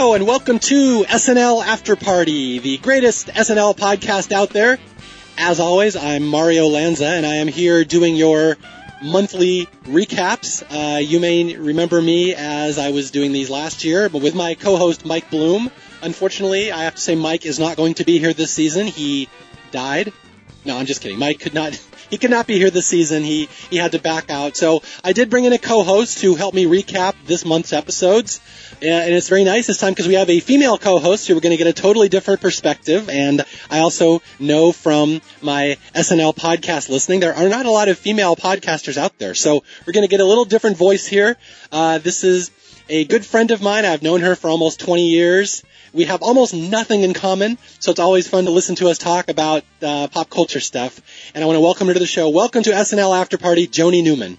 Hello 0.00 0.14
and 0.14 0.26
welcome 0.26 0.58
to 0.58 1.04
SNL 1.04 1.62
After 1.62 1.94
Party, 1.94 2.58
the 2.58 2.78
greatest 2.78 3.26
SNL 3.26 3.76
podcast 3.76 4.32
out 4.32 4.48
there. 4.48 4.78
As 5.36 5.60
always, 5.60 5.94
I'm 5.94 6.26
Mario 6.26 6.68
Lanza 6.68 7.04
and 7.04 7.26
I 7.26 7.34
am 7.34 7.48
here 7.48 7.84
doing 7.84 8.16
your 8.16 8.56
monthly 9.02 9.66
recaps. 9.84 10.62
Uh, 10.62 11.00
you 11.00 11.20
may 11.20 11.54
remember 11.54 12.00
me 12.00 12.34
as 12.34 12.78
I 12.78 12.92
was 12.92 13.10
doing 13.10 13.32
these 13.32 13.50
last 13.50 13.84
year, 13.84 14.08
but 14.08 14.22
with 14.22 14.34
my 14.34 14.54
co-host 14.54 15.04
Mike 15.04 15.28
Bloom. 15.28 15.70
Unfortunately, 16.00 16.72
I 16.72 16.84
have 16.84 16.94
to 16.94 17.00
say 17.02 17.14
Mike 17.14 17.44
is 17.44 17.58
not 17.58 17.76
going 17.76 17.92
to 17.94 18.04
be 18.04 18.18
here 18.18 18.32
this 18.32 18.52
season. 18.52 18.86
He 18.86 19.28
died. 19.70 20.14
No, 20.64 20.78
I'm 20.78 20.86
just 20.86 21.02
kidding. 21.02 21.18
Mike 21.18 21.40
could 21.40 21.52
not 21.52 21.78
he 22.10 22.18
could 22.18 22.30
not 22.30 22.46
be 22.46 22.58
here 22.58 22.70
this 22.70 22.86
season. 22.86 23.22
He 23.22 23.48
he 23.70 23.76
had 23.76 23.92
to 23.92 23.98
back 23.98 24.30
out. 24.30 24.56
So 24.56 24.82
I 25.02 25.12
did 25.12 25.30
bring 25.30 25.44
in 25.44 25.52
a 25.52 25.58
co-host 25.58 26.18
to 26.18 26.34
help 26.34 26.54
me 26.54 26.66
recap 26.66 27.14
this 27.24 27.44
month's 27.44 27.72
episodes, 27.72 28.40
and 28.82 29.14
it's 29.14 29.28
very 29.28 29.44
nice 29.44 29.66
this 29.66 29.78
time 29.78 29.92
because 29.92 30.08
we 30.08 30.14
have 30.14 30.28
a 30.28 30.40
female 30.40 30.76
co-host 30.76 31.28
who 31.28 31.34
we're 31.34 31.40
going 31.40 31.56
to 31.56 31.62
get 31.62 31.66
a 31.66 31.72
totally 31.72 32.08
different 32.08 32.40
perspective. 32.40 33.08
And 33.08 33.44
I 33.70 33.78
also 33.80 34.22
know 34.38 34.72
from 34.72 35.20
my 35.40 35.76
SNL 35.94 36.34
podcast 36.34 36.88
listening 36.88 37.20
there 37.20 37.34
are 37.34 37.48
not 37.48 37.66
a 37.66 37.70
lot 37.70 37.88
of 37.88 37.98
female 37.98 38.36
podcasters 38.36 38.96
out 38.96 39.18
there, 39.18 39.34
so 39.34 39.62
we're 39.86 39.92
going 39.92 40.06
to 40.06 40.10
get 40.10 40.20
a 40.20 40.26
little 40.26 40.44
different 40.44 40.76
voice 40.76 41.06
here. 41.06 41.36
Uh, 41.72 41.98
this 41.98 42.24
is 42.24 42.50
a 42.90 43.04
good 43.04 43.24
friend 43.24 43.52
of 43.52 43.62
mine. 43.62 43.84
I've 43.84 44.02
known 44.02 44.20
her 44.20 44.34
for 44.34 44.50
almost 44.50 44.80
20 44.80 45.08
years. 45.08 45.62
We 45.92 46.04
have 46.04 46.22
almost 46.22 46.52
nothing 46.52 47.02
in 47.02 47.14
common, 47.14 47.56
so 47.78 47.92
it's 47.92 48.00
always 48.00 48.28
fun 48.28 48.44
to 48.44 48.50
listen 48.50 48.74
to 48.76 48.88
us 48.88 48.98
talk 48.98 49.30
about 49.30 49.64
uh, 49.80 50.08
pop 50.08 50.28
culture 50.28 50.60
stuff. 50.60 51.00
And 51.34 51.42
I 51.42 51.46
want 51.46 51.56
to 51.56 51.60
welcome 51.60 51.86
her 51.86 51.94
to 51.94 52.00
the 52.00 52.06
show. 52.06 52.28
Welcome 52.28 52.64
to 52.64 52.70
SNL 52.70 53.16
After 53.16 53.38
Party, 53.38 53.68
Joni 53.68 54.02
Newman. 54.02 54.38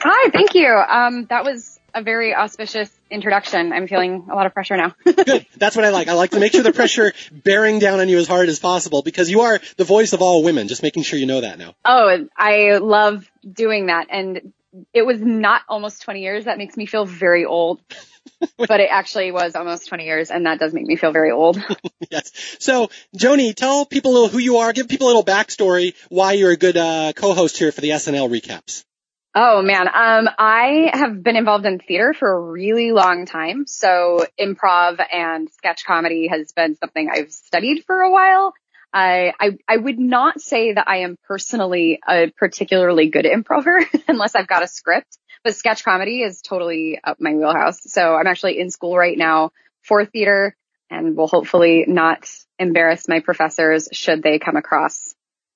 Hi, 0.00 0.30
thank 0.30 0.54
you. 0.54 0.66
Um, 0.66 1.26
that 1.26 1.44
was 1.44 1.78
a 1.94 2.02
very 2.02 2.34
auspicious 2.34 2.90
introduction. 3.10 3.72
I'm 3.72 3.86
feeling 3.86 4.28
a 4.30 4.34
lot 4.34 4.46
of 4.46 4.54
pressure 4.54 4.76
now. 4.76 4.94
Good. 5.04 5.46
That's 5.56 5.76
what 5.76 5.84
I 5.84 5.90
like. 5.90 6.08
I 6.08 6.14
like 6.14 6.30
to 6.30 6.40
make 6.40 6.52
sure 6.52 6.62
the 6.62 6.72
pressure 6.72 7.12
bearing 7.30 7.80
down 7.80 8.00
on 8.00 8.08
you 8.08 8.16
as 8.16 8.26
hard 8.26 8.48
as 8.48 8.58
possible 8.58 9.02
because 9.02 9.30
you 9.30 9.42
are 9.42 9.60
the 9.76 9.84
voice 9.84 10.14
of 10.14 10.22
all 10.22 10.42
women. 10.42 10.68
Just 10.68 10.82
making 10.82 11.02
sure 11.02 11.18
you 11.18 11.26
know 11.26 11.42
that 11.42 11.58
now. 11.58 11.74
Oh, 11.84 12.26
I 12.34 12.78
love 12.78 13.30
doing 13.46 13.86
that. 13.86 14.06
And 14.10 14.52
it 14.92 15.02
was 15.02 15.20
not 15.20 15.62
almost 15.68 16.02
20 16.02 16.20
years. 16.20 16.44
That 16.44 16.58
makes 16.58 16.76
me 16.76 16.86
feel 16.86 17.04
very 17.04 17.44
old. 17.44 17.80
but 18.56 18.80
it 18.80 18.88
actually 18.90 19.32
was 19.32 19.54
almost 19.54 19.88
20 19.88 20.04
years, 20.04 20.30
and 20.30 20.46
that 20.46 20.58
does 20.58 20.72
make 20.72 20.86
me 20.86 20.96
feel 20.96 21.12
very 21.12 21.30
old. 21.30 21.62
yes. 22.10 22.30
So, 22.58 22.90
Joni, 23.16 23.54
tell 23.54 23.86
people 23.86 24.12
a 24.12 24.14
little 24.14 24.28
who 24.28 24.38
you 24.38 24.58
are. 24.58 24.72
Give 24.72 24.88
people 24.88 25.06
a 25.06 25.08
little 25.08 25.24
backstory 25.24 25.94
why 26.08 26.32
you're 26.32 26.52
a 26.52 26.56
good 26.56 26.76
uh, 26.76 27.12
co-host 27.14 27.58
here 27.58 27.72
for 27.72 27.80
the 27.80 27.90
SNL 27.90 28.28
recaps. 28.30 28.84
Oh 29.32 29.62
man, 29.62 29.86
um, 29.86 30.28
I 30.38 30.90
have 30.92 31.22
been 31.22 31.36
involved 31.36 31.64
in 31.64 31.78
theater 31.78 32.12
for 32.12 32.32
a 32.32 32.40
really 32.40 32.90
long 32.90 33.26
time. 33.26 33.64
So 33.66 34.26
improv 34.40 35.00
and 35.12 35.48
sketch 35.50 35.84
comedy 35.84 36.26
has 36.26 36.50
been 36.50 36.74
something 36.74 37.08
I've 37.08 37.30
studied 37.30 37.84
for 37.86 38.00
a 38.00 38.10
while. 38.10 38.54
I, 38.92 39.32
I, 39.38 39.58
I 39.68 39.76
would 39.76 39.98
not 39.98 40.40
say 40.40 40.72
that 40.72 40.88
I 40.88 40.98
am 40.98 41.16
personally 41.28 42.00
a 42.08 42.32
particularly 42.36 43.08
good 43.08 43.26
improver 43.26 43.84
unless 44.08 44.34
I've 44.34 44.48
got 44.48 44.62
a 44.62 44.68
script. 44.68 45.18
But 45.44 45.56
sketch 45.56 45.84
comedy 45.84 46.22
is 46.22 46.42
totally 46.42 47.00
up 47.02 47.18
my 47.20 47.32
wheelhouse. 47.32 47.80
So 47.84 48.14
I'm 48.14 48.26
actually 48.26 48.58
in 48.58 48.70
school 48.70 48.96
right 48.96 49.16
now 49.16 49.52
for 49.82 50.04
theater 50.04 50.54
and 50.90 51.16
will 51.16 51.28
hopefully 51.28 51.84
not 51.86 52.28
embarrass 52.58 53.08
my 53.08 53.20
professors 53.20 53.88
should 53.92 54.22
they 54.22 54.38
come 54.38 54.56
across 54.56 55.14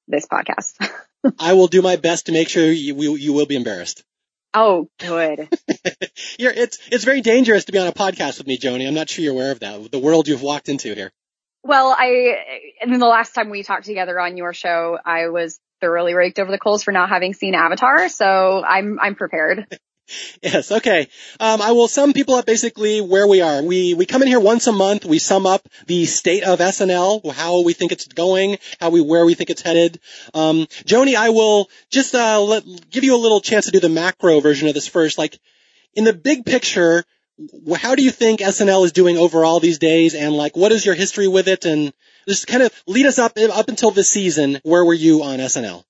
this 0.08 0.26
podcast. 0.26 0.74
I 1.38 1.54
will 1.54 1.66
do 1.66 1.82
my 1.82 1.96
best 1.96 2.26
to 2.26 2.32
make 2.32 2.48
sure 2.48 2.64
you, 2.64 2.94
you, 3.00 3.16
you 3.16 3.32
will 3.32 3.46
be 3.46 3.56
embarrassed. 3.56 4.04
Oh, 4.52 4.88
good. 5.00 5.48
it's 6.38 6.78
it's 6.92 7.04
very 7.04 7.22
dangerous 7.22 7.64
to 7.64 7.72
be 7.72 7.78
on 7.78 7.88
a 7.88 7.92
podcast 7.92 8.38
with 8.38 8.46
me, 8.46 8.56
Joni. 8.56 8.86
I'm 8.86 8.94
not 8.94 9.10
sure 9.10 9.24
you're 9.24 9.32
aware 9.32 9.50
of 9.50 9.60
that. 9.60 9.90
The 9.90 9.98
world 9.98 10.28
you've 10.28 10.42
walked 10.42 10.68
into 10.68 10.94
here. 10.94 11.10
Well, 11.64 11.94
I 11.98 12.36
and 12.80 12.92
then 12.92 13.00
the 13.00 13.06
last 13.06 13.34
time 13.34 13.48
we 13.48 13.62
talked 13.62 13.86
together 13.86 14.20
on 14.20 14.36
your 14.36 14.52
show, 14.52 14.98
I 15.04 15.28
was 15.28 15.58
thoroughly 15.80 16.14
raked 16.14 16.38
over 16.38 16.50
the 16.50 16.58
coals 16.58 16.84
for 16.84 16.92
not 16.92 17.08
having 17.08 17.32
seen 17.32 17.54
Avatar, 17.54 18.08
so 18.10 18.62
I'm 18.62 18.98
I'm 19.00 19.14
prepared. 19.14 19.66
Yes, 20.42 20.70
okay. 20.70 21.08
Um, 21.40 21.62
I 21.62 21.72
will 21.72 21.88
sum 21.88 22.12
people 22.12 22.34
up 22.34 22.44
basically 22.44 23.00
where 23.00 23.26
we 23.26 23.40
are. 23.40 23.62
We 23.62 23.94
we 23.94 24.04
come 24.04 24.20
in 24.20 24.28
here 24.28 24.38
once 24.38 24.66
a 24.66 24.72
month. 24.72 25.06
We 25.06 25.18
sum 25.18 25.46
up 25.46 25.66
the 25.86 26.04
state 26.04 26.44
of 26.44 26.58
SNL, 26.58 27.32
how 27.32 27.62
we 27.62 27.72
think 27.72 27.90
it's 27.90 28.06
going, 28.06 28.58
how 28.78 28.90
we 28.90 29.00
where 29.00 29.24
we 29.24 29.32
think 29.32 29.48
it's 29.48 29.62
headed. 29.62 29.98
Um, 30.34 30.66
Joni, 30.84 31.14
I 31.14 31.30
will 31.30 31.70
just 31.88 32.14
uh, 32.14 32.38
let, 32.42 32.64
give 32.90 33.04
you 33.04 33.16
a 33.16 33.24
little 33.24 33.40
chance 33.40 33.64
to 33.64 33.70
do 33.70 33.80
the 33.80 33.88
macro 33.88 34.40
version 34.40 34.68
of 34.68 34.74
this 34.74 34.86
first. 34.86 35.16
Like 35.16 35.40
in 35.94 36.04
the 36.04 36.12
big 36.12 36.44
picture, 36.44 37.04
how 37.76 37.94
do 37.94 38.02
you 38.02 38.10
think 38.10 38.40
SNL 38.40 38.84
is 38.84 38.92
doing 38.92 39.16
overall 39.16 39.60
these 39.60 39.78
days, 39.78 40.14
and 40.14 40.34
like 40.34 40.56
what 40.56 40.72
is 40.72 40.84
your 40.84 40.94
history 40.94 41.28
with 41.28 41.48
it, 41.48 41.64
and 41.64 41.92
just 42.28 42.46
kind 42.46 42.62
of 42.62 42.72
lead 42.86 43.06
us 43.06 43.18
up 43.18 43.32
up 43.36 43.68
until 43.68 43.90
this 43.90 44.10
season. 44.10 44.60
Where 44.62 44.84
were 44.84 44.94
you 44.94 45.22
on 45.22 45.38
SNL? 45.38 45.84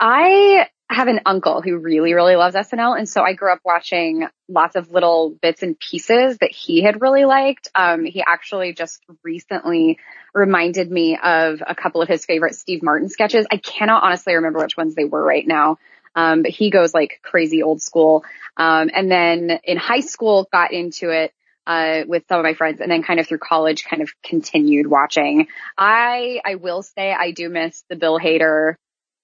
I 0.00 0.68
have 0.90 1.08
an 1.08 1.20
uncle 1.26 1.60
who 1.60 1.76
really, 1.76 2.14
really 2.14 2.36
loves 2.36 2.56
SNL. 2.56 2.98
And 2.98 3.08
so 3.08 3.22
I 3.22 3.34
grew 3.34 3.52
up 3.52 3.60
watching 3.62 4.26
lots 4.48 4.74
of 4.74 4.90
little 4.90 5.36
bits 5.42 5.62
and 5.62 5.78
pieces 5.78 6.38
that 6.38 6.50
he 6.50 6.82
had 6.82 7.02
really 7.02 7.26
liked. 7.26 7.68
Um, 7.74 8.06
he 8.06 8.24
actually 8.26 8.72
just 8.72 9.02
recently 9.22 9.98
reminded 10.34 10.90
me 10.90 11.18
of 11.22 11.62
a 11.66 11.74
couple 11.74 12.00
of 12.00 12.08
his 12.08 12.24
favorite 12.24 12.54
Steve 12.54 12.82
Martin 12.82 13.10
sketches. 13.10 13.46
I 13.50 13.58
cannot 13.58 14.02
honestly 14.02 14.34
remember 14.34 14.60
which 14.60 14.78
ones 14.78 14.94
they 14.94 15.04
were 15.04 15.22
right 15.22 15.46
now. 15.46 15.78
Um, 16.14 16.42
but 16.42 16.50
he 16.50 16.70
goes 16.70 16.94
like 16.94 17.20
crazy 17.22 17.62
old 17.62 17.82
school. 17.82 18.24
Um, 18.56 18.90
and 18.92 19.10
then 19.10 19.60
in 19.64 19.76
high 19.76 20.00
school 20.00 20.48
got 20.52 20.72
into 20.72 21.10
it 21.10 21.32
uh, 21.68 22.04
with 22.08 22.24
some 22.28 22.38
of 22.38 22.44
my 22.44 22.54
friends 22.54 22.80
and 22.80 22.90
then 22.90 23.02
kind 23.02 23.20
of 23.20 23.28
through 23.28 23.38
college 23.38 23.84
kind 23.84 24.02
of 24.02 24.10
continued 24.24 24.86
watching. 24.86 25.48
I, 25.76 26.40
I 26.44 26.54
will 26.54 26.82
say 26.82 27.12
I 27.12 27.30
do 27.30 27.50
miss 27.50 27.84
the 27.90 27.96
Bill 27.96 28.18
Hader 28.18 28.74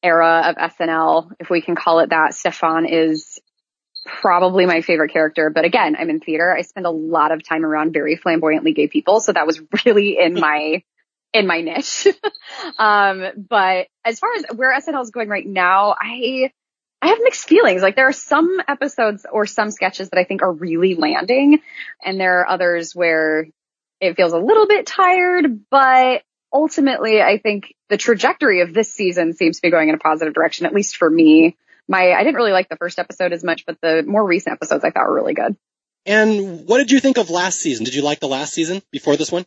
era 0.03 0.45
of 0.51 0.57
SNL, 0.57 1.31
if 1.41 1.49
we 1.49 1.63
can 1.63 1.75
call 1.75 2.01
it 2.01 2.11
that. 2.11 2.33
Stefon 2.33 2.87
is 2.89 3.41
probably 4.05 4.67
my 4.67 4.83
favorite 4.83 5.11
character, 5.13 5.49
but 5.49 5.65
again, 5.65 5.97
I'm 5.99 6.11
in 6.11 6.21
theater. 6.21 6.55
I 6.55 6.61
spend 6.61 6.85
a 6.85 6.91
lot 6.91 7.33
of 7.33 7.43
time 7.43 7.65
around 7.65 7.95
very 7.95 8.17
flamboyantly 8.17 8.75
gay 8.75 8.89
people. 8.89 9.21
So 9.21 9.33
that 9.33 9.47
was 9.47 9.63
really 9.87 10.19
in 10.21 10.35
my, 10.39 10.83
in 11.33 11.47
my 11.47 11.63
niche. 11.63 12.07
um, 12.79 13.25
but 13.49 13.87
as 14.05 14.19
far 14.19 14.31
as 14.37 14.45
where 14.55 14.79
SNL 14.79 15.03
is 15.03 15.11
going 15.11 15.31
right 15.31 15.47
now, 15.47 15.95
I, 15.99 16.51
I 17.05 17.09
have 17.09 17.19
mixed 17.21 17.47
feelings. 17.47 17.83
Like 17.83 17.97
there 17.97 18.09
are 18.09 18.15
some 18.15 18.63
episodes 18.67 19.27
or 19.31 19.45
some 19.45 19.71
sketches 19.71 20.09
that 20.09 20.19
I 20.19 20.25
think 20.25 20.41
are 20.41 20.51
really 20.51 20.95
landing 20.95 21.61
and 22.03 22.19
there 22.19 22.41
are 22.41 22.49
others 22.49 22.97
where 22.97 23.47
it 24.01 24.17
feels 24.17 24.33
a 24.33 24.39
little 24.39 24.67
bit 24.67 24.87
tired, 24.87 25.65
but 25.71 26.23
ultimately 26.51 27.21
I 27.21 27.37
think 27.37 27.75
the 27.91 27.99
trajectory 27.99 28.63
of 28.63 28.73
this 28.73 28.91
season 28.91 29.35
seems 29.35 29.57
to 29.57 29.63
be 29.63 29.71
going 29.71 29.91
in 29.91 29.95
a 29.95 29.99
positive 29.99 30.33
direction, 30.33 30.65
at 30.65 30.73
least 30.73 30.97
for 30.97 31.11
me. 31.11 31.59
My, 31.87 32.13
I 32.13 32.25
didn't 32.25 32.37
really 32.37 32.53
like 32.53 32.71
the 32.71 32.77
first 32.77 32.99
episode 32.99 33.35
as 33.35 33.45
much, 33.45 33.67
but 33.67 33.77
the 33.83 34.03
more 34.03 34.25
recent 34.25 34.55
episodes 34.55 34.83
I 34.83 34.91
thought 34.91 35.07
were 35.07 35.15
really 35.15 35.35
good. 35.35 35.59
And 36.07 36.67
what 36.67 36.79
did 36.79 36.91
you 36.91 37.01
think 37.01 37.19
of 37.19 37.29
last 37.29 37.61
season? 37.61 37.85
Did 37.85 37.95
you 37.95 38.03
like 38.03 38.21
the 38.21 38.29
last 38.29 38.55
season 38.55 38.81
before 38.91 39.19
this 39.19 39.31
one? 39.31 39.45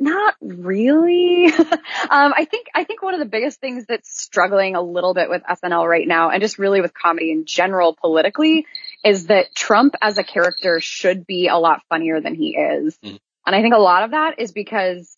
Not 0.00 0.36
really. 0.40 1.46
um, 1.52 1.72
I 2.10 2.46
think 2.48 2.68
I 2.74 2.84
think 2.84 3.02
one 3.02 3.14
of 3.14 3.20
the 3.20 3.26
biggest 3.26 3.60
things 3.60 3.84
that's 3.88 4.22
struggling 4.22 4.76
a 4.76 4.82
little 4.82 5.12
bit 5.12 5.28
with 5.28 5.42
SNL 5.42 5.88
right 5.88 6.06
now, 6.06 6.30
and 6.30 6.40
just 6.40 6.58
really 6.58 6.80
with 6.80 6.94
comedy 6.94 7.32
in 7.32 7.46
general 7.46 7.96
politically, 8.00 8.66
is 9.04 9.26
that 9.26 9.54
Trump 9.54 9.94
as 10.00 10.18
a 10.18 10.24
character 10.24 10.78
should 10.80 11.26
be 11.26 11.48
a 11.48 11.56
lot 11.56 11.82
funnier 11.88 12.20
than 12.20 12.34
he 12.34 12.56
is. 12.56 12.96
Mm-hmm. 13.04 13.16
And 13.46 13.56
I 13.56 13.62
think 13.62 13.74
a 13.74 13.78
lot 13.78 14.04
of 14.04 14.12
that 14.12 14.38
is 14.38 14.52
because 14.52 15.16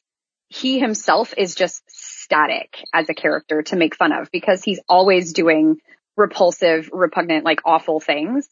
he 0.49 0.79
himself 0.79 1.35
is 1.37 1.55
just 1.55 1.83
static 1.89 2.83
as 2.93 3.09
a 3.09 3.15
character 3.15 3.63
to 3.63 3.77
make 3.77 3.95
fun 3.95 4.13
of 4.13 4.31
because 4.31 4.63
he's 4.65 4.81
always 4.89 5.33
doing 5.33 5.77
repulsive, 6.17 6.91
repugnant, 6.93 7.45
like 7.45 7.61
awful 7.65 8.01
things. 8.01 8.49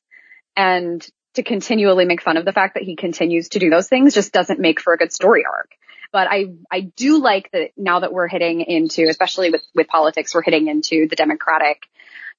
And 0.56 1.06
to 1.34 1.42
continually 1.42 2.04
make 2.04 2.22
fun 2.22 2.36
of 2.36 2.44
the 2.44 2.52
fact 2.52 2.75
that 2.75 2.82
he 2.82 2.96
continues 2.96 3.50
to 3.50 3.58
do 3.58 3.70
those 3.70 3.88
things 3.88 4.14
just 4.14 4.32
doesn't 4.32 4.58
make 4.58 4.80
for 4.80 4.92
a 4.92 4.96
good 4.96 5.12
story 5.12 5.44
arc. 5.44 5.70
But 6.12 6.28
I, 6.31 6.46
I 6.70 6.81
do 6.81 7.20
like 7.20 7.50
that 7.52 7.70
now 7.76 8.00
that 8.00 8.12
we're 8.12 8.28
hitting 8.28 8.60
into, 8.62 9.06
especially 9.08 9.50
with, 9.50 9.62
with 9.75 9.88
politics, 9.88 10.34
we're 10.34 10.43
hitting 10.43 10.69
into 10.69 11.06
the 11.08 11.16
Democratic 11.16 11.82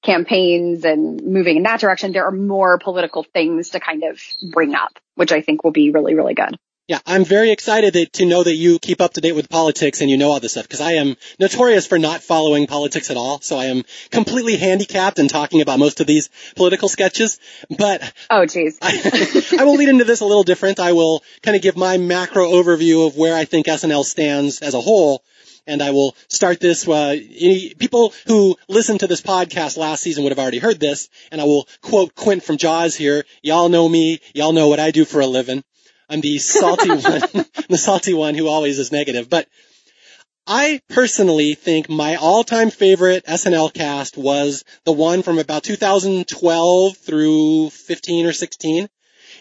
campaigns 0.02 0.84
and 0.84 1.22
moving 1.22 1.56
in 1.58 1.62
that 1.64 1.80
direction. 1.80 2.12
There 2.12 2.26
are 2.26 2.32
more 2.32 2.78
political 2.78 3.22
things 3.22 3.70
to 3.70 3.80
kind 3.80 4.02
of 4.04 4.20
bring 4.50 4.74
up, 4.74 4.98
which 5.14 5.32
I 5.32 5.40
think 5.40 5.62
will 5.62 5.72
be 5.72 5.90
really, 5.90 6.14
really 6.14 6.34
good. 6.34 6.56
Yeah, 6.90 6.98
I'm 7.06 7.24
very 7.24 7.52
excited 7.52 7.92
that, 7.92 8.14
to 8.14 8.26
know 8.26 8.42
that 8.42 8.56
you 8.56 8.80
keep 8.80 9.00
up 9.00 9.12
to 9.12 9.20
date 9.20 9.36
with 9.36 9.48
politics 9.48 10.00
and 10.00 10.10
you 10.10 10.16
know 10.16 10.32
all 10.32 10.40
this 10.40 10.50
stuff 10.50 10.64
because 10.64 10.80
I 10.80 10.94
am 10.94 11.16
notorious 11.38 11.86
for 11.86 12.00
not 12.00 12.20
following 12.20 12.66
politics 12.66 13.12
at 13.12 13.16
all. 13.16 13.40
So 13.40 13.56
I 13.56 13.66
am 13.66 13.84
completely 14.10 14.56
handicapped 14.56 15.20
in 15.20 15.28
talking 15.28 15.60
about 15.60 15.78
most 15.78 16.00
of 16.00 16.08
these 16.08 16.30
political 16.56 16.88
sketches. 16.88 17.38
But 17.78 18.12
oh, 18.28 18.40
jeez, 18.40 18.78
I, 18.82 19.56
I 19.60 19.64
will 19.66 19.76
lead 19.76 19.88
into 19.88 20.02
this 20.02 20.18
a 20.18 20.24
little 20.24 20.42
different. 20.42 20.80
I 20.80 20.90
will 20.90 21.22
kind 21.42 21.54
of 21.54 21.62
give 21.62 21.76
my 21.76 21.96
macro 21.96 22.50
overview 22.50 23.06
of 23.06 23.16
where 23.16 23.36
I 23.36 23.44
think 23.44 23.68
SNL 23.68 24.04
stands 24.04 24.60
as 24.60 24.74
a 24.74 24.80
whole. 24.80 25.22
And 25.68 25.82
I 25.82 25.92
will 25.92 26.16
start 26.26 26.58
this. 26.58 26.88
Uh, 26.88 27.14
any, 27.38 27.72
people 27.74 28.12
who 28.26 28.56
listened 28.66 28.98
to 29.00 29.06
this 29.06 29.20
podcast 29.20 29.76
last 29.76 30.02
season 30.02 30.24
would 30.24 30.32
have 30.32 30.40
already 30.40 30.58
heard 30.58 30.80
this, 30.80 31.08
and 31.30 31.40
I 31.40 31.44
will 31.44 31.68
quote 31.82 32.16
Quint 32.16 32.42
from 32.42 32.56
Jaws 32.56 32.96
here. 32.96 33.24
Y'all 33.42 33.68
know 33.68 33.88
me. 33.88 34.20
Y'all 34.34 34.52
know 34.52 34.66
what 34.66 34.80
I 34.80 34.90
do 34.90 35.04
for 35.04 35.20
a 35.20 35.26
living. 35.26 35.62
I'm 36.10 36.20
the 36.20 36.38
salty 36.38 36.88
one, 36.90 37.46
the 37.68 37.78
salty 37.78 38.12
one 38.12 38.34
who 38.34 38.48
always 38.48 38.78
is 38.78 38.92
negative. 38.92 39.30
But 39.30 39.46
I 40.46 40.80
personally 40.88 41.54
think 41.54 41.88
my 41.88 42.16
all-time 42.16 42.70
favorite 42.70 43.24
SNL 43.24 43.72
cast 43.72 44.16
was 44.16 44.64
the 44.84 44.92
one 44.92 45.22
from 45.22 45.38
about 45.38 45.62
2012 45.62 46.96
through 46.96 47.70
15 47.70 48.26
or 48.26 48.32
16. 48.32 48.88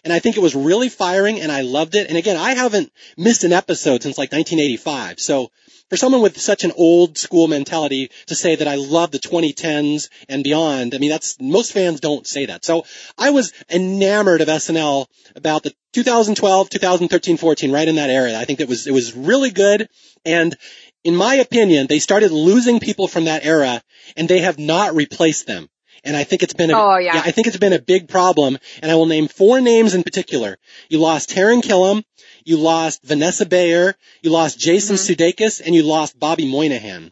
And 0.04 0.14
I 0.14 0.20
think 0.20 0.38
it 0.38 0.42
was 0.42 0.56
really 0.56 0.90
firing 0.90 1.42
and 1.42 1.52
I 1.52 1.62
loved 1.62 1.96
it. 1.96 2.08
And 2.08 2.18
again, 2.18 2.38
I 2.38 2.54
haven't 2.54 2.92
missed 3.18 3.44
an 3.44 3.54
episode 3.54 4.04
since 4.04 4.18
like 4.18 4.32
1985. 4.32 5.20
So 5.20 5.50
for 5.90 5.98
someone 5.98 6.22
with 6.22 6.40
such 6.40 6.64
an 6.64 6.72
old 6.76 7.18
school 7.18 7.48
mentality 7.48 8.12
to 8.28 8.36
say 8.36 8.56
that 8.56 8.68
I 8.68 8.76
love 8.76 9.12
the 9.12 9.20
2010s 9.20 10.10
and 10.28 10.44
beyond, 10.44 10.96
I 10.96 11.00
mean, 11.00 11.10
that's, 11.10 11.40
most 11.40 11.74
fans 11.74 12.00
don't 12.00 12.26
say 12.26 12.46
that. 12.46 12.64
So 12.64 12.86
I 13.18 13.32
was 13.32 13.54
enamored 13.70 14.42
of 14.42 14.48
SNL 14.48 15.08
about 15.36 15.64
the 15.64 15.74
2012, 15.94 16.70
2013, 16.70 17.38
14, 17.38 17.72
right 17.72 17.88
in 17.88 17.96
that 17.96 18.10
area. 18.10 18.40
I 18.40 18.46
think 18.46 18.60
it 18.60 18.70
was, 18.70 18.88
it 18.88 18.94
was 18.94 19.16
really 19.16 19.52
good. 19.52 19.90
And 20.26 20.56
in 21.04 21.16
my 21.16 21.36
opinion, 21.36 21.88
they 21.88 22.00
started 22.00 22.32
losing 22.32 22.80
people 22.80 23.08
from 23.08 23.26
that 23.26 23.46
era 23.46 23.82
and 24.16 24.28
they 24.28 24.40
have 24.40 24.60
not 24.60 24.96
replaced 24.96 25.48
them. 25.48 25.70
And 26.04 26.16
I 26.16 26.24
think 26.24 26.44
it's 26.44 26.54
been 26.54 26.72
a, 26.72 26.78
oh, 26.78 26.98
yeah. 26.98 27.16
yeah. 27.16 27.22
I 27.26 27.32
think 27.32 27.48
it's 27.48 27.58
been 27.58 27.74
a 27.74 27.82
big 27.82 28.08
problem. 28.08 28.58
And 28.82 28.92
I 28.92 28.96
will 28.96 29.06
name 29.06 29.28
four 29.28 29.60
names 29.60 29.96
in 29.96 30.04
particular. 30.04 30.58
You 30.88 31.00
lost 31.00 31.30
Taran 31.30 31.62
Killam, 31.62 32.04
you 32.44 32.58
lost 32.58 33.04
Vanessa 33.04 33.46
Bayer, 33.46 33.96
you 34.22 34.32
lost 34.32 34.60
Jason 34.60 34.96
mm-hmm. 34.96 35.14
Sudeikis, 35.14 35.62
and 35.66 35.76
you 35.76 35.84
lost 35.84 36.20
Bobby 36.20 36.50
Moynihan. 36.50 37.12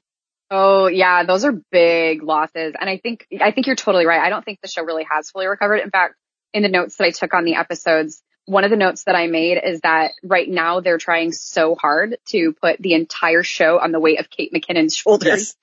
Oh 0.49 0.87
yeah, 0.87 1.23
those 1.25 1.43
are 1.43 1.51
big 1.71 2.23
losses. 2.23 2.73
And 2.79 2.89
I 2.89 2.97
think, 2.97 3.27
I 3.41 3.51
think 3.51 3.67
you're 3.67 3.75
totally 3.75 4.05
right. 4.05 4.21
I 4.21 4.29
don't 4.29 4.45
think 4.45 4.61
the 4.61 4.67
show 4.67 4.83
really 4.83 5.05
has 5.09 5.29
fully 5.29 5.47
recovered. 5.47 5.77
In 5.77 5.89
fact, 5.89 6.15
in 6.53 6.63
the 6.63 6.69
notes 6.69 6.95
that 6.97 7.05
I 7.05 7.11
took 7.11 7.33
on 7.33 7.43
the 7.43 7.55
episodes, 7.55 8.23
one 8.45 8.63
of 8.63 8.71
the 8.71 8.77
notes 8.77 9.03
that 9.03 9.15
I 9.15 9.27
made 9.27 9.59
is 9.61 9.81
that 9.81 10.13
right 10.23 10.47
now 10.47 10.79
they're 10.79 10.97
trying 10.97 11.33
so 11.33 11.75
hard 11.75 12.17
to 12.27 12.53
put 12.53 12.81
the 12.81 12.93
entire 12.93 13.43
show 13.43 13.77
on 13.77 13.91
the 13.91 13.99
weight 13.99 14.21
of 14.21 14.29
Kate 14.29 14.53
McKinnon's 14.53 14.95
shoulders. 14.95 15.27
Yes. 15.27 15.55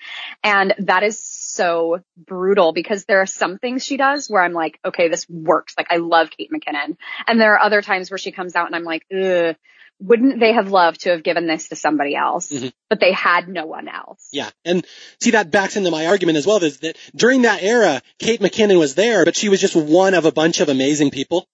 And 0.43 0.75
that 0.81 1.02
is 1.02 1.19
so 1.55 2.01
brutal 2.17 2.73
because 2.73 3.05
there 3.05 3.21
are 3.21 3.27
some 3.27 3.59
things 3.59 3.85
she 3.85 3.97
does 3.97 4.29
where 4.29 4.43
I'm 4.43 4.53
like, 4.53 4.79
okay, 4.85 5.09
this 5.09 5.29
works. 5.29 5.75
Like 5.77 5.89
I 5.91 5.97
love 5.97 6.31
Kate 6.31 6.51
McKinnon. 6.51 6.97
And 7.27 7.41
there 7.41 7.55
are 7.55 7.61
other 7.61 7.83
times 7.83 8.11
where 8.11 8.19
she 8.19 8.33
comes 8.33 8.56
out 8.56 8.67
and 8.67 8.77
I'm 8.77 8.85
like, 8.85 9.06
ugh, 9.12 9.56
wouldn't 10.01 10.41
they 10.41 10.53
have 10.53 10.71
loved 10.71 11.03
to 11.03 11.11
have 11.11 11.23
given 11.23 11.47
this 11.47 11.69
to 11.69 11.77
somebody 11.77 12.17
else? 12.17 12.51
Mm-hmm. 12.51 12.69
But 12.91 13.01
they 13.01 13.12
had 13.12 13.49
no 13.49 13.67
one 13.67 13.89
else. 13.89 14.29
Yeah. 14.33 14.51
And 14.65 14.85
see, 15.21 15.33
that 15.33 15.51
backs 15.51 15.77
into 15.77 15.91
my 15.91 16.06
argument 16.06 16.39
as 16.39 16.47
well 16.47 16.62
is 16.62 16.81
that 16.81 16.97
during 17.15 17.43
that 17.43 17.62
era, 17.62 18.03
Kate 18.19 18.41
McKinnon 18.41 18.79
was 18.79 18.95
there, 18.95 19.25
but 19.25 19.37
she 19.37 19.49
was 19.49 19.61
just 19.61 19.77
one 19.77 20.15
of 20.15 20.25
a 20.25 20.33
bunch 20.33 20.61
of 20.61 20.69
amazing 20.69 21.11
people. 21.11 21.47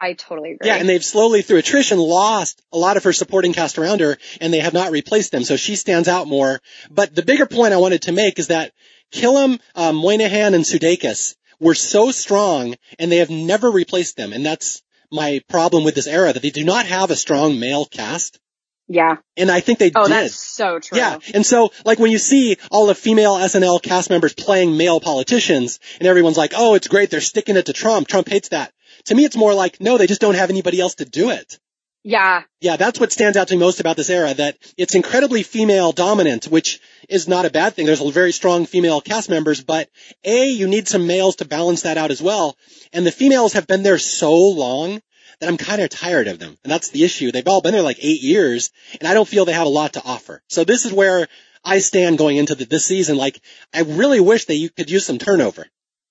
I 0.00 0.12
totally 0.12 0.52
agree. 0.52 0.68
Yeah, 0.68 0.76
and 0.76 0.88
they've 0.88 1.04
slowly 1.04 1.42
through 1.42 1.58
attrition 1.58 1.98
lost 1.98 2.62
a 2.72 2.78
lot 2.78 2.96
of 2.96 3.02
her 3.04 3.12
supporting 3.12 3.52
cast 3.52 3.78
around 3.78 4.00
her 4.00 4.16
and 4.40 4.52
they 4.52 4.60
have 4.60 4.72
not 4.72 4.92
replaced 4.92 5.32
them. 5.32 5.42
So 5.42 5.56
she 5.56 5.74
stands 5.74 6.06
out 6.06 6.28
more. 6.28 6.60
But 6.88 7.14
the 7.14 7.24
bigger 7.24 7.46
point 7.46 7.74
I 7.74 7.78
wanted 7.78 8.02
to 8.02 8.12
make 8.12 8.38
is 8.38 8.46
that 8.46 8.72
Killam, 9.12 9.60
um, 9.74 9.96
Moynihan 9.96 10.54
and 10.54 10.64
Sudeikis 10.64 11.36
were 11.60 11.74
so 11.74 12.10
strong 12.10 12.76
and 12.98 13.10
they 13.10 13.18
have 13.18 13.30
never 13.30 13.70
replaced 13.70 14.16
them. 14.16 14.32
And 14.32 14.44
that's 14.44 14.82
my 15.10 15.40
problem 15.48 15.84
with 15.84 15.94
this 15.94 16.06
era 16.06 16.32
that 16.32 16.42
they 16.42 16.50
do 16.50 16.64
not 16.64 16.86
have 16.86 17.10
a 17.10 17.16
strong 17.16 17.58
male 17.58 17.86
cast. 17.86 18.38
Yeah. 18.88 19.16
And 19.36 19.50
I 19.50 19.60
think 19.60 19.78
they 19.78 19.92
oh, 19.94 20.04
did. 20.04 20.12
that's 20.12 20.34
so 20.34 20.78
true. 20.78 20.96
Yeah. 20.96 21.18
And 21.34 21.44
so, 21.44 21.72
like, 21.84 21.98
when 21.98 22.10
you 22.10 22.18
see 22.18 22.56
all 22.70 22.86
the 22.86 22.94
female 22.94 23.36
SNL 23.36 23.82
cast 23.82 24.08
members 24.08 24.32
playing 24.32 24.76
male 24.76 24.98
politicians, 24.98 25.78
and 25.98 26.08
everyone's 26.08 26.38
like, 26.38 26.54
oh, 26.56 26.74
it's 26.74 26.88
great, 26.88 27.10
they're 27.10 27.20
sticking 27.20 27.56
it 27.56 27.66
to 27.66 27.74
Trump. 27.74 28.08
Trump 28.08 28.28
hates 28.28 28.48
that. 28.48 28.72
To 29.06 29.14
me, 29.14 29.26
it's 29.26 29.36
more 29.36 29.52
like, 29.52 29.78
no, 29.80 29.98
they 29.98 30.06
just 30.06 30.22
don't 30.22 30.36
have 30.36 30.48
anybody 30.48 30.80
else 30.80 30.96
to 30.96 31.04
do 31.04 31.30
it. 31.30 31.58
Yeah. 32.08 32.44
Yeah, 32.62 32.76
that's 32.76 32.98
what 32.98 33.12
stands 33.12 33.36
out 33.36 33.48
to 33.48 33.54
me 33.54 33.60
most 33.60 33.80
about 33.80 33.98
this 33.98 34.08
era, 34.08 34.32
that 34.32 34.56
it's 34.78 34.94
incredibly 34.94 35.42
female 35.42 35.92
dominant, 35.92 36.46
which 36.46 36.80
is 37.06 37.28
not 37.28 37.44
a 37.44 37.50
bad 37.50 37.74
thing. 37.74 37.84
There's 37.84 38.00
a 38.00 38.10
very 38.10 38.32
strong 38.32 38.64
female 38.64 39.02
cast 39.02 39.28
members, 39.28 39.62
but 39.62 39.90
A, 40.24 40.48
you 40.48 40.68
need 40.68 40.88
some 40.88 41.06
males 41.06 41.36
to 41.36 41.44
balance 41.44 41.82
that 41.82 41.98
out 41.98 42.10
as 42.10 42.22
well. 42.22 42.56
And 42.94 43.06
the 43.06 43.12
females 43.12 43.52
have 43.52 43.66
been 43.66 43.82
there 43.82 43.98
so 43.98 44.32
long 44.32 45.02
that 45.40 45.50
I'm 45.50 45.58
kind 45.58 45.82
of 45.82 45.90
tired 45.90 46.28
of 46.28 46.38
them. 46.38 46.56
And 46.64 46.72
that's 46.72 46.88
the 46.88 47.04
issue. 47.04 47.30
They've 47.30 47.46
all 47.46 47.60
been 47.60 47.74
there 47.74 47.82
like 47.82 47.98
eight 48.00 48.22
years, 48.22 48.70
and 48.98 49.06
I 49.06 49.12
don't 49.12 49.28
feel 49.28 49.44
they 49.44 49.52
have 49.52 49.66
a 49.66 49.80
lot 49.82 49.92
to 49.92 50.02
offer. 50.02 50.42
So 50.48 50.64
this 50.64 50.86
is 50.86 50.94
where 50.94 51.28
I 51.62 51.80
stand 51.80 52.16
going 52.16 52.38
into 52.38 52.54
the, 52.54 52.64
this 52.64 52.86
season. 52.86 53.18
Like, 53.18 53.38
I 53.74 53.82
really 53.82 54.20
wish 54.20 54.46
that 54.46 54.56
you 54.56 54.70
could 54.70 54.90
use 54.90 55.04
some 55.04 55.18
turnover. 55.18 55.66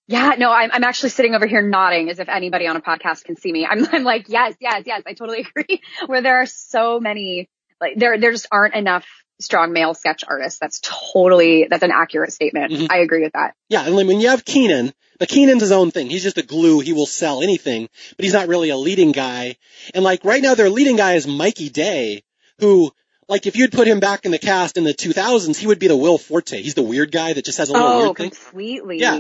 Yeah, 0.08 0.36
no, 0.38 0.52
I'm, 0.52 0.72
I'm 0.72 0.84
actually 0.84 1.10
sitting 1.10 1.36
over 1.36 1.46
here 1.46 1.62
nodding 1.62 2.10
as 2.10 2.20
if 2.20 2.30
anybody 2.30 2.66
on 2.68 2.78
a 2.78 2.82
podcast 2.82 3.26
can 3.26 3.36
see 3.36 3.52
me. 3.52 3.66
I'm, 3.66 3.86
I'm 3.92 4.04
like, 4.04 4.30
yes, 4.30 4.56
yes, 4.60 4.84
yes, 4.86 5.04
I 5.06 5.14
totally 5.14 5.42
agree. 5.50 5.82
Where 6.06 6.22
there 6.22 6.42
are 6.42 6.46
so 6.46 7.00
many, 7.00 7.50
like, 7.82 7.98
there, 7.98 8.18
there 8.18 8.32
just 8.32 8.48
aren't 8.52 8.74
enough 8.74 9.06
strong 9.40 9.74
male 9.74 9.94
sketch 9.94 10.24
artists. 10.28 10.60
That's 10.60 10.80
totally, 10.82 11.68
that's 11.70 11.84
an 11.84 11.92
accurate 11.92 12.32
statement. 12.32 12.72
Mm-hmm. 12.72 12.86
I 12.90 13.00
agree 13.00 13.22
with 13.22 13.34
that. 13.34 13.54
Yeah, 13.70 13.86
and 13.86 13.96
when 13.96 14.20
you 14.20 14.30
have 14.30 14.46
Kenan, 14.46 14.94
but 15.20 15.30
Kenan's 15.30 15.62
his 15.62 15.72
own 15.72 15.92
thing. 15.92 16.10
He's 16.10 16.24
just 16.24 16.38
a 16.38 16.44
glue. 16.44 16.80
He 16.80 16.94
will 16.94 17.06
sell 17.06 17.42
anything, 17.42 17.90
but 18.16 18.24
he's 18.24 18.34
not 18.34 18.48
really 18.48 18.70
a 18.70 18.78
leading 18.78 19.12
guy. 19.12 19.58
And 19.94 20.04
like 20.04 20.24
right 20.24 20.42
now 20.42 20.56
their 20.56 20.70
leading 20.70 20.96
guy 20.96 21.14
is 21.14 21.28
Mikey 21.28 21.70
Day, 21.70 22.24
who 22.60 22.92
like 23.28 23.46
if 23.46 23.56
you'd 23.56 23.72
put 23.72 23.88
him 23.88 24.00
back 24.00 24.26
in 24.26 24.32
the 24.32 24.40
cast 24.40 24.78
in 24.78 24.84
the 24.84 24.94
2000s, 24.94 25.58
he 25.58 25.68
would 25.68 25.80
be 25.80 25.88
the 25.88 25.98
Will 25.98 26.18
Forte. 26.18 26.62
He's 26.62 26.76
the 26.76 26.84
weird 26.84 27.12
guy 27.12 27.34
that 27.34 27.46
just 27.46 27.58
has 27.58 27.70
a 27.70 27.74
little 27.74 27.88
oh, 27.88 28.04
weird 28.06 28.18
thing. 28.18 28.30
completely. 28.30 29.00
Yeah. 29.00 29.20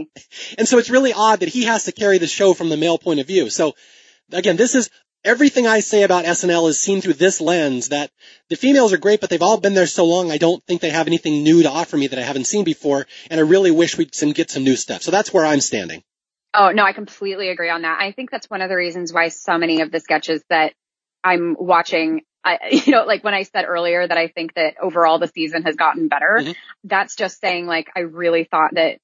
And 0.57 0.67
so 0.67 0.77
it's 0.77 0.89
really 0.89 1.13
odd 1.13 1.41
that 1.41 1.49
he 1.49 1.65
has 1.65 1.85
to 1.85 1.91
carry 1.91 2.17
the 2.17 2.27
show 2.27 2.53
from 2.53 2.69
the 2.69 2.77
male 2.77 2.97
point 2.97 3.19
of 3.19 3.27
view. 3.27 3.49
So 3.49 3.75
again, 4.31 4.55
this 4.55 4.75
is 4.75 4.89
everything 5.23 5.67
I 5.67 5.81
say 5.81 6.03
about 6.03 6.25
SNL 6.25 6.69
is 6.69 6.79
seen 6.79 7.01
through 7.01 7.13
this 7.13 7.41
lens 7.41 7.89
that 7.89 8.11
the 8.49 8.55
females 8.55 8.93
are 8.93 8.97
great, 8.97 9.19
but 9.19 9.29
they've 9.29 9.41
all 9.41 9.57
been 9.57 9.73
there 9.73 9.87
so 9.87 10.05
long. 10.05 10.31
I 10.31 10.37
don't 10.37 10.63
think 10.63 10.79
they 10.79 10.89
have 10.89 11.07
anything 11.07 11.43
new 11.43 11.63
to 11.63 11.69
offer 11.69 11.97
me 11.97 12.07
that 12.07 12.19
I 12.19 12.23
haven't 12.23 12.47
seen 12.47 12.63
before. 12.63 13.07
And 13.29 13.39
I 13.39 13.43
really 13.43 13.71
wish 13.71 13.97
we'd 13.97 14.13
get 14.33 14.49
some 14.49 14.63
new 14.63 14.75
stuff. 14.75 15.01
So 15.01 15.11
that's 15.11 15.33
where 15.33 15.45
I'm 15.45 15.61
standing. 15.61 16.03
Oh, 16.53 16.71
no, 16.71 16.83
I 16.83 16.93
completely 16.93 17.49
agree 17.49 17.69
on 17.69 17.81
that. 17.81 17.99
I 17.99 18.13
think 18.13 18.31
that's 18.31 18.49
one 18.49 18.61
of 18.61 18.69
the 18.69 18.75
reasons 18.75 19.11
why 19.11 19.27
so 19.27 19.57
many 19.57 19.81
of 19.81 19.91
the 19.91 19.99
sketches 19.99 20.41
that 20.49 20.73
I'm 21.23 21.55
watching 21.59 22.21
I, 22.47 22.69
you 22.71 22.93
know, 22.93 23.03
like 23.03 23.23
when 23.23 23.33
I 23.33 23.43
said 23.43 23.65
earlier 23.65 24.07
that 24.07 24.17
I 24.17 24.27
think 24.27 24.53
that 24.55 24.75
overall 24.81 25.19
the 25.19 25.27
season 25.27 25.63
has 25.63 25.75
gotten 25.75 26.07
better, 26.07 26.39
mm-hmm. 26.41 26.51
that's 26.85 27.15
just 27.15 27.39
saying 27.41 27.67
like 27.67 27.89
I 27.95 28.01
really 28.01 28.45
thought 28.45 28.71
that 28.73 28.99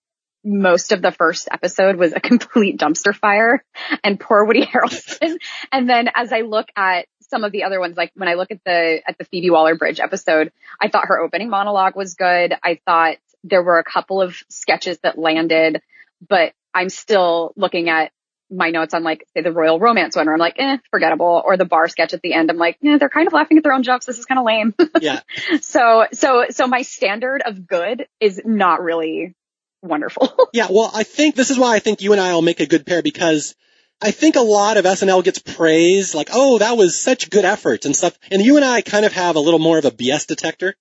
most 0.45 0.91
of 0.91 1.01
the 1.01 1.11
first 1.11 1.47
episode 1.51 1.95
was 1.95 2.13
a 2.13 2.19
complete 2.31 2.77
dumpster 2.77 3.15
fire 3.15 3.63
and 4.03 4.19
poor 4.19 4.45
Woody 4.45 4.65
Harrelson. 4.65 5.37
and 5.71 5.89
then 5.89 6.09
as 6.15 6.31
I 6.33 6.41
look 6.41 6.67
at 6.75 7.07
some 7.21 7.43
of 7.43 7.51
the 7.51 7.63
other 7.63 7.79
ones, 7.79 7.97
like 7.97 8.11
when 8.15 8.29
I 8.29 8.35
look 8.35 8.51
at 8.51 8.59
the, 8.65 9.01
at 9.07 9.17
the 9.17 9.25
Phoebe 9.25 9.49
Waller-Bridge 9.49 9.99
episode, 9.99 10.51
I 10.79 10.89
thought 10.89 11.07
her 11.07 11.19
opening 11.19 11.49
monologue 11.49 11.95
was 11.95 12.13
good. 12.13 12.53
I 12.63 12.79
thought 12.85 13.17
there 13.43 13.63
were 13.63 13.79
a 13.79 13.83
couple 13.83 14.21
of 14.21 14.37
sketches 14.49 14.99
that 14.99 15.17
landed, 15.17 15.81
but 16.27 16.53
I'm 16.73 16.89
still 16.89 17.53
looking 17.55 17.89
at 17.89 18.11
my 18.53 18.69
notes 18.69 18.93
on 18.93 19.03
like 19.03 19.25
say 19.33 19.41
the 19.41 19.51
royal 19.51 19.79
romance 19.79 20.15
one 20.15 20.25
where 20.25 20.33
I'm 20.33 20.39
like, 20.39 20.55
eh, 20.57 20.77
forgettable. 20.91 21.41
Or 21.45 21.57
the 21.57 21.65
bar 21.65 21.87
sketch 21.87 22.13
at 22.13 22.21
the 22.21 22.33
end, 22.33 22.49
I'm 22.49 22.57
like, 22.57 22.77
yeah, 22.81 22.97
they're 22.97 23.09
kind 23.09 23.27
of 23.27 23.33
laughing 23.33 23.57
at 23.57 23.63
their 23.63 23.73
own 23.73 23.83
jokes. 23.83 24.05
This 24.05 24.19
is 24.19 24.25
kind 24.25 24.39
of 24.39 24.45
lame. 24.45 24.73
Yeah. 25.01 25.21
so 25.61 26.05
so 26.13 26.45
so 26.49 26.67
my 26.67 26.83
standard 26.83 27.41
of 27.45 27.67
good 27.67 28.05
is 28.19 28.41
not 28.45 28.81
really 28.81 29.35
wonderful. 29.81 30.33
yeah, 30.53 30.67
well 30.69 30.91
I 30.93 31.03
think 31.03 31.35
this 31.35 31.49
is 31.49 31.59
why 31.59 31.75
I 31.75 31.79
think 31.79 32.01
you 32.01 32.13
and 32.13 32.21
I 32.21 32.33
will 32.33 32.41
make 32.41 32.59
a 32.59 32.65
good 32.65 32.85
pair 32.85 33.01
because 33.01 33.55
I 34.01 34.11
think 34.11 34.35
a 34.35 34.41
lot 34.41 34.77
of 34.77 34.85
SNL 34.85 35.23
gets 35.23 35.39
praise, 35.39 36.13
like, 36.13 36.29
oh, 36.33 36.59
that 36.59 36.77
was 36.77 36.99
such 36.99 37.29
good 37.29 37.45
effort 37.45 37.85
and 37.85 37.95
stuff. 37.95 38.17
And 38.31 38.41
you 38.41 38.57
and 38.57 38.65
I 38.65 38.81
kind 38.81 39.05
of 39.05 39.13
have 39.13 39.35
a 39.35 39.39
little 39.39 39.59
more 39.59 39.77
of 39.77 39.85
a 39.85 39.91
BS 39.91 40.27
detector. 40.27 40.75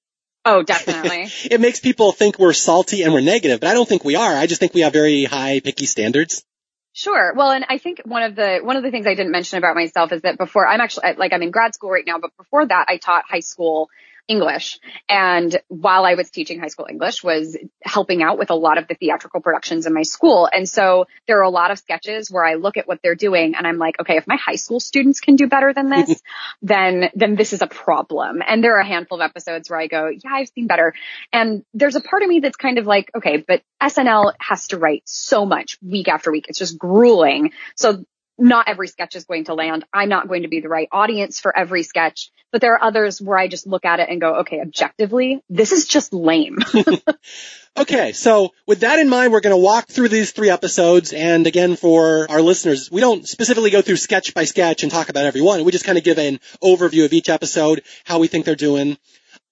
Oh, 0.45 0.63
definitely. 0.63 1.29
it 1.51 1.61
makes 1.61 1.81
people 1.81 2.13
think 2.13 2.39
we're 2.39 2.53
salty 2.53 3.03
and 3.03 3.13
we're 3.13 3.21
negative, 3.21 3.61
but 3.61 3.69
I 3.69 3.75
don't 3.75 3.89
think 3.89 4.05
we 4.05 4.17
are. 4.17 4.37
I 4.37 4.47
just 4.47 4.61
think 4.61 4.75
we 4.75 4.81
have 4.81 4.93
very 4.93 5.25
high, 5.25 5.61
picky 5.61 5.87
standards. 5.87 6.45
Sure. 6.95 7.33
Well, 7.35 7.51
and 7.53 7.65
I 7.69 7.79
think 7.79 8.03
one 8.05 8.23
of 8.23 8.35
the 8.37 8.61
one 8.63 8.77
of 8.77 8.83
the 8.83 8.91
things 8.91 9.07
I 9.07 9.15
didn't 9.15 9.33
mention 9.33 9.57
about 9.59 9.75
myself 9.75 10.13
is 10.13 10.23
that 10.23 10.37
before 10.37 10.67
I'm 10.67 10.81
actually 10.81 11.15
like 11.17 11.33
I'm 11.33 11.43
in 11.43 11.51
grad 11.51 11.75
school 11.75 11.91
right 11.91 12.05
now, 12.07 12.19
but 12.19 12.37
before 12.37 12.67
that 12.67 12.85
I 12.89 12.99
taught 12.99 13.25
high 13.27 13.41
school 13.41 13.89
English. 14.29 14.79
And 15.09 15.61
while 15.69 16.05
I 16.05 16.15
was 16.15 16.31
teaching 16.31 16.61
high 16.61 16.69
school 16.69 16.87
English 16.89 17.25
was 17.25 17.57
helping 17.83 18.23
out 18.23 18.39
with 18.39 18.51
a 18.51 18.55
lot 18.55 18.79
of 18.79 18.87
the 18.87 18.95
theatrical 18.95 19.41
productions 19.41 19.87
in 19.87 19.93
my 19.93 20.03
school. 20.03 20.49
And 20.51 20.69
so 20.69 21.07
there 21.27 21.39
are 21.41 21.43
a 21.43 21.51
lot 21.51 21.71
of 21.71 21.79
sketches 21.79 22.31
where 22.31 22.45
I 22.45 22.55
look 22.55 22.77
at 22.77 22.87
what 22.87 23.01
they're 23.03 23.17
doing 23.17 23.55
and 23.55 23.67
I'm 23.67 23.79
like, 23.79 24.01
okay, 24.01 24.17
if 24.17 24.27
my 24.27 24.37
high 24.37 24.55
school 24.55 24.81
students 24.81 25.21
can 25.21 25.37
do 25.37 25.49
better 25.49 25.73
than 25.73 25.91
this, 25.91 26.23
then, 26.63 27.11
then 27.15 27.35
this 27.35 27.53
is 27.53 27.63
a 27.63 27.67
problem. 27.67 28.43
And 28.47 28.63
there 28.63 28.77
are 28.77 28.81
a 28.81 28.87
handful 28.87 29.21
of 29.21 29.25
episodes 29.25 29.69
where 29.69 29.81
I 29.81 29.89
go, 29.89 30.09
yeah, 30.09 30.31
I've 30.33 30.49
seen 30.49 30.67
better. 30.67 30.95
And 31.33 31.65
there's 31.75 31.97
a 31.97 32.01
part 32.01 32.23
of 32.23 32.29
me 32.29 32.41
that's 32.41 32.57
kind 32.57 32.79
of 32.79 32.87
like, 32.87 33.11
okay, 33.15 33.45
but 33.47 33.63
SNL 33.83 34.33
has 34.39 34.69
to 34.69 34.79
write 34.79 35.03
so 35.05 35.45
much 35.45 35.79
week 35.83 36.09
after 36.09 36.31
week. 36.31 36.47
It's 36.49 36.59
just 36.59 36.79
grueling. 36.79 37.53
So 37.77 38.05
not 38.43 38.69
every 38.69 38.89
sketch 38.89 39.15
is 39.15 39.25
going 39.25 39.45
to 39.45 39.55
land. 39.55 39.85
I'm 39.93 40.09
not 40.09 40.27
going 40.27 40.43
to 40.43 40.49
be 40.49 40.61
the 40.61 40.69
right 40.69 40.89
audience 40.91 41.39
for 41.39 41.57
every 41.57 41.85
sketch, 41.85 42.31
but 42.51 42.61
there 42.61 42.75
are 42.75 42.83
others 42.83 43.23
where 43.23 43.39
I 43.39 43.47
just 43.47 43.67
look 43.67 43.85
at 43.85 44.01
it 44.01 44.09
and 44.11 44.21
go, 44.21 44.41
okay, 44.41 44.61
objectively, 44.61 45.43
this 45.49 45.71
is 45.71 45.87
just 45.87 46.13
lame. 46.13 46.59
okay. 47.77 48.13
So 48.13 48.51
with 48.67 48.81
that 48.81 48.99
in 48.99 49.09
mind, 49.09 49.33
we're 49.33 49.41
going 49.41 49.55
to 49.55 49.63
walk 49.63 49.89
through 49.89 50.09
these 50.09 50.33
three 50.33 50.51
episodes. 50.51 51.13
And 51.13 51.47
again, 51.47 51.77
for 51.77 52.29
our 52.29 52.43
listeners, 52.43 52.91
we 52.91 53.01
don't 53.01 53.27
specifically 53.27 53.71
go 53.71 53.81
through 53.81 53.97
sketch 53.97 54.35
by 54.35 54.45
sketch 54.45 54.83
and 54.83 54.91
talk 54.91 55.09
about 55.09 55.25
every 55.25 55.41
one. 55.41 55.65
We 55.65 55.71
just 55.71 55.85
kind 55.85 55.97
of 55.97 56.05
give 56.05 56.19
an 56.19 56.41
overview 56.63 57.05
of 57.05 57.13
each 57.13 57.29
episode, 57.29 57.83
how 58.05 58.19
we 58.19 58.27
think 58.27 58.45
they're 58.45 58.57
doing. 58.57 58.99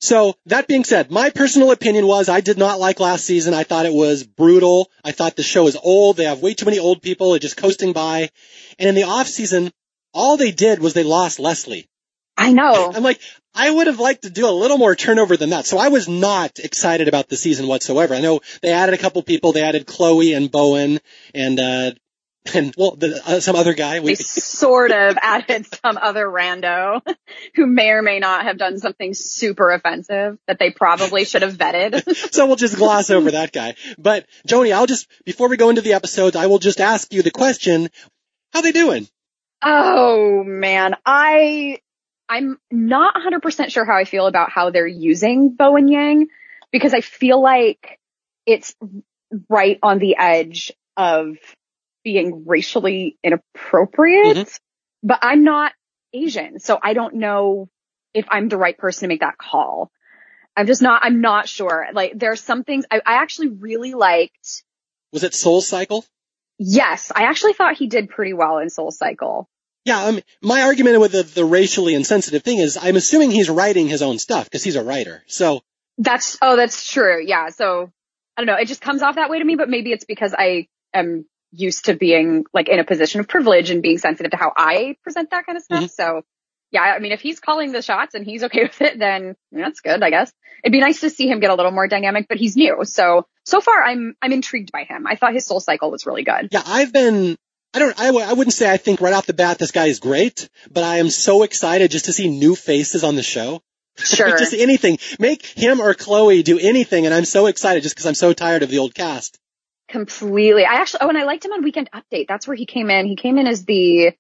So 0.01 0.35
that 0.47 0.67
being 0.67 0.85
said, 0.85 1.11
my 1.11 1.29
personal 1.29 1.73
opinion 1.73 2.07
was 2.07 2.31
I 2.31 2.41
did 2.41 2.57
not 2.57 2.81
like 2.81 3.01
last 3.01 3.25
season. 3.25 3.53
I 3.53 3.65
thought 3.65 3.85
it 3.85 3.93
was 3.93 4.25
brutal. 4.25 4.91
I 5.05 5.13
thought 5.13 5.37
the 5.37 5.43
show 5.43 5.67
is 5.67 5.77
old. 5.77 6.17
They 6.17 6.25
have 6.25 6.41
way 6.41 6.55
too 6.55 6.65
many 6.65 6.79
old 6.79 7.03
people. 7.03 7.31
They're 7.31 7.39
just 7.39 7.59
coasting 7.59 7.93
by. 7.93 8.31
And 8.79 8.89
in 8.89 8.95
the 8.95 9.03
off 9.03 9.29
season, 9.29 9.71
all 10.15 10.39
they 10.39 10.53
did 10.53 10.81
was 10.81 10.95
they 10.95 11.03
lost 11.03 11.39
Leslie. 11.39 11.87
I 12.35 12.53
know. 12.53 12.91
I'm 12.95 13.03
like, 13.03 13.21
I 13.55 13.71
would 13.71 13.89
have 13.89 14.01
liked 14.01 14.23
to 14.23 14.31
do 14.31 14.49
a 14.49 14.51
little 14.51 14.79
more 14.79 14.97
turnover 14.97 15.37
than 15.37 15.51
that. 15.51 15.67
So 15.67 15.77
I 15.77 15.89
was 15.89 16.09
not 16.09 16.59
excited 16.59 17.07
about 17.07 17.29
the 17.29 17.37
season 17.37 17.67
whatsoever. 17.67 18.15
I 18.15 18.21
know 18.21 18.41
they 18.63 18.73
added 18.73 18.95
a 18.95 18.99
couple 18.99 19.23
people. 19.23 19.53
They 19.53 19.63
added 19.63 19.87
Chloe 19.87 20.33
and 20.33 20.51
Bowen 20.51 21.01
and, 21.35 21.61
uh, 21.61 21.93
and 22.55 22.75
well, 22.77 22.97
the, 22.97 23.21
uh, 23.25 23.41
some 23.41 23.57
other 23.57 23.75
guy. 23.75 24.01
We 24.01 24.15
sort 24.15 24.93
of 24.93 25.19
added 25.23 25.67
some 25.83 25.99
other 25.99 26.27
rando 26.27 27.03
who 27.55 27.67
may 27.67 27.91
or 27.91 28.03
may 28.03 28.19
not 28.19 28.45
have 28.45 28.59
done 28.59 28.79
something 28.79 29.15
super 29.15 29.71
offensive 29.71 30.39
that 30.47 30.59
they 30.59 30.71
probably 30.71 31.25
should 31.25 31.43
have 31.43 31.55
vetted. 31.55 32.03
so 32.33 32.47
we'll 32.47 32.57
just 32.57 32.77
gloss 32.77 33.11
over 33.11 33.33
that 33.33 33.53
guy. 33.53 33.75
But 33.99 34.27
Joni, 34.47 34.73
I'll 34.73 34.87
just 34.87 35.09
before 35.25 35.49
we 35.49 35.57
go 35.57 35.69
into 35.69 35.83
the 35.83 35.93
episodes, 35.93 36.37
I 36.37 36.47
will 36.47 36.59
just 36.59 36.81
ask 36.81 37.13
you 37.13 37.23
the 37.23 37.31
question: 37.31 37.89
How 38.53 38.63
they 38.63 38.73
doing? 38.73 39.07
Oh 39.63 40.43
man, 40.45 40.97
I 41.05 41.79
I'm 42.29 42.59
not 42.71 43.15
100% 43.15 43.71
sure 43.71 43.85
how 43.85 43.97
I 43.97 44.05
feel 44.05 44.27
about 44.27 44.51
how 44.51 44.71
they're 44.71 44.87
using 44.87 45.55
Bowen 45.57 45.89
Yang 45.89 46.29
because 46.71 46.95
I 46.95 47.01
feel 47.01 47.43
like 47.43 47.99
it's 48.47 48.75
right 49.49 49.79
on 49.83 49.99
the 49.99 50.17
edge 50.17 50.73
of 50.97 51.37
being 52.05 52.45
racially 52.47 53.19
inappropriate, 53.23 54.37
mm-hmm. 54.37 55.07
but 55.07 55.19
I'm 55.23 55.45
not 55.45 55.73
Asian. 56.13 56.59
So 56.59 56.79
I 56.83 56.95
don't 56.95 57.17
know 57.17 57.69
if 58.15 58.27
I'm 58.29 58.49
the 58.49 58.57
right 58.57 58.77
person 58.77 59.03
to 59.03 59.09
make 59.09 59.21
that 59.21 59.39
call. 59.39 59.91
I'm 60.57 60.67
just 60.67 60.83
not, 60.83 61.03
I'm 61.05 61.21
not 61.21 61.49
sure. 61.49 61.87
Like 61.93 62.13
there's 62.17 62.41
some 62.41 62.65
things 62.65 62.85
I, 62.91 62.97
I 62.97 63.15
actually 63.15 63.49
really 63.49 63.95
liked. 63.95 64.65
Was 65.13 65.25
it 65.25 65.35
Soul 65.35 65.61
Cycle? 65.61 66.05
Yes. 66.59 67.13
I 67.15 67.23
actually 67.23 67.55
thought 67.55 67.77
he 67.77 67.87
did 67.87 68.09
pretty 68.09 68.33
well 68.33 68.59
in 68.59 68.69
Soul 68.69 68.91
Cycle. 68.91 69.49
Yeah, 69.87 70.05
um, 70.05 70.21
my 70.43 70.63
argument 70.63 71.01
with 71.01 71.13
the, 71.13 71.23
the 71.23 71.45
racially 71.45 71.95
insensitive 71.95 72.43
thing 72.43 72.59
is 72.59 72.77
I'm 72.81 72.97
assuming 72.97 73.31
he's 73.31 73.49
writing 73.49 73.89
his 73.89 74.03
own 74.03 74.19
stuff 74.19 74.45
because 74.45 74.63
he's 74.63 74.77
a 74.77 74.85
writer. 74.85 75.23
So 75.27 75.63
that's, 75.97 76.37
oh, 76.43 76.57
that's 76.57 76.93
true. 76.93 77.23
Yeah. 77.25 77.49
So 77.49 77.91
I 78.37 78.41
don't 78.43 78.47
know. 78.47 78.61
It 78.61 78.69
just 78.69 78.83
comes 78.83 79.03
off 79.03 79.15
that 79.15 79.31
way 79.31 79.39
to 79.39 79.45
me, 79.45 79.57
but 79.57 79.69
maybe 79.69 79.93
it's 79.93 80.05
because 80.05 80.35
I 80.37 80.67
am 80.93 81.25
used 81.53 81.87
to 81.87 81.95
being 81.95 82.45
like 82.55 82.69
in 82.69 82.79
a 82.79 82.85
position 82.85 83.21
of 83.21 83.29
privilege 83.29 83.71
and 83.71 83.83
being 83.83 83.99
sensitive 83.99 84.31
to 84.31 84.37
how 84.37 84.53
I 84.57 84.97
present 85.03 85.31
that 85.31 85.47
kind 85.47 85.57
of 85.57 85.65
stuff. 85.65 85.79
Mm-hmm. 85.81 85.87
So 85.89 86.23
yeah, 86.71 86.83
I 86.83 86.99
mean, 87.01 87.13
if 87.13 87.21
he's 87.21 87.41
calling 87.41 87.73
the 87.73 87.83
shots 87.83 88.15
and 88.15 88.25
he's 88.25 88.45
okay 88.45 88.63
with 88.65 88.81
it, 88.81 88.99
then 88.99 89.37
that's 89.53 89.81
good, 89.81 90.03
I 90.03 90.11
guess. 90.11 90.33
It'd 90.63 90.73
be 90.73 90.81
nice 90.81 91.01
to 91.01 91.11
see 91.11 91.29
him 91.29 91.41
get 91.41 91.51
a 91.51 91.55
little 91.55 91.73
more 91.73 91.89
dynamic, 91.89 92.27
but 92.29 92.39
he's 92.39 92.57
new. 92.57 92.85
So, 92.85 93.27
so 93.45 93.61
far 93.61 93.83
I'm, 93.83 94.15
I'm 94.21 94.33
intrigued 94.33 94.73
by 94.73 94.85
him. 94.85 95.07
I 95.07 95.17
thought 95.17 95.33
his 95.33 95.47
soul 95.47 95.61
cycle 95.61 95.91
was 95.91 96.07
really 96.07 96.23
good. 96.23 96.49
Yeah, 96.53 96.63
I've 96.65 96.93
been, 96.93 97.37
I 97.75 97.79
don't, 97.79 97.99
I, 97.99 98.09
I 98.09 98.33
wouldn't 98.35 98.55
say 98.55 98.71
I 98.71 98.77
think 98.77 99.01
right 99.01 99.15
off 99.15 99.27
the 99.27 99.35
bat 99.35 99.59
this 99.59 99.73
guy 99.73 99.87
is 99.87 100.01
great, 100.01 100.49
but 100.71 100.85
I 100.85 100.99
am 100.99 101.11
so 101.11 101.43
excited 101.43 101.91
just 101.91 102.07
to 102.07 102.13
see 102.13 102.29
new 102.29 102.55
faces 102.55 103.05
on 103.05 103.17
the 103.17 103.23
show. 103.23 103.63
Sure. 103.97 104.39
just 104.39 104.55
anything. 104.55 104.99
Make 105.19 105.45
him 105.45 105.79
or 105.79 105.93
Chloe 105.93 106.43
do 106.43 106.59
anything 106.59 107.05
and 107.05 107.15
I'm 107.15 107.27
so 107.27 107.47
excited 107.47 107.83
just 107.83 107.95
because 107.95 108.07
I'm 108.07 108.15
so 108.15 108.33
tired 108.33 108.63
of 108.63 108.71
the 108.71 108.79
old 108.79 108.95
cast. 108.95 109.39
Completely. 109.91 110.65
I 110.65 110.75
actually, 110.75 111.01
oh, 111.03 111.09
and 111.09 111.19
I 111.19 111.25
liked 111.25 111.45
him 111.45 111.53
on 111.53 111.65
Weekend 111.65 111.91
Update. 111.93 112.29
That's 112.29 112.47
where 112.47 112.57
he 112.57 112.65
came 112.65 112.91
in. 112.91 113.07
He 113.07 113.17
came 113.17 113.39
in 113.39 113.49
as 113.49 113.65
the, 113.65 114.13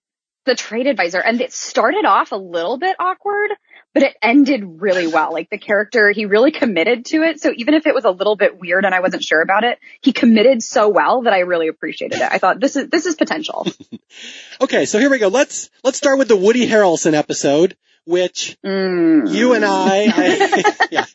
the 0.44 0.56
trade 0.56 0.88
advisor 0.88 1.20
and 1.20 1.40
it 1.40 1.52
started 1.52 2.04
off 2.04 2.32
a 2.32 2.36
little 2.36 2.76
bit 2.76 2.96
awkward, 2.98 3.52
but 3.94 4.02
it 4.02 4.16
ended 4.20 4.80
really 4.80 5.06
well. 5.06 5.32
Like 5.32 5.48
the 5.48 5.58
character, 5.58 6.10
he 6.10 6.26
really 6.26 6.50
committed 6.50 7.04
to 7.06 7.22
it. 7.22 7.40
So 7.40 7.52
even 7.54 7.74
if 7.74 7.86
it 7.86 7.94
was 7.94 8.04
a 8.04 8.10
little 8.10 8.34
bit 8.34 8.58
weird 8.58 8.84
and 8.84 8.92
I 8.92 8.98
wasn't 8.98 9.22
sure 9.22 9.40
about 9.40 9.62
it, 9.62 9.78
he 10.00 10.12
committed 10.12 10.60
so 10.60 10.88
well 10.88 11.22
that 11.22 11.32
I 11.32 11.40
really 11.40 11.68
appreciated 11.68 12.20
it. 12.20 12.28
I 12.28 12.38
thought 12.38 12.58
this 12.58 12.74
is, 12.74 12.88
this 12.88 13.06
is 13.06 13.14
potential. 13.14 13.64
okay. 14.60 14.86
So 14.86 14.98
here 14.98 15.08
we 15.08 15.18
go. 15.18 15.28
Let's, 15.28 15.70
let's 15.84 15.98
start 15.98 16.18
with 16.18 16.26
the 16.26 16.36
Woody 16.36 16.68
Harrelson 16.68 17.14
episode 17.14 17.76
which 18.06 18.56
mm. 18.64 19.32
you 19.32 19.54
and 19.54 19.64
I, 19.64 20.12
I 20.14 20.86
yeah. 20.90 21.06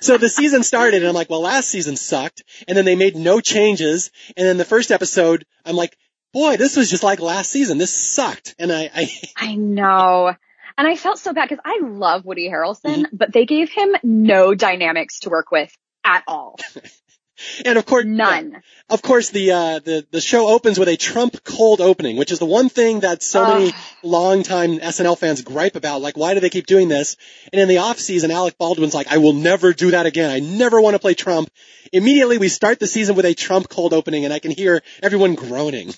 So 0.00 0.18
the 0.18 0.28
season 0.28 0.62
started 0.62 1.02
and 1.02 1.08
I'm 1.08 1.14
like, 1.14 1.30
well, 1.30 1.42
last 1.42 1.68
season 1.68 1.96
sucked. 1.96 2.42
And 2.68 2.76
then 2.76 2.84
they 2.84 2.96
made 2.96 3.16
no 3.16 3.40
changes. 3.40 4.10
And 4.36 4.46
then 4.46 4.56
the 4.56 4.64
first 4.64 4.90
episode, 4.90 5.44
I'm 5.64 5.76
like, 5.76 5.96
boy, 6.32 6.56
this 6.56 6.76
was 6.76 6.90
just 6.90 7.02
like 7.02 7.20
last 7.20 7.50
season. 7.50 7.78
This 7.78 7.92
sucked. 7.92 8.54
And 8.58 8.72
I, 8.72 8.90
I, 8.94 9.10
I 9.36 9.54
know. 9.54 10.32
And 10.78 10.86
I 10.86 10.96
felt 10.96 11.18
so 11.18 11.32
bad 11.32 11.48
because 11.48 11.62
I 11.64 11.80
love 11.82 12.24
Woody 12.24 12.50
Harrelson, 12.50 13.04
mm-hmm. 13.04 13.16
but 13.16 13.32
they 13.32 13.46
gave 13.46 13.70
him 13.70 13.96
no 14.02 14.54
dynamics 14.54 15.20
to 15.20 15.30
work 15.30 15.50
with 15.50 15.74
at 16.04 16.22
all. 16.28 16.58
And 17.64 17.78
of 17.78 17.86
course, 17.86 18.04
none. 18.06 18.62
Of 18.88 19.02
course, 19.02 19.30
the 19.30 19.52
uh, 19.52 19.78
the 19.80 20.06
the 20.10 20.20
show 20.20 20.48
opens 20.48 20.78
with 20.78 20.88
a 20.88 20.96
Trump 20.96 21.42
cold 21.44 21.80
opening, 21.80 22.16
which 22.16 22.32
is 22.32 22.38
the 22.38 22.46
one 22.46 22.68
thing 22.68 23.00
that 23.00 23.22
so 23.22 23.44
uh. 23.44 23.58
many 23.58 23.72
longtime 24.02 24.78
SNL 24.78 25.18
fans 25.18 25.42
gripe 25.42 25.76
about. 25.76 26.00
Like, 26.00 26.16
why 26.16 26.34
do 26.34 26.40
they 26.40 26.50
keep 26.50 26.66
doing 26.66 26.88
this? 26.88 27.16
And 27.52 27.60
in 27.60 27.68
the 27.68 27.78
off 27.78 27.98
season, 27.98 28.30
Alec 28.30 28.58
Baldwin's 28.58 28.94
like, 28.94 29.08
"I 29.08 29.18
will 29.18 29.32
never 29.32 29.72
do 29.72 29.90
that 29.92 30.06
again. 30.06 30.30
I 30.30 30.40
never 30.40 30.80
want 30.80 30.94
to 30.94 31.00
play 31.00 31.14
Trump." 31.14 31.50
Immediately, 31.92 32.38
we 32.38 32.48
start 32.48 32.78
the 32.78 32.86
season 32.86 33.16
with 33.16 33.26
a 33.26 33.34
Trump 33.34 33.68
cold 33.68 33.92
opening, 33.92 34.24
and 34.24 34.32
I 34.32 34.38
can 34.38 34.50
hear 34.50 34.82
everyone 35.02 35.34
groaning. 35.34 35.92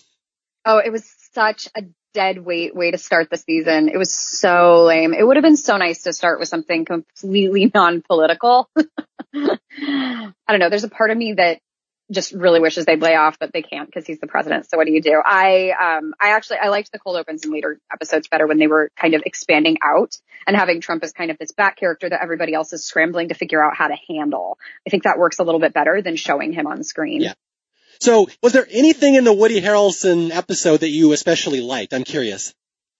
Oh, 0.64 0.78
it 0.78 0.90
was 0.90 1.04
such 1.32 1.68
a 1.74 1.82
dead 2.14 2.44
weight 2.44 2.74
way 2.74 2.90
to 2.90 2.98
start 2.98 3.30
the 3.30 3.36
season. 3.36 3.88
It 3.88 3.96
was 3.96 4.12
so 4.14 4.84
lame. 4.84 5.14
It 5.14 5.26
would 5.26 5.36
have 5.36 5.42
been 5.42 5.56
so 5.56 5.76
nice 5.76 6.02
to 6.04 6.12
start 6.12 6.40
with 6.40 6.48
something 6.48 6.84
completely 6.84 7.70
non-political. 7.74 8.68
I 9.34 10.32
don't 10.48 10.58
know. 10.58 10.70
There's 10.70 10.84
a 10.84 10.88
part 10.88 11.10
of 11.10 11.18
me 11.18 11.34
that 11.34 11.60
just 12.10 12.32
really 12.32 12.60
wishes 12.60 12.86
they'd 12.86 13.02
lay 13.02 13.14
off, 13.14 13.38
but 13.38 13.52
they 13.52 13.60
can't 13.60 13.86
because 13.86 14.06
he's 14.06 14.18
the 14.18 14.26
president. 14.26 14.68
So 14.70 14.78
what 14.78 14.86
do 14.86 14.92
you 14.92 15.02
do? 15.02 15.20
I, 15.22 15.72
um, 15.78 16.14
I 16.18 16.30
actually, 16.30 16.58
I 16.62 16.68
liked 16.68 16.90
the 16.90 16.98
cold 16.98 17.16
opens 17.16 17.44
in 17.44 17.52
later 17.52 17.78
episodes 17.92 18.28
better 18.28 18.46
when 18.46 18.58
they 18.58 18.66
were 18.66 18.90
kind 18.96 19.14
of 19.14 19.22
expanding 19.26 19.76
out 19.84 20.16
and 20.46 20.56
having 20.56 20.80
Trump 20.80 21.04
as 21.04 21.12
kind 21.12 21.30
of 21.30 21.36
this 21.38 21.52
back 21.52 21.76
character 21.76 22.08
that 22.08 22.22
everybody 22.22 22.54
else 22.54 22.72
is 22.72 22.86
scrambling 22.86 23.28
to 23.28 23.34
figure 23.34 23.62
out 23.62 23.76
how 23.76 23.88
to 23.88 23.96
handle. 24.08 24.58
I 24.86 24.90
think 24.90 25.02
that 25.02 25.18
works 25.18 25.38
a 25.38 25.42
little 25.42 25.60
bit 25.60 25.74
better 25.74 26.00
than 26.00 26.16
showing 26.16 26.52
him 26.52 26.66
on 26.66 26.82
screen. 26.82 27.20
Yeah. 27.20 27.34
So 28.00 28.28
was 28.42 28.52
there 28.52 28.66
anything 28.70 29.14
in 29.14 29.24
the 29.24 29.32
Woody 29.32 29.60
Harrelson 29.60 30.30
episode 30.30 30.80
that 30.80 30.90
you 30.90 31.12
especially 31.12 31.60
liked? 31.60 31.94
I'm 31.94 32.04
curious. 32.04 32.54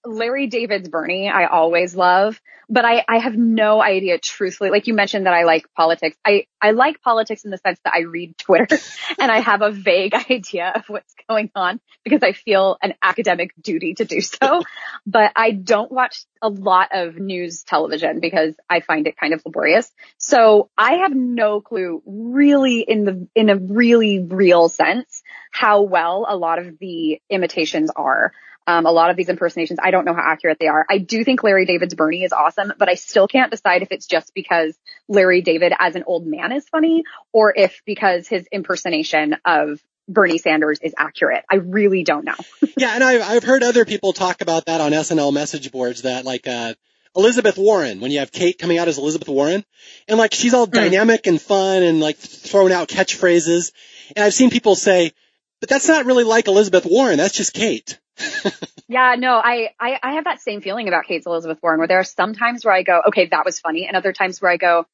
Larry 0.05 0.47
David's 0.47 0.89
Bernie, 0.89 1.29
I 1.29 1.47
always 1.47 1.95
love, 1.95 2.41
but 2.69 2.85
I, 2.85 3.05
I 3.09 3.19
have 3.19 3.37
no 3.37 3.83
idea 3.83 4.19
truthfully. 4.19 4.71
Like 4.71 4.87
you 4.87 4.95
mentioned 4.95 5.27
that 5.27 5.35
I 5.35 5.45
like 5.45 5.73
politics. 5.75 6.17
I, 6.25 6.47
I 6.61 6.71
like 6.71 7.03
politics 7.03 7.45
in 7.45 7.51
the 7.51 7.59
sense 7.59 7.81
that 7.85 7.95
I 7.95 8.01
read 8.01 8.37
Twitter 8.39 8.79
and 9.19 9.31
I 9.31 9.41
have 9.41 9.63
a 9.63 9.71
vague 9.71 10.15
idea 10.31 10.73
of 10.75 10.85
what's 10.89 11.15
going 11.29 11.51
on 11.55 11.81
because 12.05 12.23
I 12.23 12.33
feel 12.33 12.79
an 12.83 12.95
academic 13.03 13.53
duty 13.61 13.95
to 13.95 14.05
do 14.05 14.21
so. 14.21 14.63
but 15.07 15.33
I 15.35 15.51
don't 15.51 15.91
watch 15.91 16.25
a 16.41 16.49
lot 16.49 16.91
of 16.93 17.17
news 17.17 17.65
television 17.65 18.21
because 18.21 18.55
I 18.71 18.81
find 18.81 19.07
it 19.07 19.17
kind 19.17 19.35
of 19.35 19.43
laborious. 19.45 19.91
So 20.19 20.71
I 20.79 20.99
have 20.99 21.15
no 21.15 21.61
clue 21.61 22.03
really 22.07 22.81
in 22.81 23.05
the, 23.05 23.29
in 23.35 23.51
a 23.51 23.57
really 23.57 24.21
real 24.21 24.69
sense 24.69 25.23
how 25.51 25.83
well 25.83 26.27
a 26.29 26.37
lot 26.37 26.59
of 26.59 26.79
the 26.79 27.21
imitations 27.31 27.91
are. 27.97 28.33
Um, 28.69 28.85
a 28.85 28.93
lot 28.93 29.09
of 29.09 29.17
these 29.17 29.31
impersonations, 29.31 29.79
I 29.83 29.91
don't 29.91 30.05
know 30.05 30.13
how 30.13 30.21
accurate 30.23 30.59
they 30.61 30.67
are. 30.67 30.85
I 30.91 30.99
do 30.99 31.25
think 31.25 31.43
Larry 31.43 31.65
David's 31.65 31.95
Bernie 31.95 32.23
is 32.23 32.35
awesome, 32.35 32.75
but 32.79 32.87
I 32.87 32.97
still 32.97 33.27
can't 33.27 33.51
decide 33.51 33.81
if 33.81 33.93
it's 33.93 34.07
just 34.07 34.35
because 34.35 34.77
Larry 35.09 35.41
David 35.41 35.73
as 35.79 35.95
an 35.97 36.05
old 36.07 36.27
man 36.27 36.53
is 36.53 36.69
funny 36.69 37.05
or 37.33 37.55
if 37.57 37.81
because 37.87 38.29
his 38.29 38.47
impersonation 38.53 39.37
of 39.47 39.81
Bernie 40.07 40.37
Sanders 40.37 40.81
is 40.83 40.95
accurate. 40.99 41.47
I 41.51 41.57
really 41.57 42.05
don't 42.05 42.27
know. 42.27 42.35
yeah, 42.77 42.95
and 42.95 43.03
I've, 43.03 43.23
I've 43.23 43.43
heard 43.43 43.63
other 43.63 43.87
people 43.87 44.13
talk 44.13 44.43
about 44.43 44.67
that 44.67 44.83
on 44.83 44.93
SNL 44.93 45.33
message 45.33 45.73
boards 45.73 46.03
that 46.03 46.27
like, 46.27 46.47
uh, 46.47 46.75
Elizabeth 47.17 47.57
Warren, 47.57 48.01
when 48.01 48.11
you 48.11 48.19
have 48.19 48.31
Kate 48.31 48.59
coming 48.59 48.77
out 48.77 48.87
as 48.87 48.99
Elizabeth 48.99 49.29
Warren, 49.29 49.65
and 50.09 50.19
like 50.19 50.35
she's 50.35 50.53
all 50.53 50.67
mm. 50.67 50.73
dynamic 50.73 51.27
and 51.27 51.41
fun 51.41 51.83
and 51.83 52.01
like 52.01 52.19
throwing 52.19 52.75
out 52.75 52.89
catchphrases. 52.89 53.73
And 54.15 54.23
I've 54.23 54.35
seen 54.35 54.51
people 54.51 54.75
say, 54.75 55.13
but 55.61 55.71
that's 55.71 55.89
not 55.89 56.05
really 56.05 56.25
like 56.25 56.49
Elizabeth 56.49 56.85
Warren. 56.85 57.17
That's 57.17 57.35
just 57.35 57.55
Kate. 57.55 57.99
yeah, 58.89 59.15
no, 59.19 59.35
I, 59.37 59.71
I, 59.79 59.99
I 60.03 60.15
have 60.15 60.25
that 60.25 60.41
same 60.41 60.61
feeling 60.61 60.89
about 60.89 61.05
Kate's 61.05 61.27
Elizabeth 61.27 61.59
Warren 61.63 61.79
where 61.79 61.89
there 61.89 62.01
are 62.01 62.05
some 62.05 62.35
times 62.35 62.65
where 62.65 62.75
I 62.75 62.83
go, 62.83 63.01
okay, 63.09 63.27
that 63.27 63.45
was 63.45 63.61
funny. 63.61 63.87
And 63.87 63.97
other 63.97 64.13
times 64.13 64.41
where 64.41 64.51
I 64.51 64.57
go, 64.57 64.87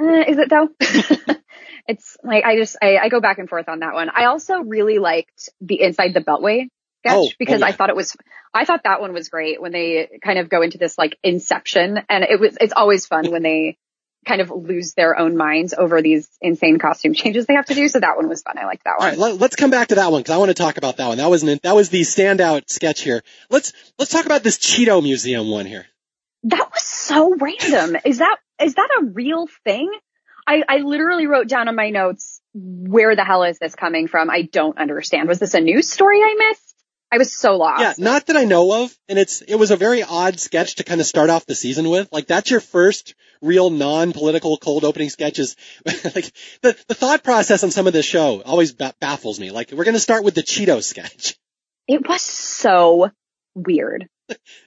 eh, 0.00 0.24
is 0.28 0.38
it 0.38 0.50
though? 0.50 0.68
it's 1.88 2.16
like, 2.22 2.44
I 2.44 2.56
just, 2.56 2.76
I, 2.82 2.98
I 2.98 3.08
go 3.08 3.20
back 3.20 3.38
and 3.38 3.48
forth 3.48 3.68
on 3.68 3.80
that 3.80 3.94
one. 3.94 4.10
I 4.14 4.26
also 4.26 4.60
really 4.60 4.98
liked 4.98 5.50
the 5.60 5.80
Inside 5.80 6.14
the 6.14 6.20
Beltway 6.20 6.68
sketch 7.00 7.14
Oh, 7.14 7.26
oh, 7.26 7.30
because 7.38 7.62
I 7.62 7.72
thought 7.72 7.90
it 7.90 7.96
was, 7.96 8.16
I 8.52 8.64
thought 8.64 8.82
that 8.84 9.00
one 9.00 9.12
was 9.12 9.28
great 9.28 9.60
when 9.60 9.72
they 9.72 10.08
kind 10.22 10.38
of 10.38 10.48
go 10.48 10.62
into 10.62 10.78
this 10.78 10.98
like 10.98 11.18
inception 11.22 11.98
and 12.08 12.24
it 12.24 12.38
was, 12.38 12.56
it's 12.60 12.74
always 12.74 13.06
fun 13.06 13.30
when 13.30 13.42
they 13.42 13.78
kind 14.26 14.40
of 14.40 14.50
lose 14.50 14.94
their 14.94 15.18
own 15.18 15.36
minds 15.36 15.74
over 15.76 16.02
these 16.02 16.28
insane 16.40 16.78
costume 16.78 17.14
changes 17.14 17.46
they 17.46 17.54
have 17.54 17.66
to 17.66 17.74
do. 17.74 17.88
So 17.88 18.00
that 18.00 18.16
one 18.16 18.28
was 18.28 18.42
fun. 18.42 18.58
I 18.58 18.66
liked 18.66 18.84
that 18.84 18.98
one. 18.98 19.08
right, 19.08 19.18
let, 19.18 19.38
let's 19.38 19.56
come 19.56 19.70
back 19.70 19.88
to 19.88 19.96
that 19.96 20.12
one 20.12 20.20
because 20.20 20.34
I 20.34 20.38
want 20.38 20.50
to 20.50 20.54
talk 20.54 20.76
about 20.76 20.98
that 20.98 21.08
one. 21.08 21.18
That 21.18 21.30
was 21.30 21.42
an, 21.42 21.58
that 21.62 21.74
was 21.74 21.88
the 21.88 22.02
standout 22.02 22.68
sketch 22.68 23.00
here. 23.00 23.22
Let's 23.48 23.72
let's 23.98 24.10
talk 24.10 24.26
about 24.26 24.42
this 24.42 24.58
Cheeto 24.58 25.02
Museum 25.02 25.50
one 25.50 25.66
here. 25.66 25.86
That 26.44 26.70
was 26.72 26.82
so 26.82 27.34
random. 27.34 27.96
Is 28.04 28.18
that, 28.18 28.36
is 28.62 28.74
that 28.74 28.88
a 29.00 29.04
real 29.04 29.46
thing? 29.64 29.90
I, 30.46 30.62
I 30.68 30.78
literally 30.78 31.26
wrote 31.26 31.48
down 31.48 31.68
on 31.68 31.76
my 31.76 31.90
notes, 31.90 32.40
where 32.54 33.14
the 33.14 33.24
hell 33.24 33.44
is 33.44 33.58
this 33.58 33.74
coming 33.74 34.08
from? 34.08 34.30
I 34.30 34.42
don't 34.42 34.78
understand. 34.78 35.28
Was 35.28 35.38
this 35.38 35.54
a 35.54 35.60
news 35.60 35.88
story 35.88 36.18
I 36.20 36.34
missed? 36.38 36.69
I 37.12 37.18
was 37.18 37.32
so 37.34 37.56
lost. 37.56 37.80
Yeah, 37.80 37.94
not 37.98 38.26
that 38.26 38.36
I 38.36 38.44
know 38.44 38.84
of, 38.84 38.96
and 39.08 39.18
it's 39.18 39.40
it 39.42 39.56
was 39.56 39.70
a 39.70 39.76
very 39.76 40.02
odd 40.02 40.38
sketch 40.38 40.76
to 40.76 40.84
kind 40.84 41.00
of 41.00 41.06
start 41.06 41.28
off 41.30 41.46
the 41.46 41.54
season 41.54 41.88
with. 41.88 42.08
Like 42.12 42.26
that's 42.26 42.50
your 42.50 42.60
first 42.60 43.14
real 43.42 43.70
non-political 43.70 44.58
cold 44.58 44.84
opening 44.84 45.10
sketches. 45.10 45.56
like 45.86 46.32
the 46.62 46.76
the 46.88 46.94
thought 46.94 47.24
process 47.24 47.64
on 47.64 47.70
some 47.70 47.86
of 47.86 47.92
this 47.92 48.06
show 48.06 48.42
always 48.42 48.72
ba- 48.72 48.94
baffles 49.00 49.40
me. 49.40 49.50
Like 49.50 49.72
we're 49.72 49.84
gonna 49.84 49.98
start 49.98 50.22
with 50.24 50.34
the 50.34 50.42
Cheeto 50.42 50.82
sketch. 50.82 51.36
It 51.88 52.08
was 52.08 52.22
so 52.22 53.10
weird. 53.56 54.08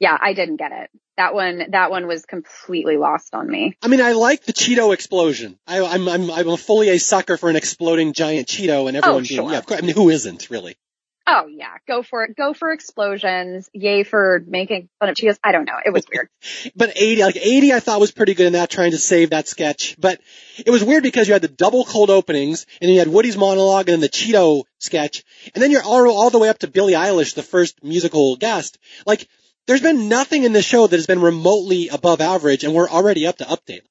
Yeah, 0.02 0.18
I 0.20 0.34
didn't 0.34 0.58
get 0.58 0.74
it. 0.74 0.90
That 1.16 1.34
one, 1.34 1.64
that 1.70 1.90
one 1.90 2.06
was 2.06 2.26
completely 2.26 2.98
lost 2.98 3.34
on 3.34 3.50
me. 3.50 3.78
I 3.82 3.88
mean, 3.88 4.02
I 4.02 4.12
like 4.12 4.44
the 4.44 4.52
Cheeto 4.52 4.94
explosion. 4.94 5.58
I, 5.66 5.82
I'm 5.86 6.10
I'm 6.10 6.30
I'm 6.30 6.58
fully 6.58 6.90
a 6.90 6.98
sucker 6.98 7.38
for 7.38 7.50
an 7.50 7.56
exploding 7.56 8.12
giant 8.12 8.50
Cheeto 8.50 8.90
and 8.90 8.98
everyone 8.98 9.22
Oh, 9.24 9.26
being 9.26 9.40
sure. 9.40 9.52
yeah. 9.54 9.60
Of 9.60 9.66
course, 9.68 9.82
I 9.82 9.86
mean, 9.86 9.96
who 9.96 10.10
isn't 10.10 10.50
really? 10.50 10.76
Oh 11.26 11.48
yeah, 11.48 11.78
go 11.88 12.04
for 12.04 12.24
it. 12.26 12.36
Go 12.36 12.54
for 12.54 12.72
explosions. 12.72 13.70
Yay 13.74 14.04
for 14.04 14.44
making 14.46 14.90
fun 15.00 15.10
of 15.10 15.16
Cheetos. 15.16 15.38
I 15.44 15.54
don't 15.54 15.66
know. 15.66 15.78
It 15.86 15.92
was 15.92 16.06
weird. 16.12 16.28
But 16.76 16.96
Aidy, 16.96 17.20
like 17.20 17.36
Aidy 17.36 17.72
I 17.72 17.80
thought 17.80 18.00
was 18.00 18.12
pretty 18.12 18.34
good 18.34 18.48
in 18.48 18.54
that, 18.54 18.70
trying 18.70 18.92
to 18.92 18.98
save 18.98 19.30
that 19.30 19.48
sketch. 19.48 19.96
But 19.98 20.20
it 20.66 20.70
was 20.70 20.84
weird 20.84 21.04
because 21.04 21.28
you 21.28 21.34
had 21.34 21.42
the 21.42 21.48
double 21.48 21.86
cold 21.86 22.10
openings, 22.10 22.66
and 22.82 22.88
then 22.88 22.94
you 22.94 23.00
had 23.00 23.08
Woody's 23.08 23.38
monologue 23.38 23.88
and 23.88 23.94
then 23.94 24.00
the 24.02 24.10
Cheeto 24.10 24.64
sketch, 24.80 25.24
and 25.54 25.64
then 25.64 25.72
you're 25.72 25.84
all, 25.84 26.10
all 26.10 26.30
the 26.30 26.40
way 26.40 26.50
up 26.50 26.60
to 26.60 26.68
Billie 26.68 26.94
Eilish, 26.94 27.36
the 27.36 27.44
first 27.44 27.84
musical 27.84 28.36
guest. 28.36 28.78
Like, 29.06 29.28
there's 29.66 29.82
been 29.82 30.10
nothing 30.10 30.44
in 30.44 30.52
this 30.52 30.66
show 30.66 30.88
that 30.88 30.96
has 30.96 31.08
been 31.08 31.22
remotely 31.22 31.88
above 31.88 32.20
average, 32.20 32.66
and 32.66 32.74
we're 32.74 32.90
already 32.90 33.28
up 33.28 33.38
to 33.38 33.46
update. 33.46 33.82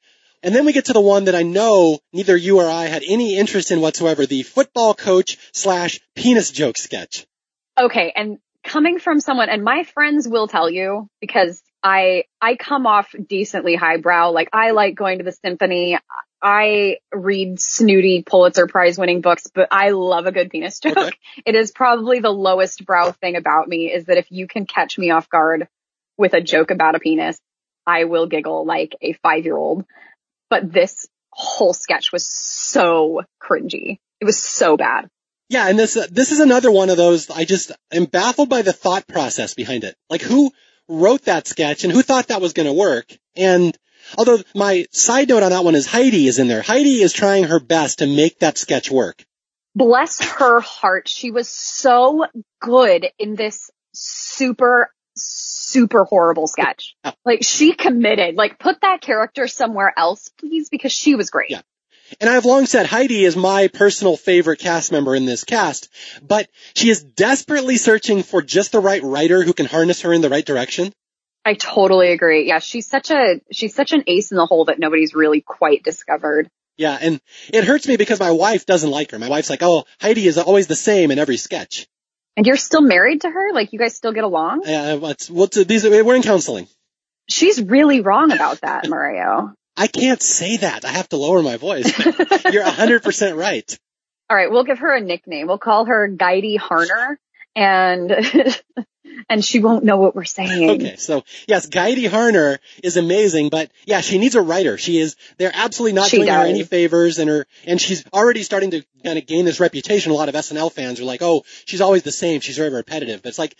And 0.42 0.54
then 0.54 0.64
we 0.64 0.72
get 0.72 0.86
to 0.86 0.92
the 0.92 1.00
one 1.00 1.24
that 1.24 1.34
I 1.34 1.42
know 1.42 2.00
neither 2.12 2.36
you 2.36 2.58
or 2.60 2.68
I 2.68 2.86
had 2.86 3.02
any 3.06 3.36
interest 3.36 3.70
in 3.70 3.80
whatsoever, 3.80 4.26
the 4.26 4.42
football 4.42 4.94
coach 4.94 5.38
slash 5.52 6.00
penis 6.16 6.50
joke 6.50 6.76
sketch. 6.76 7.26
Okay, 7.78 8.12
and 8.14 8.38
coming 8.64 8.98
from 8.98 9.20
someone, 9.20 9.48
and 9.48 9.62
my 9.62 9.84
friends 9.84 10.26
will 10.28 10.48
tell 10.48 10.68
you 10.68 11.08
because 11.20 11.62
I 11.82 12.24
I 12.40 12.56
come 12.56 12.86
off 12.86 13.14
decently 13.28 13.76
highbrow. 13.76 14.30
Like 14.30 14.48
I 14.52 14.72
like 14.72 14.94
going 14.94 15.18
to 15.18 15.24
the 15.24 15.32
symphony. 15.32 15.98
I 16.42 16.96
read 17.12 17.60
snooty 17.60 18.24
Pulitzer 18.24 18.66
Prize 18.66 18.98
winning 18.98 19.20
books, 19.20 19.48
but 19.54 19.68
I 19.70 19.90
love 19.90 20.26
a 20.26 20.32
good 20.32 20.50
penis 20.50 20.80
joke. 20.80 20.96
Okay. 20.96 21.10
It 21.46 21.54
is 21.54 21.70
probably 21.70 22.20
the 22.20 22.30
lowest 22.30 22.84
brow 22.84 23.12
thing 23.12 23.36
about 23.36 23.68
me 23.68 23.92
is 23.92 24.06
that 24.06 24.18
if 24.18 24.26
you 24.30 24.46
can 24.46 24.66
catch 24.66 24.98
me 24.98 25.10
off 25.10 25.28
guard 25.28 25.68
with 26.18 26.34
a 26.34 26.40
joke 26.40 26.70
about 26.70 26.94
a 26.94 26.98
penis, 26.98 27.38
I 27.86 28.04
will 28.04 28.26
giggle 28.26 28.64
like 28.64 28.96
a 29.00 29.12
five 29.14 29.44
year 29.44 29.56
old. 29.56 29.84
But 30.52 30.70
this 30.70 31.08
whole 31.30 31.72
sketch 31.72 32.12
was 32.12 32.28
so 32.28 33.22
cringy. 33.42 34.00
It 34.20 34.26
was 34.26 34.38
so 34.38 34.76
bad. 34.76 35.08
Yeah, 35.48 35.66
and 35.66 35.78
this 35.78 35.96
uh, 35.96 36.06
this 36.10 36.30
is 36.30 36.40
another 36.40 36.70
one 36.70 36.90
of 36.90 36.98
those. 36.98 37.30
I 37.30 37.46
just 37.46 37.72
am 37.90 38.04
baffled 38.04 38.50
by 38.50 38.60
the 38.60 38.74
thought 38.74 39.06
process 39.06 39.54
behind 39.54 39.84
it. 39.84 39.96
Like 40.10 40.20
who 40.20 40.52
wrote 40.88 41.22
that 41.22 41.46
sketch 41.46 41.84
and 41.84 41.92
who 41.92 42.02
thought 42.02 42.28
that 42.28 42.42
was 42.42 42.52
going 42.52 42.66
to 42.66 42.74
work? 42.74 43.06
And 43.34 43.74
although 44.18 44.40
my 44.54 44.84
side 44.90 45.30
note 45.30 45.42
on 45.42 45.52
that 45.52 45.64
one 45.64 45.74
is 45.74 45.86
Heidi 45.86 46.28
is 46.28 46.38
in 46.38 46.48
there. 46.48 46.60
Heidi 46.60 47.00
is 47.00 47.14
trying 47.14 47.44
her 47.44 47.58
best 47.58 48.00
to 48.00 48.06
make 48.06 48.40
that 48.40 48.58
sketch 48.58 48.90
work. 48.90 49.24
bless 49.74 50.22
her 50.22 50.60
heart. 50.60 51.08
She 51.08 51.30
was 51.30 51.48
so 51.48 52.26
good 52.60 53.06
in 53.18 53.36
this 53.36 53.70
super, 53.94 54.90
super 55.16 56.04
horrible 56.04 56.46
sketch. 56.46 56.94
Yeah. 57.04 57.12
Like 57.24 57.44
she 57.44 57.72
committed, 57.72 58.34
like 58.34 58.58
put 58.58 58.80
that 58.80 59.00
character 59.00 59.46
somewhere 59.46 59.94
else, 59.96 60.28
please, 60.40 60.68
because 60.68 60.90
she 60.90 61.14
was 61.14 61.30
great. 61.30 61.50
Yeah. 61.50 61.62
And 62.20 62.28
I've 62.28 62.44
long 62.44 62.66
said 62.66 62.86
Heidi 62.86 63.24
is 63.24 63.36
my 63.36 63.68
personal 63.68 64.16
favorite 64.16 64.58
cast 64.58 64.90
member 64.90 65.14
in 65.14 65.24
this 65.24 65.44
cast, 65.44 65.88
but 66.20 66.48
she 66.74 66.90
is 66.90 67.02
desperately 67.02 67.76
searching 67.76 68.24
for 68.24 68.42
just 68.42 68.72
the 68.72 68.80
right 68.80 69.02
writer 69.02 69.42
who 69.42 69.52
can 69.52 69.66
harness 69.66 70.00
her 70.02 70.12
in 70.12 70.20
the 70.20 70.28
right 70.28 70.44
direction. 70.44 70.92
I 71.44 71.54
totally 71.54 72.10
agree. 72.10 72.48
Yeah. 72.48 72.58
She's 72.58 72.88
such 72.88 73.10
a, 73.10 73.40
she's 73.52 73.74
such 73.74 73.92
an 73.92 74.02
ace 74.08 74.32
in 74.32 74.36
the 74.36 74.46
hole 74.46 74.64
that 74.64 74.80
nobody's 74.80 75.14
really 75.14 75.42
quite 75.42 75.84
discovered. 75.84 76.50
Yeah, 76.76 76.98
and 77.00 77.20
it 77.52 77.64
hurts 77.64 77.86
me 77.86 77.96
because 77.96 78.18
my 78.18 78.30
wife 78.30 78.66
doesn't 78.66 78.90
like 78.90 79.10
her. 79.10 79.18
My 79.18 79.28
wife's 79.28 79.50
like, 79.50 79.62
"Oh, 79.62 79.84
Heidi 80.00 80.26
is 80.26 80.38
always 80.38 80.66
the 80.66 80.74
same 80.74 81.10
in 81.10 81.18
every 81.18 81.36
sketch." 81.36 81.86
And 82.36 82.46
you're 82.46 82.56
still 82.56 82.80
married 82.80 83.22
to 83.22 83.30
her? 83.30 83.52
Like 83.52 83.72
you 83.72 83.78
guys 83.78 83.94
still 83.94 84.12
get 84.12 84.24
along? 84.24 84.62
Yeah, 84.64 84.94
what's 84.94 85.28
what's 85.30 85.62
these? 85.64 85.84
We're 85.84 86.14
in 86.14 86.22
counseling. 86.22 86.66
She's 87.28 87.62
really 87.62 88.00
wrong 88.00 88.32
about 88.32 88.60
that, 88.62 88.88
Mario. 88.88 89.54
I 89.76 89.86
can't 89.86 90.20
say 90.20 90.58
that. 90.58 90.84
I 90.84 90.88
have 90.88 91.08
to 91.10 91.16
lower 91.16 91.42
my 91.42 91.56
voice. 91.56 91.86
You're 92.04 92.64
100% 92.64 93.36
right. 93.36 93.78
All 94.30 94.36
right, 94.36 94.50
we'll 94.50 94.64
give 94.64 94.78
her 94.78 94.94
a 94.94 95.00
nickname. 95.00 95.46
We'll 95.46 95.58
call 95.58 95.86
her 95.86 96.08
Guidey 96.08 96.58
Harner 96.58 97.16
and 97.54 98.10
and 99.28 99.44
she 99.44 99.60
won't 99.60 99.84
know 99.84 99.96
what 99.96 100.14
we're 100.14 100.24
saying. 100.24 100.70
Okay, 100.70 100.96
so 100.96 101.24
yes, 101.46 101.68
Guidey 101.68 102.08
Harner 102.08 102.58
is 102.82 102.96
amazing, 102.96 103.48
but 103.48 103.70
yeah, 103.84 104.00
she 104.00 104.18
needs 104.18 104.34
a 104.34 104.42
writer. 104.42 104.78
She 104.78 104.98
is, 104.98 105.16
they're 105.38 105.52
absolutely 105.52 105.94
not 105.94 106.08
She 106.08 106.18
doing 106.18 106.28
her 106.28 106.44
any 106.44 106.62
favors 106.64 107.18
and 107.18 107.28
her, 107.28 107.46
and 107.66 107.80
she's 107.80 108.04
already 108.12 108.42
starting 108.42 108.70
to 108.72 108.84
kind 109.04 109.18
of 109.18 109.26
gain 109.26 109.44
this 109.44 109.60
reputation. 109.60 110.12
A 110.12 110.14
lot 110.14 110.28
of 110.28 110.34
SNL 110.34 110.72
fans 110.72 111.00
are 111.00 111.04
like, 111.04 111.22
oh, 111.22 111.44
she's 111.64 111.80
always 111.80 112.02
the 112.02 112.12
same. 112.12 112.40
She's 112.40 112.56
very 112.56 112.70
repetitive. 112.70 113.22
But 113.22 113.30
it's 113.30 113.38
like, 113.38 113.56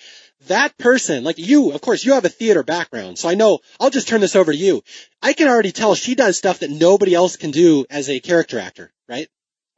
that 0.48 0.76
person, 0.76 1.24
like 1.24 1.38
you, 1.38 1.72
of 1.72 1.80
course, 1.80 2.04
you 2.04 2.14
have 2.14 2.24
a 2.24 2.28
theater 2.28 2.62
background, 2.62 3.18
so 3.18 3.28
I 3.28 3.34
know, 3.34 3.60
I'll 3.78 3.90
just 3.90 4.08
turn 4.08 4.20
this 4.20 4.36
over 4.36 4.52
to 4.52 4.58
you. 4.58 4.82
I 5.22 5.34
can 5.34 5.48
already 5.48 5.72
tell 5.72 5.94
she 5.94 6.14
does 6.14 6.36
stuff 6.36 6.60
that 6.60 6.70
nobody 6.70 7.14
else 7.14 7.36
can 7.36 7.52
do 7.52 7.86
as 7.90 8.10
a 8.10 8.18
character 8.20 8.58
actor, 8.58 8.92
right? 9.08 9.28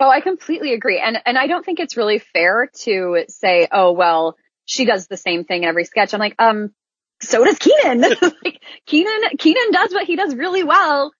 Oh, 0.00 0.08
I 0.08 0.20
completely 0.20 0.72
agree. 0.72 1.00
And 1.00 1.18
and 1.24 1.38
I 1.38 1.46
don't 1.46 1.64
think 1.64 1.78
it's 1.80 1.96
really 1.96 2.18
fair 2.18 2.68
to 2.80 3.24
say, 3.28 3.68
oh 3.70 3.92
well, 3.92 4.36
she 4.64 4.84
does 4.84 5.06
the 5.06 5.16
same 5.16 5.44
thing 5.44 5.62
in 5.62 5.68
every 5.68 5.84
sketch. 5.84 6.14
I'm 6.14 6.20
like, 6.20 6.36
um, 6.38 6.72
so 7.20 7.44
does 7.44 7.58
Kenan. 7.58 8.00
like 8.44 8.62
Kenan 8.86 9.36
Kenan 9.38 9.72
does 9.72 9.92
what 9.92 10.06
he 10.06 10.16
does 10.16 10.34
really 10.34 10.64
well, 10.64 11.12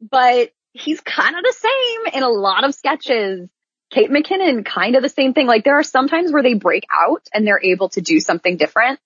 but 0.00 0.50
he's 0.72 1.00
kind 1.00 1.36
of 1.36 1.42
the 1.42 1.54
same 1.56 2.14
in 2.14 2.22
a 2.22 2.30
lot 2.30 2.64
of 2.64 2.74
sketches. 2.74 3.48
Kate 3.90 4.10
McKinnon, 4.10 4.64
kind 4.64 4.96
of 4.96 5.02
the 5.02 5.08
same 5.10 5.34
thing. 5.34 5.46
Like 5.46 5.64
there 5.64 5.78
are 5.78 5.82
some 5.82 6.08
times 6.08 6.32
where 6.32 6.42
they 6.42 6.54
break 6.54 6.84
out 6.90 7.26
and 7.34 7.46
they're 7.46 7.62
able 7.62 7.90
to 7.90 8.00
do 8.00 8.20
something 8.20 8.56
different. 8.56 8.98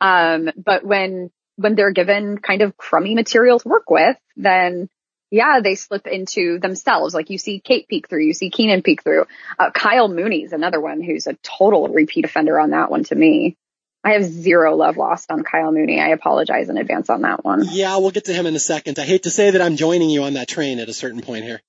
Um, 0.00 0.50
but 0.56 0.84
when 0.84 1.30
when 1.56 1.74
they're 1.74 1.92
given 1.92 2.38
kind 2.38 2.62
of 2.62 2.76
crummy 2.76 3.14
material 3.14 3.58
to 3.58 3.68
work 3.68 3.90
with, 3.90 4.16
then 4.36 4.88
yeah, 5.30 5.60
they 5.62 5.74
slip 5.74 6.06
into 6.06 6.58
themselves. 6.58 7.14
Like 7.14 7.30
you 7.30 7.38
see 7.38 7.60
Kate 7.60 7.88
peek 7.88 8.08
through, 8.08 8.24
you 8.24 8.34
see 8.34 8.50
Kenan 8.50 8.82
peek 8.82 9.02
through. 9.02 9.26
Uh, 9.58 9.70
Kyle 9.70 10.08
Mooney's 10.08 10.52
another 10.52 10.80
one 10.80 11.02
who's 11.02 11.26
a 11.26 11.34
total 11.42 11.88
repeat 11.88 12.24
offender 12.24 12.58
on 12.58 12.70
that 12.70 12.90
one 12.90 13.04
to 13.04 13.14
me. 13.14 13.56
I 14.02 14.12
have 14.12 14.24
zero 14.24 14.76
love 14.76 14.96
lost 14.96 15.30
on 15.30 15.44
Kyle 15.44 15.72
Mooney. 15.72 16.00
I 16.00 16.08
apologize 16.08 16.70
in 16.70 16.78
advance 16.78 17.10
on 17.10 17.22
that 17.22 17.44
one. 17.44 17.66
Yeah, 17.70 17.98
we'll 17.98 18.12
get 18.12 18.24
to 18.26 18.32
him 18.32 18.46
in 18.46 18.56
a 18.56 18.60
second. 18.60 18.98
I 18.98 19.04
hate 19.04 19.24
to 19.24 19.30
say 19.30 19.50
that 19.50 19.60
I'm 19.60 19.76
joining 19.76 20.08
you 20.08 20.22
on 20.22 20.34
that 20.34 20.48
train 20.48 20.78
at 20.78 20.88
a 20.88 20.94
certain 20.94 21.20
point 21.20 21.44
here. 21.44 21.60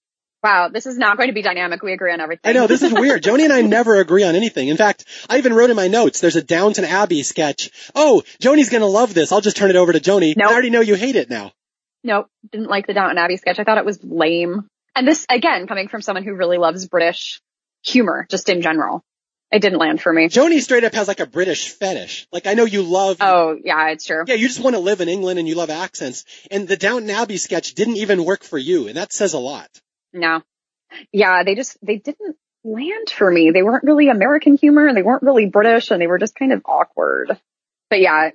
Wow, 0.44 0.70
this 0.70 0.88
is 0.88 0.98
not 0.98 1.18
going 1.18 1.30
to 1.30 1.34
be 1.34 1.44
dynamic. 1.44 1.84
We 1.84 1.94
agree 1.94 2.12
on 2.12 2.20
everything. 2.20 2.50
I 2.50 2.54
know, 2.54 2.66
this 2.66 2.82
is 2.82 2.92
weird. 2.92 3.22
Joni 3.22 3.44
and 3.44 3.54
I 3.54 3.62
never 3.62 3.98
agree 3.98 4.24
on 4.24 4.34
anything. 4.36 4.70
In 4.70 4.78
fact, 4.78 5.06
I 5.30 5.38
even 5.38 5.54
wrote 5.54 5.70
in 5.70 5.76
my 5.76 5.88
notes, 5.88 6.20
there's 6.20 6.36
a 6.36 6.42
Downton 6.42 6.84
Abbey 6.84 7.22
sketch. 7.22 7.70
Oh, 7.94 8.24
Joni's 8.42 8.70
gonna 8.70 8.88
love 8.88 9.14
this. 9.14 9.32
I'll 9.32 9.42
just 9.42 9.58
turn 9.58 9.70
it 9.70 9.76
over 9.76 9.94
to 9.94 10.00
Joni. 10.00 10.34
Nope. 10.36 10.50
I 10.50 10.54
already 10.54 10.72
know 10.72 10.82
you 10.82 10.96
hate 10.96 11.16
it 11.16 11.30
now. 11.30 11.52
Nope, 12.04 12.28
didn't 12.52 12.70
like 12.70 12.88
the 12.88 12.94
Downton 12.94 13.18
Abbey 13.18 13.38
sketch. 13.38 13.60
I 13.60 13.64
thought 13.64 13.78
it 13.78 13.86
was 13.86 14.04
lame. 14.04 14.68
And 14.96 15.08
this, 15.08 15.26
again, 15.30 15.68
coming 15.68 15.88
from 15.88 16.02
someone 16.02 16.24
who 16.24 16.34
really 16.34 16.58
loves 16.58 16.88
British 16.88 17.42
humor, 17.84 18.28
just 18.30 18.50
in 18.50 18.62
general. 18.62 19.04
It 19.52 19.62
didn't 19.62 19.80
land 19.80 20.02
for 20.02 20.14
me. 20.14 20.28
Joni 20.28 20.62
straight 20.62 20.86
up 20.86 20.94
has 20.94 21.10
like 21.10 21.20
a 21.20 21.26
British 21.26 21.70
fetish. 21.70 22.26
Like 22.32 22.48
I 22.48 22.54
know 22.54 22.64
you 22.64 22.84
love 22.84 23.18
Oh, 23.20 23.58
yeah, 23.62 23.90
it's 23.90 24.06
true. 24.06 24.24
Yeah, 24.26 24.36
you 24.36 24.48
just 24.48 24.62
want 24.62 24.76
to 24.76 24.80
live 24.80 25.02
in 25.02 25.10
England 25.10 25.40
and 25.40 25.48
you 25.48 25.56
love 25.56 25.70
accents. 25.70 26.24
And 26.50 26.68
the 26.68 26.78
Downton 26.78 27.10
Abbey 27.10 27.38
sketch 27.38 27.74
didn't 27.74 27.98
even 27.98 28.24
work 28.24 28.44
for 28.44 28.58
you, 28.58 28.88
and 28.88 28.96
that 28.96 29.12
says 29.12 29.34
a 29.34 29.40
lot. 29.40 29.70
No. 30.14 30.42
Yeah, 31.12 31.44
they 31.44 31.56
just, 31.56 31.78
they 31.86 31.98
didn't 31.98 32.38
land 32.64 33.10
for 33.10 33.30
me. 33.30 33.52
They 33.52 33.64
weren't 33.64 33.84
really 33.84 34.10
American 34.10 34.58
humor 34.58 34.88
and 34.88 34.96
they 34.96 35.04
weren't 35.04 35.24
really 35.24 35.48
British 35.48 35.92
and 35.92 36.02
they 36.02 36.08
were 36.08 36.20
just 36.20 36.36
kind 36.36 36.54
of 36.54 36.62
awkward. 36.66 37.38
But 37.90 38.02
yeah, 38.02 38.30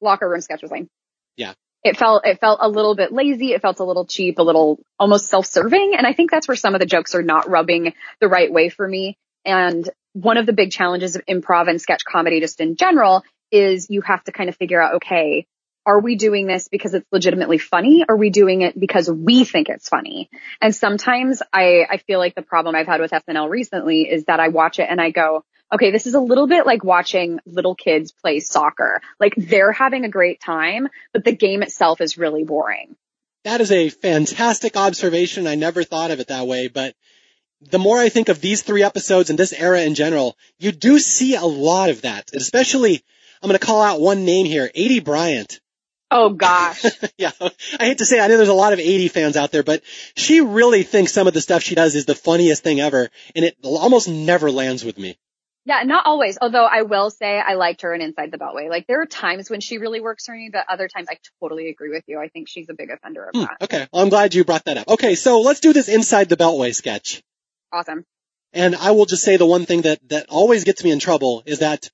locker 0.00 0.28
room 0.28 0.40
sketch 0.40 0.62
was 0.62 0.70
lame. 0.70 0.88
Yeah. 1.36 1.54
It 1.84 1.96
felt, 1.96 2.26
it 2.26 2.40
felt 2.40 2.58
a 2.60 2.68
little 2.68 2.94
bit 2.94 3.12
lazy. 3.12 3.52
It 3.52 3.62
felt 3.62 3.80
a 3.80 3.84
little 3.84 4.04
cheap, 4.04 4.38
a 4.38 4.42
little 4.42 4.80
almost 4.98 5.26
self-serving. 5.26 5.94
And 5.96 6.06
I 6.06 6.12
think 6.12 6.30
that's 6.30 6.48
where 6.48 6.56
some 6.56 6.74
of 6.74 6.80
the 6.80 6.86
jokes 6.86 7.14
are 7.14 7.22
not 7.22 7.48
rubbing 7.48 7.94
the 8.20 8.28
right 8.28 8.52
way 8.52 8.68
for 8.68 8.86
me. 8.86 9.16
And 9.44 9.88
one 10.12 10.36
of 10.36 10.46
the 10.46 10.52
big 10.52 10.72
challenges 10.72 11.16
of 11.16 11.24
improv 11.26 11.68
and 11.68 11.80
sketch 11.80 12.04
comedy 12.04 12.40
just 12.40 12.60
in 12.60 12.76
general 12.76 13.22
is 13.50 13.88
you 13.88 14.00
have 14.02 14.24
to 14.24 14.32
kind 14.32 14.48
of 14.48 14.56
figure 14.56 14.82
out, 14.82 14.96
okay, 14.96 15.46
are 15.86 16.00
we 16.00 16.16
doing 16.16 16.46
this 16.46 16.68
because 16.68 16.92
it's 16.92 17.06
legitimately 17.12 17.56
funny? 17.56 18.04
Are 18.06 18.16
we 18.16 18.28
doing 18.28 18.60
it 18.60 18.78
because 18.78 19.10
we 19.10 19.44
think 19.44 19.70
it's 19.70 19.88
funny? 19.88 20.28
And 20.60 20.74
sometimes 20.74 21.40
I, 21.50 21.86
I 21.88 21.96
feel 21.96 22.18
like 22.18 22.34
the 22.34 22.42
problem 22.42 22.74
I've 22.74 22.86
had 22.86 23.00
with 23.00 23.10
SNL 23.10 23.48
recently 23.48 24.02
is 24.02 24.24
that 24.24 24.38
I 24.38 24.48
watch 24.48 24.78
it 24.78 24.86
and 24.90 25.00
I 25.00 25.10
go, 25.10 25.44
okay, 25.72 25.90
this 25.90 26.06
is 26.06 26.14
a 26.14 26.20
little 26.20 26.46
bit 26.46 26.66
like 26.66 26.84
watching 26.84 27.40
little 27.46 27.74
kids 27.74 28.12
play 28.12 28.40
soccer. 28.40 29.00
Like 29.20 29.34
they're 29.36 29.72
having 29.72 30.04
a 30.04 30.08
great 30.08 30.40
time, 30.40 30.88
but 31.12 31.24
the 31.24 31.32
game 31.34 31.62
itself 31.62 32.00
is 32.00 32.18
really 32.18 32.44
boring. 32.44 32.96
That 33.44 33.60
is 33.60 33.72
a 33.72 33.88
fantastic 33.88 34.76
observation. 34.76 35.46
I 35.46 35.54
never 35.54 35.84
thought 35.84 36.10
of 36.10 36.20
it 36.20 36.28
that 36.28 36.46
way, 36.46 36.68
but 36.68 36.94
the 37.60 37.78
more 37.78 37.98
I 37.98 38.08
think 38.08 38.28
of 38.28 38.40
these 38.40 38.62
three 38.62 38.82
episodes 38.82 39.30
and 39.30 39.38
this 39.38 39.52
era 39.52 39.82
in 39.82 39.94
general, 39.94 40.36
you 40.58 40.72
do 40.72 40.98
see 40.98 41.34
a 41.34 41.44
lot 41.44 41.90
of 41.90 42.02
that. 42.02 42.30
Especially, 42.32 43.02
I'm 43.42 43.48
going 43.48 43.58
to 43.58 43.64
call 43.64 43.82
out 43.82 44.00
one 44.00 44.24
name 44.24 44.46
here, 44.46 44.70
Aidy 44.76 45.02
Bryant. 45.02 45.60
Oh 46.10 46.30
gosh. 46.30 46.84
yeah. 47.18 47.32
I 47.78 47.84
hate 47.84 47.98
to 47.98 48.06
say, 48.06 48.18
it, 48.18 48.22
I 48.22 48.28
know 48.28 48.36
there's 48.36 48.48
a 48.48 48.54
lot 48.54 48.72
of 48.72 48.78
Aidy 48.78 49.10
fans 49.10 49.36
out 49.36 49.52
there, 49.52 49.62
but 49.62 49.82
she 50.16 50.40
really 50.40 50.82
thinks 50.82 51.12
some 51.12 51.26
of 51.26 51.34
the 51.34 51.40
stuff 51.40 51.62
she 51.62 51.74
does 51.74 51.94
is 51.94 52.06
the 52.06 52.14
funniest 52.14 52.62
thing 52.62 52.80
ever, 52.80 53.10
and 53.34 53.44
it 53.44 53.56
almost 53.62 54.08
never 54.08 54.50
lands 54.50 54.84
with 54.84 54.98
me. 54.98 55.18
Yeah, 55.68 55.82
not 55.84 56.06
always. 56.06 56.38
Although 56.40 56.64
I 56.64 56.82
will 56.82 57.10
say 57.10 57.38
I 57.38 57.54
liked 57.54 57.82
her 57.82 57.94
in 57.94 58.00
Inside 58.00 58.30
the 58.32 58.38
Beltway. 58.38 58.70
Like 58.70 58.86
there 58.86 59.02
are 59.02 59.06
times 59.06 59.50
when 59.50 59.60
she 59.60 59.76
really 59.76 60.00
works 60.00 60.24
for 60.24 60.34
me, 60.34 60.48
but 60.50 60.64
other 60.68 60.88
times 60.88 61.08
I 61.10 61.18
totally 61.42 61.68
agree 61.68 61.90
with 61.90 62.04
you. 62.06 62.18
I 62.18 62.28
think 62.28 62.48
she's 62.48 62.70
a 62.70 62.74
big 62.74 62.88
offender 62.90 63.24
of 63.24 63.34
Hmm, 63.34 63.40
that. 63.42 63.56
okay. 63.62 63.86
Well, 63.92 64.02
I'm 64.02 64.08
glad 64.08 64.34
you 64.34 64.44
brought 64.44 64.64
that 64.64 64.78
up. 64.78 64.88
Okay, 64.88 65.14
so 65.14 65.42
let's 65.42 65.60
do 65.60 65.74
this 65.74 65.88
Inside 65.88 66.30
the 66.30 66.38
Beltway 66.38 66.74
sketch. 66.74 67.22
Awesome. 67.70 68.06
And 68.54 68.74
I 68.76 68.92
will 68.92 69.04
just 69.04 69.22
say 69.22 69.36
the 69.36 69.44
one 69.44 69.66
thing 69.66 69.82
that, 69.82 69.98
that 70.08 70.26
always 70.30 70.64
gets 70.64 70.82
me 70.82 70.90
in 70.90 71.00
trouble 71.00 71.42
is 71.44 71.58
that 71.58 71.90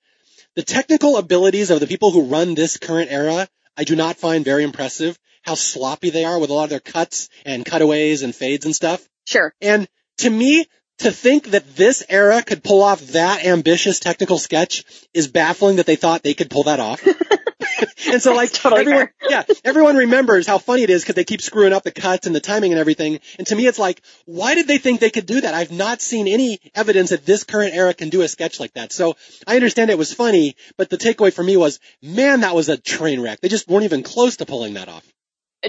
the 0.54 0.62
technical 0.62 1.16
abilities 1.16 1.70
of 1.72 1.80
the 1.80 1.88
people 1.88 2.12
who 2.12 2.26
run 2.26 2.54
this 2.54 2.76
current 2.76 3.10
era, 3.10 3.48
I 3.76 3.82
do 3.82 3.96
not 3.96 4.16
find 4.16 4.44
very 4.44 4.62
impressive. 4.62 5.18
How 5.42 5.56
sloppy 5.56 6.10
they 6.10 6.24
are 6.24 6.38
with 6.38 6.50
a 6.50 6.52
lot 6.54 6.64
of 6.64 6.70
their 6.70 6.78
cuts 6.78 7.28
and 7.44 7.64
cutaways 7.66 8.22
and 8.22 8.32
fades 8.32 8.64
and 8.66 8.74
stuff. 8.74 9.04
Sure. 9.26 9.52
And 9.60 9.88
to 10.18 10.30
me, 10.30 10.66
to 10.98 11.10
think 11.10 11.50
that 11.50 11.76
this 11.76 12.04
era 12.08 12.42
could 12.42 12.62
pull 12.62 12.82
off 12.82 13.00
that 13.08 13.44
ambitious 13.44 13.98
technical 14.00 14.38
sketch 14.38 14.84
is 15.12 15.28
baffling 15.28 15.76
that 15.76 15.86
they 15.86 15.96
thought 15.96 16.22
they 16.22 16.34
could 16.34 16.50
pull 16.50 16.64
that 16.64 16.80
off. 16.80 17.04
and 18.12 18.22
so 18.22 18.34
like 18.34 18.52
totally 18.52 18.82
everyone, 18.82 19.08
yeah, 19.28 19.42
everyone 19.64 19.96
remembers 19.96 20.46
how 20.46 20.58
funny 20.58 20.82
it 20.82 20.90
is 20.90 21.02
because 21.02 21.16
they 21.16 21.24
keep 21.24 21.42
screwing 21.42 21.72
up 21.72 21.82
the 21.82 21.90
cuts 21.90 22.26
and 22.26 22.34
the 22.34 22.40
timing 22.40 22.72
and 22.72 22.80
everything. 22.80 23.18
And 23.38 23.46
to 23.48 23.56
me, 23.56 23.66
it's 23.66 23.78
like, 23.78 24.02
why 24.24 24.54
did 24.54 24.68
they 24.68 24.78
think 24.78 25.00
they 25.00 25.10
could 25.10 25.26
do 25.26 25.40
that? 25.40 25.54
I've 25.54 25.72
not 25.72 26.00
seen 26.00 26.28
any 26.28 26.60
evidence 26.74 27.10
that 27.10 27.26
this 27.26 27.44
current 27.44 27.74
era 27.74 27.94
can 27.94 28.08
do 28.08 28.22
a 28.22 28.28
sketch 28.28 28.60
like 28.60 28.74
that. 28.74 28.92
So 28.92 29.16
I 29.46 29.56
understand 29.56 29.90
it 29.90 29.98
was 29.98 30.12
funny, 30.12 30.56
but 30.76 30.90
the 30.90 30.98
takeaway 30.98 31.32
for 31.32 31.42
me 31.42 31.56
was, 31.56 31.80
man, 32.02 32.40
that 32.40 32.54
was 32.54 32.68
a 32.68 32.76
train 32.76 33.20
wreck. 33.20 33.40
They 33.40 33.48
just 33.48 33.68
weren't 33.68 33.84
even 33.84 34.02
close 34.02 34.36
to 34.36 34.46
pulling 34.46 34.74
that 34.74 34.88
off. 34.88 35.06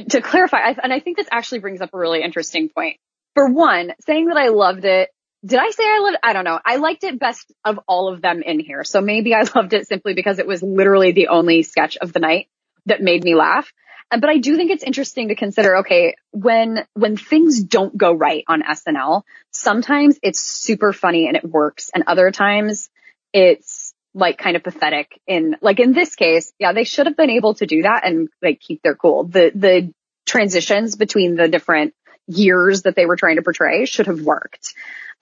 To 0.10 0.22
clarify, 0.22 0.74
and 0.84 0.92
I 0.92 1.00
think 1.00 1.18
this 1.18 1.28
actually 1.32 1.60
brings 1.60 1.80
up 1.82 1.94
a 1.94 1.98
really 1.98 2.22
interesting 2.22 2.70
point. 2.70 2.98
For 3.34 3.50
one, 3.50 3.94
saying 4.06 4.28
that 4.28 4.38
I 4.38 4.50
loved 4.50 4.84
it, 4.86 5.10
did 5.46 5.60
I 5.60 5.70
say 5.70 5.84
I 5.84 6.00
loved 6.00 6.18
I 6.24 6.34
don't 6.34 6.46
know. 6.46 6.60
I 6.66 6.78
liked 6.78 7.04
it 7.04 7.20
best 7.20 7.52
of 7.64 7.80
all 7.88 8.12
of 8.12 8.22
them 8.22 8.42
in 8.42 8.60
here. 8.60 8.84
So 8.84 9.02
maybe 9.02 9.34
I 9.34 9.42
loved 9.56 9.74
it 9.74 9.88
simply 9.88 10.14
because 10.14 10.40
it 10.40 10.48
was 10.48 10.64
literally 10.64 11.12
the 11.12 11.28
only 11.28 11.64
sketch 11.64 11.98
of 11.98 12.14
the 12.14 12.20
night 12.20 12.48
that 12.86 13.02
made 13.02 13.24
me 13.24 13.36
laugh. 13.36 13.72
Uh, 14.12 14.20
but 14.20 14.30
I 14.30 14.38
do 14.38 14.56
think 14.56 14.72
it's 14.72 14.84
interesting 14.84 15.30
to 15.30 15.36
consider, 15.36 15.78
okay, 15.78 16.16
when, 16.32 16.86
when 16.94 17.18
things 17.18 17.64
don't 17.64 17.96
go 17.96 18.14
right 18.14 18.44
on 18.48 18.62
SNL, 18.62 19.24
sometimes 19.52 20.20
it's 20.22 20.40
super 20.40 20.94
funny 20.94 21.28
and 21.28 21.36
it 21.36 21.44
works. 21.44 21.90
And 21.94 22.04
other 22.08 22.32
times 22.32 22.90
it's 23.34 23.94
like 24.14 24.38
kind 24.38 24.56
of 24.56 24.64
pathetic 24.64 25.20
in, 25.28 25.58
like 25.62 25.80
in 25.80 25.94
this 25.94 26.16
case, 26.16 26.54
yeah, 26.60 26.72
they 26.72 26.84
should 26.84 27.08
have 27.08 27.18
been 27.18 27.32
able 27.32 27.56
to 27.56 27.66
do 27.66 27.82
that 27.82 28.06
and 28.06 28.30
like 28.42 28.60
keep 28.60 28.82
their 28.84 28.96
cool. 28.96 29.26
The, 29.26 29.52
the 29.54 29.94
transitions 30.26 30.96
between 30.96 31.36
the 31.36 31.48
different 31.48 31.94
years 32.28 32.84
that 32.84 32.96
they 32.96 33.06
were 33.06 33.16
trying 33.16 33.36
to 33.36 33.42
portray 33.42 33.86
should 33.86 34.08
have 34.08 34.22
worked. 34.22 34.74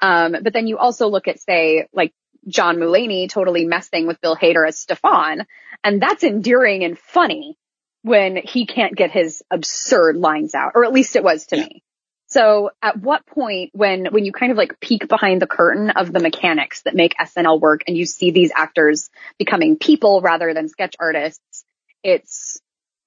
Um, 0.03 0.35
but 0.43 0.51
then 0.51 0.67
you 0.67 0.77
also 0.77 1.07
look 1.07 1.29
at, 1.29 1.39
say, 1.39 1.87
like 1.93 2.13
John 2.45 2.75
Mulaney 2.75 3.29
totally 3.29 3.63
messing 3.63 4.05
with 4.05 4.19
Bill 4.19 4.35
Hader 4.35 4.67
as 4.67 4.85
Stefon, 4.85 5.45
and 5.81 6.01
that's 6.01 6.25
endearing 6.25 6.83
and 6.83 6.99
funny 6.99 7.57
when 8.01 8.35
he 8.35 8.65
can't 8.65 8.93
get 8.95 9.11
his 9.11 9.41
absurd 9.49 10.17
lines 10.17 10.53
out, 10.53 10.73
or 10.75 10.83
at 10.83 10.91
least 10.91 11.15
it 11.15 11.23
was 11.23 11.45
to 11.47 11.57
Yeah. 11.57 11.63
me. 11.63 11.83
So 12.27 12.71
at 12.81 12.97
what 12.97 13.25
point 13.27 13.69
when, 13.73 14.07
when 14.07 14.25
you 14.25 14.33
kind 14.33 14.51
of 14.51 14.57
like 14.57 14.79
peek 14.81 15.07
behind 15.07 15.41
the 15.41 15.47
curtain 15.47 15.91
of 15.91 16.11
the 16.11 16.19
mechanics 16.19 16.81
that 16.81 16.95
make 16.95 17.15
SNL 17.15 17.61
work 17.61 17.83
and 17.87 17.95
you 17.95 18.05
see 18.05 18.31
these 18.31 18.51
actors 18.55 19.09
becoming 19.37 19.77
people 19.77 20.19
rather 20.19 20.53
than 20.53 20.67
sketch 20.67 20.95
artists, 20.99 21.63
it's, 22.03 22.59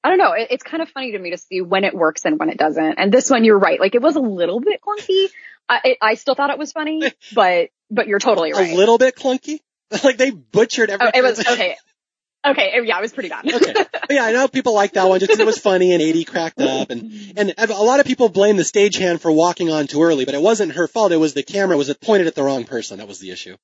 I 0.06 0.08
don't 0.10 0.18
know, 0.18 0.34
it, 0.34 0.46
it's 0.50 0.62
kind 0.62 0.84
of 0.84 0.88
funny 0.90 1.10
to 1.10 1.18
me 1.18 1.30
to 1.32 1.36
see 1.36 1.60
when 1.62 1.82
it 1.82 1.92
works 1.92 2.24
and 2.24 2.38
when 2.38 2.48
it 2.48 2.58
doesn't. 2.58 2.94
And 2.96 3.10
this 3.12 3.28
one, 3.28 3.42
you're 3.42 3.58
right. 3.58 3.80
Like 3.80 3.96
it 3.96 4.00
was 4.02 4.14
a 4.14 4.20
little 4.20 4.60
bit 4.60 4.80
clunky. 4.80 5.26
I, 5.68 5.80
it, 5.82 5.98
I 6.00 6.14
still 6.14 6.36
thought 6.36 6.50
it 6.50 6.58
was 6.58 6.70
funny, 6.70 7.02
but, 7.34 7.70
but 7.90 8.06
you're 8.06 8.20
totally 8.20 8.52
right. 8.52 8.72
A 8.72 8.76
little 8.76 8.98
bit 8.98 9.16
clunky. 9.16 9.58
Like 10.04 10.16
they 10.16 10.30
butchered 10.30 10.90
Oh, 10.90 10.94
everything. 10.94 11.12
it 11.20 11.22
was 11.24 11.40
okay. 11.40 11.76
Okay, 12.46 12.72
yeah, 12.84 12.98
it 12.98 13.02
was 13.02 13.12
pretty 13.12 13.28
bad. 13.28 13.52
okay. 13.52 13.72
But 13.72 13.90
yeah, 14.10 14.24
I 14.24 14.32
know 14.32 14.46
people 14.46 14.74
like 14.74 14.92
that 14.92 15.08
one 15.08 15.18
just 15.18 15.28
because 15.28 15.40
it 15.40 15.46
was 15.46 15.58
funny 15.58 15.92
and 15.92 16.00
Aidy 16.00 16.24
cracked 16.24 16.60
up 16.60 16.90
and, 16.90 17.10
and 17.36 17.54
a 17.58 17.82
lot 17.82 17.98
of 17.98 18.06
people 18.06 18.28
blame 18.28 18.56
the 18.56 18.62
stagehand 18.62 19.20
for 19.20 19.32
walking 19.32 19.70
on 19.70 19.88
too 19.88 20.00
early, 20.02 20.24
but 20.24 20.34
it 20.34 20.40
wasn't 20.42 20.72
her 20.72 20.86
fault. 20.86 21.10
It 21.10 21.16
was 21.16 21.34
the 21.34 21.42
camera 21.42 21.76
was 21.76 21.92
pointed 22.00 22.28
at 22.28 22.36
the 22.36 22.44
wrong 22.44 22.62
person. 22.64 22.98
That 22.98 23.08
was 23.08 23.18
the 23.18 23.32
issue. 23.32 23.56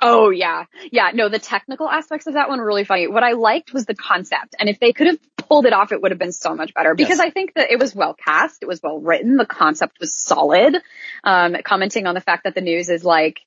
Oh 0.00 0.30
yeah. 0.30 0.64
Yeah, 0.92 1.10
no, 1.14 1.28
the 1.28 1.40
technical 1.40 1.88
aspects 1.88 2.28
of 2.28 2.34
that 2.34 2.48
one 2.48 2.58
were 2.60 2.66
really 2.66 2.84
funny. 2.84 3.08
What 3.08 3.24
I 3.24 3.32
liked 3.32 3.72
was 3.72 3.84
the 3.86 3.96
concept. 3.96 4.54
And 4.60 4.68
if 4.68 4.78
they 4.78 4.92
could 4.92 5.08
have 5.08 5.18
pulled 5.48 5.66
it 5.66 5.72
off, 5.72 5.92
it 5.92 6.00
would 6.00 6.10
have 6.10 6.18
been 6.18 6.32
so 6.32 6.54
much 6.54 6.74
better 6.74 6.94
because 6.94 7.18
Yes. 7.18 7.20
I 7.20 7.30
think 7.30 7.54
that 7.54 7.70
it 7.70 7.78
was 7.78 7.94
well 7.94 8.14
cast. 8.14 8.62
It 8.62 8.66
was 8.66 8.80
well 8.82 9.00
written. 9.00 9.36
The 9.36 9.46
concept 9.46 9.98
was 10.00 10.14
solid. 10.14 10.76
Um, 11.24 11.56
commenting 11.64 12.06
on 12.06 12.14
the 12.14 12.20
fact 12.20 12.44
that 12.44 12.54
the 12.54 12.60
news 12.60 12.88
is 12.88 13.04
like 13.04 13.40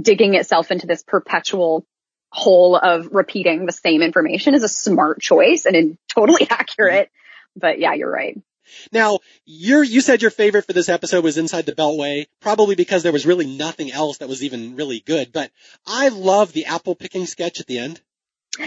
digging 0.00 0.34
itself 0.34 0.70
into 0.70 0.86
this 0.86 1.02
perpetual 1.02 1.86
hole 2.30 2.76
of 2.76 3.08
repeating 3.12 3.64
the 3.64 3.72
same 3.72 4.02
information 4.02 4.54
is 4.54 4.62
a 4.62 4.68
smart 4.68 5.20
choice 5.20 5.64
and 5.64 5.96
totally 6.08 6.46
accurate. 6.50 7.10
But 7.56 7.78
yeah, 7.78 7.94
you're 7.94 8.10
right. 8.10 8.36
Now, 8.92 9.20
you're, 9.46 9.82
you 9.82 10.02
said 10.02 10.20
your 10.20 10.30
favorite 10.30 10.66
for 10.66 10.74
this 10.74 10.90
episode 10.90 11.24
was 11.24 11.38
Inside 11.38 11.64
the 11.64 11.72
Beltway, 11.74 12.26
probably 12.40 12.74
because 12.74 13.02
there 13.02 13.12
was 13.12 13.24
really 13.24 13.46
nothing 13.46 13.90
else 13.90 14.18
that 14.18 14.28
was 14.28 14.44
even 14.44 14.76
really 14.76 15.00
good, 15.00 15.32
but 15.32 15.50
I 15.86 16.08
love 16.08 16.52
the 16.52 16.66
apple 16.66 16.94
picking 16.94 17.24
sketch 17.24 17.60
at 17.60 17.66
the 17.66 17.78
end. 17.78 18.00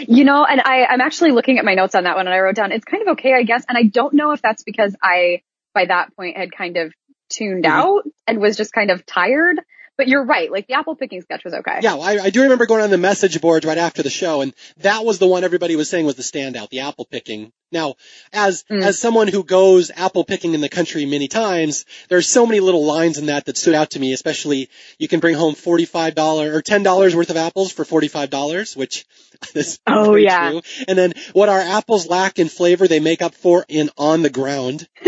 You 0.08 0.24
know, 0.24 0.46
and 0.46 0.62
I, 0.62 0.86
I'm 0.86 1.02
actually 1.02 1.32
looking 1.32 1.58
at 1.60 1.66
my 1.66 1.74
notes 1.74 1.96
on 1.96 2.06
that 2.06 2.16
one 2.16 2.28
and 2.28 2.34
I 2.34 2.40
wrote 2.40 2.56
down, 2.56 2.72
it's 2.72 2.86
kind 2.86 3.02
of 3.04 3.10
okay, 3.14 3.34
I 3.34 3.44
guess. 3.44 3.66
And 3.68 3.78
I 3.78 3.84
don't 3.84 4.14
know 4.14 4.32
if 4.32 4.42
that's 4.42 4.64
because 4.64 4.96
I, 5.02 5.42
by 5.74 5.86
that 5.86 6.16
point, 6.16 6.38
had 6.38 6.52
kind 6.52 6.78
of 6.78 6.94
tuned 7.30 7.66
Mhm. 7.66 7.70
out 7.70 8.04
and 8.28 8.40
was 8.40 8.58
just 8.58 8.74
kind 8.74 8.92
of 8.92 9.06
tired. 9.06 9.60
But 10.02 10.08
you're 10.08 10.26
right. 10.26 10.52
Like 10.52 10.66
the 10.66 10.74
apple 10.74 10.96
picking 10.96 11.22
sketch 11.22 11.44
was 11.46 11.54
okay. 11.54 11.78
Yeah, 11.84 11.94
I, 11.96 12.18
I 12.24 12.30
do 12.32 12.42
remember 12.42 12.66
going 12.66 12.82
on 12.82 12.90
the 12.90 12.98
message 12.98 13.40
boards 13.40 13.68
right 13.68 13.78
after 13.78 14.02
the 14.02 14.10
show, 14.10 14.42
and 14.42 14.52
that 14.78 15.06
was 15.06 15.20
the 15.20 15.28
one 15.28 15.44
everybody 15.44 15.76
was 15.76 15.90
saying 15.90 16.08
was 16.08 16.16
the 16.16 16.24
standout, 16.24 16.70
the 16.70 16.80
apple 16.80 17.06
picking. 17.06 17.52
Now, 17.72 17.98
as 18.34 18.64
Mm. 18.64 18.82
as 18.82 18.98
someone 18.98 19.28
who 19.28 19.44
goes 19.44 19.92
apple 19.96 20.24
picking 20.24 20.56
in 20.56 20.62
the 20.62 20.70
country 20.70 21.06
many 21.06 21.28
times, 21.28 21.86
there's 22.10 22.28
so 22.28 22.48
many 22.48 22.62
little 22.62 22.84
lines 22.84 23.20
in 23.20 23.28
that 23.28 23.46
that 23.46 23.58
stood 23.58 23.76
out 23.76 23.92
to 23.92 24.00
me. 24.00 24.12
Especially, 24.12 24.70
you 24.98 25.08
can 25.08 25.20
bring 25.20 25.36
home 25.36 25.54
forty 25.54 25.86
five 25.86 26.16
dollar 26.16 26.52
or 26.56 26.64
ten 26.64 26.82
dollars 26.82 27.16
worth 27.16 27.30
of 27.30 27.38
apples 27.38 27.72
for 27.72 27.86
forty 27.86 28.08
five 28.08 28.32
dollars, 28.32 28.76
which 28.76 29.06
is 29.54 29.80
Oh, 29.86 30.16
yeah. 30.16 30.50
true. 30.50 30.62
And 30.88 30.98
then, 30.98 31.14
what 31.34 31.48
our 31.48 31.60
apples 31.60 32.08
lack 32.08 32.40
in 32.40 32.50
flavor, 32.50 32.88
they 32.88 33.00
make 33.00 33.22
up 33.22 33.36
for 33.36 33.64
in 33.68 33.92
on 34.00 34.24
the 34.24 34.32
ground. 34.32 34.88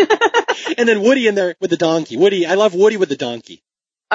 and 0.78 0.88
then 0.88 1.02
Woody 1.02 1.26
in 1.28 1.34
there 1.34 1.56
with 1.60 1.72
the 1.72 1.78
donkey. 1.78 2.16
Woody, 2.16 2.46
I 2.46 2.54
love 2.54 2.76
Woody 2.76 2.98
with 2.98 3.10
the 3.10 3.18
donkey. 3.18 3.64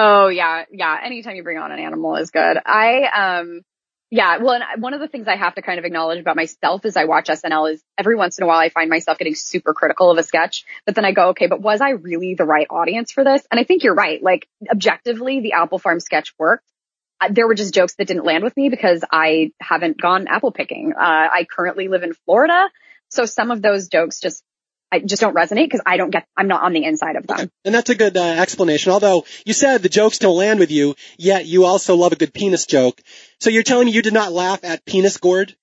Oh 0.01 0.29
yeah, 0.29 0.65
yeah. 0.71 0.97
Anytime 1.05 1.35
you 1.35 1.43
bring 1.43 1.59
on 1.59 1.73
an 1.73 1.81
animal 1.81 2.15
is 2.17 2.31
good. 2.31 2.57
I 2.65 3.39
um 3.41 3.63
yeah, 4.11 4.39
well 4.39 4.55
and 4.55 4.81
one 4.81 4.95
of 4.95 5.01
the 5.01 5.09
things 5.09 5.27
I 5.27 5.35
have 5.35 5.57
to 5.57 5.63
kind 5.63 5.81
of 5.81 5.85
acknowledge 5.85 6.21
about 6.21 6.37
myself 6.37 6.85
as 6.85 6.97
I 6.97 7.05
watch 7.07 7.27
SNL 7.29 7.73
is 7.73 7.83
every 7.99 8.15
once 8.15 8.39
in 8.39 8.45
a 8.45 8.47
while 8.47 8.61
I 8.61 8.69
find 8.69 8.89
myself 8.89 9.19
getting 9.19 9.35
super 9.35 9.75
critical 9.75 10.11
of 10.13 10.17
a 10.17 10.23
sketch, 10.23 10.65
but 10.87 10.95
then 10.95 11.05
I 11.05 11.11
go, 11.13 11.31
okay, 11.31 11.49
but 11.49 11.61
was 11.61 11.81
I 11.81 11.91
really 11.91 12.35
the 12.37 12.45
right 12.45 12.69
audience 12.71 13.11
for 13.11 13.25
this? 13.25 13.43
And 13.51 13.59
I 13.59 13.65
think 13.65 13.83
you're 13.83 13.95
right. 13.97 14.23
Like 14.23 14.47
objectively, 14.71 15.41
the 15.41 15.55
Apple 15.55 15.81
Farm 15.81 15.99
sketch 16.01 16.33
worked. 16.39 16.65
Uh, 17.21 17.31
There 17.33 17.49
were 17.49 17.57
just 17.57 17.75
jokes 17.75 17.97
that 17.97 18.07
didn't 18.07 18.25
land 18.25 18.45
with 18.45 18.57
me 18.57 18.69
because 18.69 19.05
I 19.11 19.51
haven't 19.61 20.01
gone 20.01 20.29
apple 20.29 20.53
picking. 20.53 20.93
Uh, 20.97 21.01
I 21.39 21.45
currently 21.51 21.89
live 21.89 22.05
in 22.05 22.15
Florida. 22.15 22.71
So 23.09 23.25
some 23.27 23.51
of 23.51 23.63
those 23.63 23.89
jokes 23.89 24.21
just, 24.21 24.45
I 24.91 25.01
just 25.01 25.21
don't 25.21 25.35
resonate 25.35 25.67
because 25.67 25.83
I 25.85 25.97
don't 25.97 26.11
get, 26.11 26.27
I'm 26.37 26.49
not 26.49 26.63
on 26.63 26.73
the 26.73 26.85
inside 26.85 27.17
of 27.17 27.27
them. 27.27 27.51
And 27.65 27.75
that's 27.75 27.91
a 27.91 27.95
good 27.95 28.17
uh, 28.17 28.23
explanation. 28.23 28.93
Although 28.93 29.25
you 29.45 29.53
said 29.53 29.83
the 29.83 29.89
jokes 29.89 30.19
don't 30.19 30.37
land 30.37 30.59
with 30.59 30.71
you, 30.71 30.95
yet 31.19 31.47
you 31.47 31.65
also 31.65 31.97
love 31.97 32.13
a 32.13 32.17
good 32.17 32.33
penis 32.33 32.67
joke. 32.67 33.01
So 33.41 33.51
you're 33.51 33.63
telling 33.63 33.87
me 33.87 33.93
you 33.93 34.03
did 34.03 34.15
not 34.15 34.33
laugh 34.33 34.65
at 34.65 34.85
penis 34.85 35.19
gourd? 35.19 35.55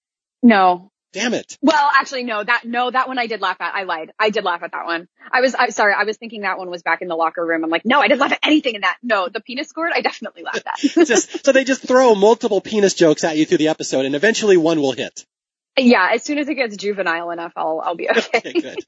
No, 0.43 0.91
Damn 1.15 1.33
it. 1.33 1.57
Well, 1.61 1.91
actually, 1.95 2.25
no, 2.25 2.43
that, 2.43 2.65
no, 2.65 2.91
that 2.91 3.07
one 3.07 3.17
I 3.17 3.27
did 3.27 3.39
laugh 3.39 3.55
at. 3.61 3.73
I 3.73 3.83
lied. 3.83 4.11
I 4.19 4.31
did 4.31 4.43
laugh 4.43 4.61
at 4.63 4.73
that 4.73 4.85
one. 4.85 5.07
I 5.31 5.39
was, 5.39 5.55
I'm 5.57 5.71
sorry. 5.71 5.93
I 5.93 6.03
was 6.03 6.17
thinking 6.17 6.41
that 6.41 6.57
one 6.57 6.69
was 6.69 6.83
back 6.83 7.01
in 7.01 7.07
the 7.07 7.15
locker 7.15 7.43
room. 7.43 7.63
I'm 7.63 7.69
like, 7.69 7.85
no, 7.85 8.01
I 8.01 8.09
didn't 8.09 8.19
laugh 8.19 8.33
at 8.33 8.39
anything 8.43 8.75
in 8.75 8.81
that. 8.81 8.97
No, 9.01 9.29
the 9.29 9.39
penis 9.39 9.71
gourd, 9.71 9.93
I 9.95 10.01
definitely 10.01 10.43
laughed 10.43 10.67
at. 10.67 10.77
Just, 11.07 11.45
so 11.45 11.53
they 11.53 11.63
just 11.63 11.87
throw 11.87 12.15
multiple 12.15 12.59
penis 12.59 12.95
jokes 12.95 13.23
at 13.23 13.37
you 13.37 13.45
through 13.45 13.59
the 13.59 13.69
episode 13.69 14.05
and 14.05 14.13
eventually 14.13 14.57
one 14.57 14.81
will 14.81 14.91
hit. 14.91 15.25
Yeah, 15.77 16.09
as 16.13 16.23
soon 16.23 16.37
as 16.37 16.49
it 16.49 16.55
gets 16.55 16.75
juvenile 16.75 17.31
enough, 17.31 17.53
I'll 17.55 17.81
I'll 17.81 17.95
be 17.95 18.09
okay. 18.17 18.37
okay 18.37 18.53
good. 18.53 18.85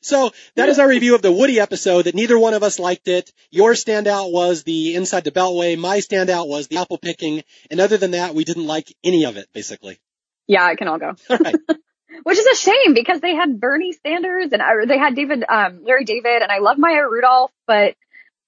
So 0.00 0.32
that 0.56 0.68
is 0.68 0.78
our 0.78 0.88
review 0.88 1.14
of 1.14 1.22
the 1.22 1.32
Woody 1.32 1.60
episode. 1.60 2.02
That 2.02 2.14
neither 2.14 2.38
one 2.38 2.54
of 2.54 2.62
us 2.62 2.78
liked 2.78 3.08
it. 3.08 3.32
Your 3.50 3.72
standout 3.72 4.32
was 4.32 4.62
the 4.62 4.94
inside 4.94 5.24
the 5.24 5.30
Beltway. 5.30 5.78
My 5.78 5.98
standout 5.98 6.48
was 6.48 6.68
the 6.68 6.78
apple 6.78 6.98
picking. 6.98 7.42
And 7.70 7.80
other 7.80 7.96
than 7.96 8.12
that, 8.12 8.34
we 8.34 8.44
didn't 8.44 8.66
like 8.66 8.94
any 9.02 9.24
of 9.24 9.36
it, 9.36 9.48
basically. 9.52 9.98
Yeah, 10.46 10.70
it 10.70 10.76
can 10.76 10.88
all 10.88 10.98
go. 10.98 11.14
All 11.30 11.38
right. 11.38 11.56
Which 12.22 12.38
is 12.38 12.46
a 12.46 12.54
shame 12.54 12.94
because 12.94 13.20
they 13.20 13.34
had 13.34 13.60
Bernie 13.60 13.94
Sanders 14.04 14.50
and 14.52 14.62
or 14.62 14.86
they 14.86 14.98
had 14.98 15.16
David, 15.16 15.44
um, 15.48 15.82
Larry 15.82 16.04
David, 16.04 16.42
and 16.42 16.50
I 16.50 16.58
love 16.58 16.78
Maya 16.78 17.08
Rudolph, 17.08 17.50
but 17.66 17.96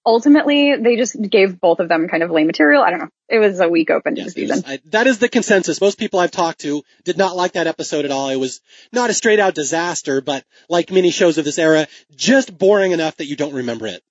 ultimately 0.06 0.76
they 0.76 0.96
just 0.96 1.20
gave 1.20 1.60
both 1.60 1.80
of 1.80 1.88
them 1.88 2.08
kind 2.08 2.22
of 2.22 2.30
lame 2.30 2.46
material. 2.46 2.82
I 2.82 2.90
don't 2.90 3.00
know. 3.00 3.08
It 3.28 3.38
was 3.40 3.58
a 3.60 3.68
weak 3.68 3.90
open 3.90 4.14
to 4.14 4.22
Yes, 4.22 4.34
season. 4.34 4.62
I- 4.66 4.80
that 4.86 5.06
is 5.08 5.18
the 5.18 5.28
consensus. 5.28 5.80
Most 5.80 5.98
people 5.98 6.20
I've 6.20 6.30
talked 6.30 6.60
to 6.60 6.82
did 7.04 7.18
not 7.18 7.36
like 7.36 7.52
that 7.52 7.66
episode 7.66 8.04
at 8.04 8.12
all. 8.12 8.30
It 8.30 8.36
was 8.36 8.60
not 8.92 9.10
a 9.10 9.14
straight 9.14 9.40
out 9.40 9.54
disaster, 9.54 10.20
but 10.20 10.44
like 10.68 10.90
many 10.92 11.10
shows 11.10 11.36
of 11.38 11.44
this 11.44 11.58
era, 11.58 11.88
just 12.14 12.56
boring 12.56 12.92
enough 12.92 13.16
that 13.16 13.26
you 13.26 13.34
don't 13.36 13.52
remember 13.54 13.86
it. 13.88 14.02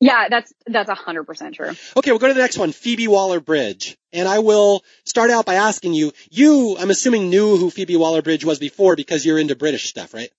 yeah, 0.00 0.28
that's 0.28 0.52
that's 0.66 0.90
a 0.90 0.94
hundred 0.94 1.24
percent 1.24 1.54
true. 1.54 1.70
Okay, 1.96 2.10
we'll 2.10 2.18
go 2.18 2.28
to 2.28 2.34
the 2.34 2.40
next 2.40 2.58
one, 2.58 2.72
Phoebe 2.72 3.08
Waller-Bridge. 3.08 3.96
And 4.12 4.28
I 4.28 4.40
will 4.40 4.84
start 5.04 5.30
out 5.30 5.46
by 5.46 5.54
asking 5.54 5.94
you, 5.94 6.12
you, 6.30 6.76
I'm 6.78 6.90
assuming 6.90 7.30
knew 7.30 7.56
who 7.56 7.70
Phoebe 7.70 7.96
Waller-Bridge 7.96 8.44
was 8.44 8.58
before 8.58 8.94
because 8.96 9.24
you're 9.24 9.38
into 9.38 9.56
British 9.56 9.86
stuff, 9.86 10.12
right? 10.12 10.30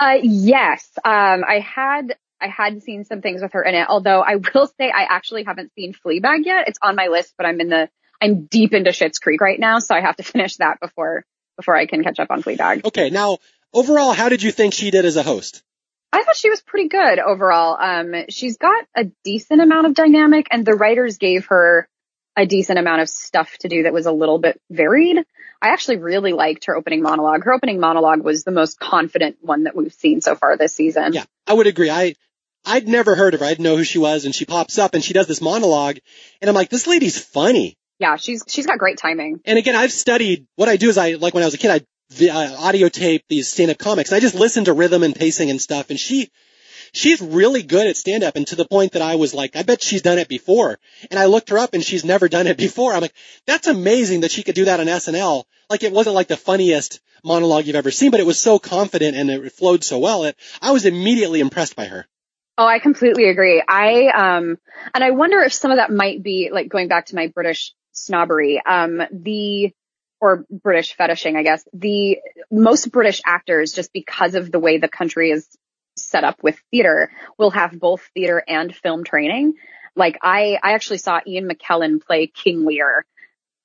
Uh, 0.00 0.16
yes. 0.22 0.88
Um, 1.04 1.44
I 1.46 1.60
had, 1.64 2.16
I 2.40 2.48
had 2.48 2.82
seen 2.82 3.04
some 3.04 3.20
things 3.20 3.42
with 3.42 3.52
her 3.52 3.62
in 3.62 3.74
it, 3.74 3.86
although 3.88 4.20
I 4.20 4.36
will 4.36 4.66
say 4.66 4.90
I 4.90 5.06
actually 5.08 5.44
haven't 5.44 5.72
seen 5.74 5.94
Fleabag 5.94 6.44
yet. 6.44 6.68
It's 6.68 6.78
on 6.82 6.96
my 6.96 7.08
list, 7.08 7.34
but 7.36 7.46
I'm 7.46 7.60
in 7.60 7.68
the, 7.68 7.88
I'm 8.20 8.46
deep 8.46 8.72
into 8.72 8.90
Schitt's 8.90 9.18
Creek 9.18 9.40
right 9.40 9.58
now, 9.58 9.78
so 9.78 9.94
I 9.94 10.00
have 10.00 10.16
to 10.16 10.22
finish 10.34 10.56
that 10.56 10.80
before, 10.80 11.24
before 11.56 11.76
I 11.76 11.86
can 11.86 12.02
catch 12.02 12.18
up 12.18 12.30
on 12.30 12.42
Fleabag. 12.42 12.84
Okay, 12.86 13.10
now, 13.10 13.38
overall, 13.72 14.12
how 14.12 14.28
did 14.28 14.42
you 14.42 14.52
think 14.52 14.74
she 14.74 14.90
did 14.90 15.04
as 15.04 15.16
a 15.16 15.22
host? 15.22 15.62
I 16.12 16.24
thought 16.24 16.36
she 16.36 16.50
was 16.50 16.60
pretty 16.60 16.88
good 16.88 17.18
overall. 17.20 17.76
Um, 17.80 18.24
she's 18.28 18.56
got 18.56 18.84
a 18.96 19.04
decent 19.22 19.60
amount 19.60 19.86
of 19.86 19.94
dynamic 19.94 20.48
and 20.50 20.66
the 20.66 20.74
writers 20.74 21.18
gave 21.18 21.46
her 21.46 21.88
a 22.36 22.46
decent 22.46 22.78
amount 22.78 23.02
of 23.02 23.08
stuff 23.08 23.56
to 23.58 23.68
do 23.68 23.84
that 23.84 23.92
was 23.92 24.06
a 24.06 24.12
little 24.12 24.38
bit 24.38 24.60
varied. 24.70 25.18
I 25.62 25.68
actually 25.68 25.98
really 25.98 26.32
liked 26.32 26.66
her 26.66 26.76
opening 26.76 27.02
monologue. 27.02 27.44
Her 27.44 27.52
opening 27.52 27.80
monologue 27.80 28.22
was 28.22 28.44
the 28.44 28.50
most 28.50 28.80
confident 28.80 29.36
one 29.40 29.64
that 29.64 29.76
we've 29.76 29.92
seen 29.92 30.20
so 30.20 30.34
far 30.34 30.56
this 30.56 30.74
season. 30.74 31.12
Yeah, 31.12 31.24
I 31.46 31.54
would 31.54 31.66
agree. 31.66 31.90
I, 31.90 32.14
I'd 32.64 32.88
never 32.88 33.14
heard 33.14 33.34
of 33.34 33.40
her. 33.40 33.46
I 33.46 33.50
didn't 33.50 33.64
know 33.64 33.76
who 33.76 33.84
she 33.84 33.98
was 33.98 34.24
and 34.24 34.34
she 34.34 34.44
pops 34.44 34.78
up 34.78 34.94
and 34.94 35.02
she 35.02 35.12
does 35.12 35.26
this 35.26 35.40
monologue 35.40 35.98
and 36.40 36.48
I'm 36.48 36.54
like, 36.54 36.70
this 36.70 36.86
lady's 36.86 37.18
funny. 37.18 37.76
Yeah, 37.98 38.16
she's, 38.16 38.44
she's 38.48 38.66
got 38.66 38.78
great 38.78 38.98
timing. 38.98 39.40
And 39.44 39.58
again, 39.58 39.76
I've 39.76 39.92
studied, 39.92 40.46
what 40.56 40.68
I 40.68 40.76
do 40.76 40.88
is 40.88 40.98
I, 40.98 41.14
like 41.14 41.34
when 41.34 41.42
I 41.42 41.46
was 41.46 41.54
a 41.54 41.58
kid, 41.58 41.70
I 41.70 41.80
the, 42.16 42.30
uh, 42.30 42.56
audio 42.58 42.88
tape 42.88 43.24
these 43.28 43.48
stand-up 43.48 43.78
comics 43.78 44.10
and 44.10 44.16
I 44.16 44.20
just 44.20 44.34
listen 44.34 44.64
to 44.64 44.72
rhythm 44.72 45.02
and 45.02 45.14
pacing 45.14 45.50
and 45.50 45.60
stuff 45.60 45.90
and 45.90 45.98
she, 45.98 46.30
she's 46.92 47.20
really 47.20 47.62
good 47.62 47.86
at 47.86 47.96
stand-up 47.96 48.36
and 48.36 48.46
to 48.48 48.56
the 48.56 48.64
point 48.64 48.92
that 48.92 49.02
I 49.02 49.14
was 49.14 49.32
like, 49.32 49.56
I 49.56 49.62
bet 49.62 49.82
she's 49.82 50.02
done 50.02 50.18
it 50.18 50.28
before. 50.28 50.78
And 51.10 51.18
I 51.18 51.26
looked 51.26 51.50
her 51.50 51.58
up 51.58 51.74
and 51.74 51.84
she's 51.84 52.04
never 52.04 52.28
done 52.28 52.46
it 52.46 52.56
before. 52.66 52.92
I'm 52.92 53.00
like, 53.00 53.14
that's 53.46 53.66
amazing 53.66 54.20
that 54.20 54.32
she 54.32 54.42
could 54.42 54.54
do 54.54 54.66
that 54.66 54.80
on 54.80 54.86
SNL. 54.86 55.44
Like 55.68 55.82
it 55.82 55.92
wasn't 55.92 56.16
like 56.16 56.28
the 56.28 56.36
funniest 56.36 57.00
monologue 57.24 57.66
you've 57.66 57.76
ever 57.76 57.90
seen, 57.90 58.10
but 58.10 58.20
it 58.20 58.26
was 58.26 58.40
so 58.40 58.58
confident 58.58 59.16
and 59.16 59.30
it 59.30 59.52
flowed 59.52 59.84
so 59.84 59.98
well. 59.98 60.24
It, 60.24 60.36
I 60.60 60.72
was 60.72 60.86
immediately 60.86 61.40
impressed 61.40 61.76
by 61.76 61.86
her. 61.86 62.06
Oh, 62.60 62.66
I 62.66 62.78
completely 62.78 63.30
agree. 63.30 63.62
I, 63.66 64.08
um, 64.08 64.58
and 64.92 65.02
I 65.02 65.12
wonder 65.12 65.40
if 65.40 65.54
some 65.54 65.70
of 65.70 65.78
that 65.78 65.90
might 65.90 66.22
be 66.22 66.50
like 66.52 66.68
going 66.68 66.88
back 66.88 67.06
to 67.06 67.14
my 67.14 67.28
British 67.28 67.72
snobbery, 67.92 68.60
um, 68.62 69.00
the, 69.10 69.72
or 70.20 70.44
British 70.50 70.94
fetishing, 70.94 71.36
I 71.36 71.42
guess, 71.42 71.66
the 71.72 72.18
most 72.50 72.92
British 72.92 73.22
actors, 73.24 73.72
just 73.72 73.94
because 73.94 74.34
of 74.34 74.52
the 74.52 74.58
way 74.58 74.76
the 74.76 74.88
country 74.88 75.30
is 75.30 75.48
set 75.96 76.22
up 76.22 76.42
with 76.42 76.60
theater, 76.70 77.10
will 77.38 77.50
have 77.50 77.80
both 77.80 78.02
theater 78.12 78.44
and 78.46 78.76
film 78.76 79.04
training. 79.04 79.54
Like 79.96 80.18
I, 80.20 80.58
I 80.62 80.74
actually 80.74 80.98
saw 80.98 81.20
Ian 81.26 81.48
McKellen 81.48 82.04
play 82.04 82.26
King 82.26 82.66
Lear 82.66 83.06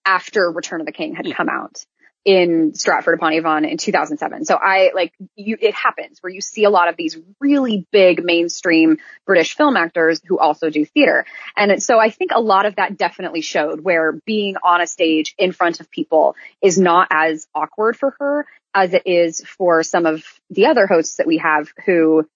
after 0.05 0.49
Return 0.49 0.79
of 0.79 0.85
the 0.85 0.93
King 0.93 1.15
had 1.15 1.25
Hmm. 1.25 1.33
come 1.33 1.49
out 1.49 1.85
in 2.25 2.73
Stratford 2.73 3.13
upon 3.13 3.33
Avon 3.33 3.65
in 3.65 3.77
2007. 3.77 4.45
So 4.45 4.55
I 4.55 4.91
like 4.95 5.13
you, 5.35 5.57
it 5.61 5.75
happens 5.75 6.17
where 6.21 6.33
you 6.33 6.41
see 6.41 6.63
a 6.63 6.71
lot 6.71 6.89
of 6.89 6.97
these 6.97 7.17
really 7.39 7.87
big 7.91 8.23
mainstream 8.23 8.97
British 9.27 9.55
film 9.55 9.77
actors 9.77 10.19
who 10.27 10.39
also 10.39 10.71
do 10.71 10.85
theater. 10.85 11.25
And 11.55 11.81
so 11.81 11.99
I 11.99 12.09
think 12.09 12.31
a 12.33 12.41
lot 12.41 12.65
of 12.65 12.77
that 12.77 12.97
definitely 12.97 13.41
showed 13.41 13.79
where 13.81 14.11
being 14.25 14.55
on 14.63 14.81
a 14.81 14.87
stage 14.87 15.35
in 15.37 15.51
front 15.51 15.79
of 15.79 15.91
people 15.91 16.35
is 16.61 16.79
not 16.79 17.07
as 17.11 17.47
awkward 17.53 17.95
for 17.95 18.15
her 18.19 18.47
as 18.73 18.93
it 18.93 19.03
is 19.05 19.41
for 19.41 19.83
some 19.83 20.07
of 20.07 20.23
the 20.49 20.65
other 20.65 20.87
hosts 20.87 21.17
that 21.17 21.27
we 21.27 21.37
have 21.37 21.71
who 21.85 22.27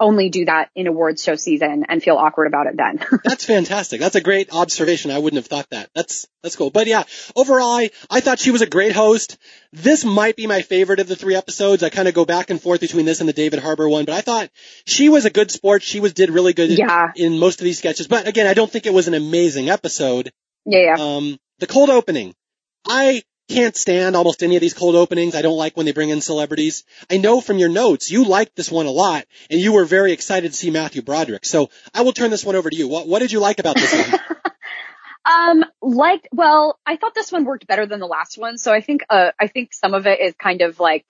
only 0.00 0.28
do 0.28 0.44
that 0.44 0.70
in 0.74 0.86
awards 0.86 1.22
show 1.22 1.34
season 1.34 1.84
and 1.88 2.02
feel 2.02 2.16
awkward 2.16 2.46
about 2.46 2.66
it 2.66 2.76
then. 2.76 3.04
That's 3.24 3.44
fantastic. 3.44 4.00
That's 4.00 4.14
a 4.14 4.20
great 4.20 4.52
observation. 4.52 5.10
I 5.10 5.18
wouldn't 5.18 5.42
have 5.42 5.46
thought 5.46 5.68
that. 5.70 5.90
That's 5.94 6.26
that's 6.42 6.56
cool. 6.56 6.70
But 6.70 6.86
yeah, 6.86 7.02
overall, 7.34 7.72
I, 7.72 7.90
I 8.08 8.20
thought 8.20 8.38
she 8.38 8.52
was 8.52 8.62
a 8.62 8.66
great 8.66 8.92
host. 8.92 9.38
This 9.72 10.04
might 10.04 10.36
be 10.36 10.46
my 10.46 10.62
favorite 10.62 11.00
of 11.00 11.08
the 11.08 11.16
three 11.16 11.34
episodes. 11.34 11.82
I 11.82 11.88
kind 11.88 12.08
of 12.08 12.14
go 12.14 12.24
back 12.24 12.50
and 12.50 12.60
forth 12.60 12.80
between 12.80 13.06
this 13.06 13.20
and 13.20 13.28
the 13.28 13.32
David 13.32 13.58
Harbour 13.58 13.88
one, 13.88 14.04
but 14.04 14.14
I 14.14 14.20
thought 14.20 14.50
she 14.86 15.08
was 15.08 15.24
a 15.24 15.30
good 15.30 15.50
sport. 15.50 15.82
She 15.82 16.00
was 16.00 16.12
did 16.12 16.30
really 16.30 16.52
good 16.52 16.70
yeah. 16.70 17.12
in 17.16 17.38
most 17.38 17.60
of 17.60 17.64
these 17.64 17.78
sketches. 17.78 18.06
But 18.06 18.28
again, 18.28 18.46
I 18.46 18.54
don't 18.54 18.70
think 18.70 18.86
it 18.86 18.94
was 18.94 19.08
an 19.08 19.14
amazing 19.14 19.68
episode. 19.68 20.30
Yeah. 20.64 20.78
Yeah. 20.78 20.96
Um, 20.98 21.38
the 21.58 21.66
cold 21.66 21.90
opening. 21.90 22.34
I 22.86 23.22
can't 23.48 23.76
stand 23.76 24.14
almost 24.14 24.42
any 24.42 24.56
of 24.56 24.60
these 24.60 24.74
cold 24.74 24.94
openings. 24.94 25.34
I 25.34 25.42
don't 25.42 25.56
like 25.56 25.76
when 25.76 25.86
they 25.86 25.92
bring 25.92 26.10
in 26.10 26.20
celebrities. 26.20 26.84
I 27.10 27.16
know 27.16 27.40
from 27.40 27.58
your 27.58 27.68
notes 27.68 28.10
you 28.10 28.24
liked 28.24 28.56
this 28.56 28.70
one 28.70 28.86
a 28.86 28.90
lot, 28.90 29.24
and 29.50 29.60
you 29.60 29.72
were 29.72 29.84
very 29.84 30.12
excited 30.12 30.52
to 30.52 30.56
see 30.56 30.70
Matthew 30.70 31.02
Broderick. 31.02 31.44
So 31.44 31.70
I 31.94 32.02
will 32.02 32.12
turn 32.12 32.30
this 32.30 32.44
one 32.44 32.56
over 32.56 32.70
to 32.70 32.76
you. 32.76 32.88
What, 32.88 33.08
what 33.08 33.20
did 33.20 33.32
you 33.32 33.40
like 33.40 33.58
about 33.58 33.76
this 33.76 33.92
one? 33.92 34.20
Um, 35.28 35.62
like, 35.82 36.26
well, 36.32 36.78
I 36.86 36.96
thought 36.96 37.14
this 37.14 37.30
one 37.30 37.44
worked 37.44 37.66
better 37.66 37.84
than 37.84 38.00
the 38.00 38.06
last 38.06 38.38
one. 38.38 38.56
So 38.56 38.72
I 38.72 38.80
think, 38.80 39.02
uh, 39.10 39.32
I 39.38 39.48
think 39.48 39.74
some 39.74 39.92
of 39.92 40.06
it 40.06 40.20
is 40.20 40.34
kind 40.42 40.62
of 40.62 40.80
like, 40.80 41.04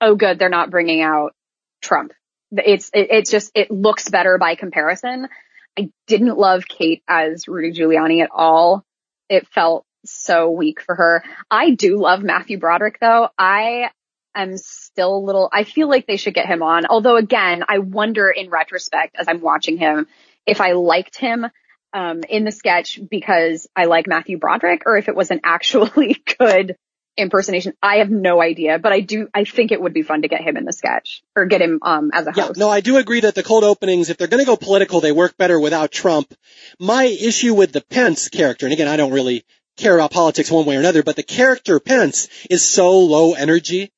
oh 0.00 0.14
good, 0.14 0.38
they're 0.38 0.48
not 0.48 0.70
bringing 0.70 1.02
out 1.02 1.34
Trump. 1.82 2.12
It's, 2.52 2.90
it, 2.94 3.08
it's 3.10 3.30
just, 3.32 3.50
it 3.56 3.68
looks 3.68 4.08
better 4.08 4.38
by 4.38 4.54
comparison. 4.54 5.28
I 5.76 5.90
didn't 6.06 6.38
love 6.38 6.68
Kate 6.68 7.02
as 7.08 7.48
Rudy 7.48 7.72
Giuliani 7.72 8.22
at 8.22 8.30
all. 8.32 8.84
It 9.28 9.48
felt 9.48 9.84
so 10.04 10.50
weak 10.50 10.80
for 10.80 10.94
her. 10.94 11.24
I 11.50 11.70
do 11.70 11.98
love 11.98 12.22
Matthew 12.22 12.58
Broderick 12.58 12.98
though. 13.00 13.28
I 13.38 13.90
am 14.34 14.56
still 14.56 15.16
a 15.16 15.24
little, 15.24 15.48
I 15.52 15.64
feel 15.64 15.88
like 15.88 16.06
they 16.06 16.16
should 16.16 16.34
get 16.34 16.46
him 16.46 16.62
on. 16.62 16.86
Although 16.86 17.16
again, 17.16 17.64
I 17.68 17.78
wonder 17.78 18.28
in 18.30 18.50
retrospect 18.50 19.16
as 19.18 19.26
I'm 19.28 19.40
watching 19.40 19.76
him, 19.78 20.06
if 20.46 20.60
I 20.60 20.72
liked 20.72 21.16
him 21.16 21.46
um, 21.92 22.22
in 22.28 22.44
the 22.44 22.52
sketch 22.52 23.00
because 23.10 23.66
I 23.74 23.86
like 23.86 24.06
Matthew 24.06 24.38
Broderick 24.38 24.82
or 24.86 24.96
if 24.96 25.08
it 25.08 25.16
was 25.16 25.30
an 25.30 25.40
actually 25.44 26.16
good 26.38 26.76
impersonation. 27.16 27.72
I 27.82 27.96
have 27.96 28.10
no 28.10 28.40
idea, 28.40 28.78
but 28.78 28.92
I 28.92 29.00
do, 29.00 29.28
I 29.34 29.42
think 29.44 29.72
it 29.72 29.80
would 29.82 29.92
be 29.92 30.02
fun 30.02 30.22
to 30.22 30.28
get 30.28 30.40
him 30.40 30.56
in 30.56 30.64
the 30.64 30.72
sketch 30.72 31.22
or 31.34 31.46
get 31.46 31.60
him, 31.60 31.80
um, 31.82 32.10
as 32.14 32.28
a 32.28 32.32
Yeah, 32.34 32.46
host. 32.46 32.60
no, 32.60 32.70
I 32.70 32.80
do 32.80 32.96
agree 32.96 33.20
that 33.20 33.34
the 33.34 33.42
cold 33.42 33.64
openings, 33.64 34.08
if 34.08 34.16
they're 34.18 34.28
going 34.28 34.42
to 34.42 34.46
go 34.46 34.56
political, 34.56 35.00
they 35.00 35.10
work 35.10 35.36
better 35.36 35.58
without 35.58 35.90
Trump. 35.90 36.32
My 36.78 37.04
issue 37.04 37.54
with 37.54 37.72
the 37.72 37.80
Pence 37.80 38.28
character, 38.28 38.66
and 38.66 38.72
again, 38.72 38.86
I 38.86 38.96
don't 38.96 39.12
really 39.12 39.44
care 39.78 39.94
about 39.94 40.10
politics 40.10 40.50
one 40.50 40.66
way 40.66 40.76
or 40.76 40.80
another, 40.80 41.02
but 41.02 41.16
the 41.16 41.22
character 41.22 41.80
Pence 41.80 42.28
is 42.50 42.64
so 42.64 42.98
low 43.00 43.34
energy 43.34 43.92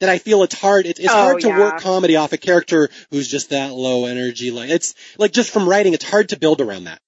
that 0.00 0.08
I 0.08 0.18
feel 0.18 0.42
it's 0.42 0.54
hard. 0.58 0.86
It's, 0.86 0.98
it's 1.00 1.10
Oh, 1.10 1.12
hard 1.12 1.40
to 1.42 1.48
yeah. 1.48 1.58
work 1.58 1.80
comedy 1.80 2.16
off 2.16 2.32
a 2.32 2.38
character 2.38 2.88
who's 3.10 3.28
just 3.28 3.50
that 3.50 3.72
low 3.72 4.06
energy. 4.06 4.50
Like 4.50 4.70
it's 4.70 4.94
like 5.18 5.32
just 5.32 5.50
from 5.50 5.68
writing, 5.68 5.92
it's 5.94 6.04
hard 6.04 6.30
to 6.30 6.38
build 6.38 6.60
around 6.60 6.84
that. 6.84 7.00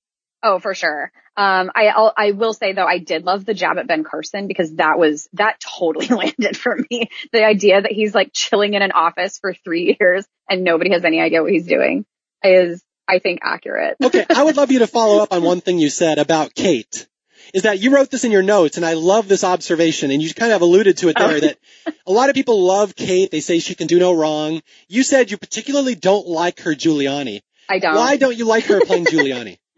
Oh, 0.42 0.58
for 0.58 0.74
sure. 0.74 1.10
Um, 1.36 1.70
I, 1.74 1.86
I'll, 1.86 2.12
I 2.16 2.32
will 2.32 2.52
say 2.52 2.72
though, 2.74 2.84
I 2.84 2.98
did 2.98 3.24
love 3.24 3.46
the 3.46 3.54
jab 3.54 3.78
at 3.78 3.86
Ben 3.86 4.04
Carson 4.04 4.46
because 4.48 4.74
that 4.74 4.98
was, 4.98 5.28
that 5.34 5.58
totally 5.60 6.06
landed 6.10 6.56
for 6.56 6.76
me. 6.90 7.08
The 7.32 7.44
idea 7.44 7.80
that 7.80 7.92
he's 7.92 8.14
like 8.14 8.30
chilling 8.34 8.74
in 8.74 8.82
an 8.82 8.92
office 8.92 9.38
for 9.38 9.54
three 9.54 9.96
years 9.98 10.26
and 10.50 10.62
nobody 10.64 10.90
has 10.92 11.04
any 11.04 11.20
idea 11.20 11.42
what 11.42 11.52
he's 11.52 11.66
doing 11.66 12.04
is, 12.44 12.82
I 13.08 13.18
think, 13.20 13.40
accurate. 13.42 13.96
Okay, 14.02 14.26
I 14.28 14.42
would 14.42 14.56
love 14.56 14.70
you 14.70 14.80
to 14.80 14.86
follow 14.86 15.22
up 15.22 15.32
on 15.32 15.42
one 15.42 15.60
thing 15.62 15.78
you 15.78 15.88
said 15.90 16.18
about 16.18 16.54
Kate. 16.54 17.06
Is 17.52 17.62
that 17.62 17.80
you 17.80 17.94
wrote 17.94 18.10
this 18.10 18.24
in 18.24 18.32
your 18.32 18.42
notes, 18.42 18.78
and 18.78 18.86
I 18.86 18.94
love 18.94 19.28
this 19.28 19.44
observation, 19.44 20.10
and 20.10 20.22
you 20.22 20.32
kind 20.32 20.52
of 20.52 20.62
alluded 20.62 20.96
to 20.98 21.08
it 21.08 21.18
there, 21.18 21.40
that 21.40 21.58
a 22.06 22.12
lot 22.12 22.30
of 22.30 22.34
people 22.34 22.64
love 22.64 22.96
Kate. 22.96 23.30
They 23.30 23.40
say 23.40 23.58
she 23.58 23.74
can 23.74 23.86
do 23.86 23.98
no 23.98 24.12
wrong. 24.12 24.62
You 24.88 25.02
said 25.02 25.30
you 25.30 25.36
particularly 25.36 25.94
don't 25.94 26.26
like 26.26 26.60
her 26.60 26.74
Giuliani. 26.74 27.42
I 27.68 27.78
don't. 27.78 27.94
Why 27.94 28.16
don't 28.16 28.36
you 28.36 28.46
like 28.46 28.64
her 28.64 28.80
playing 28.80 29.06
Giuliani? 29.06 29.58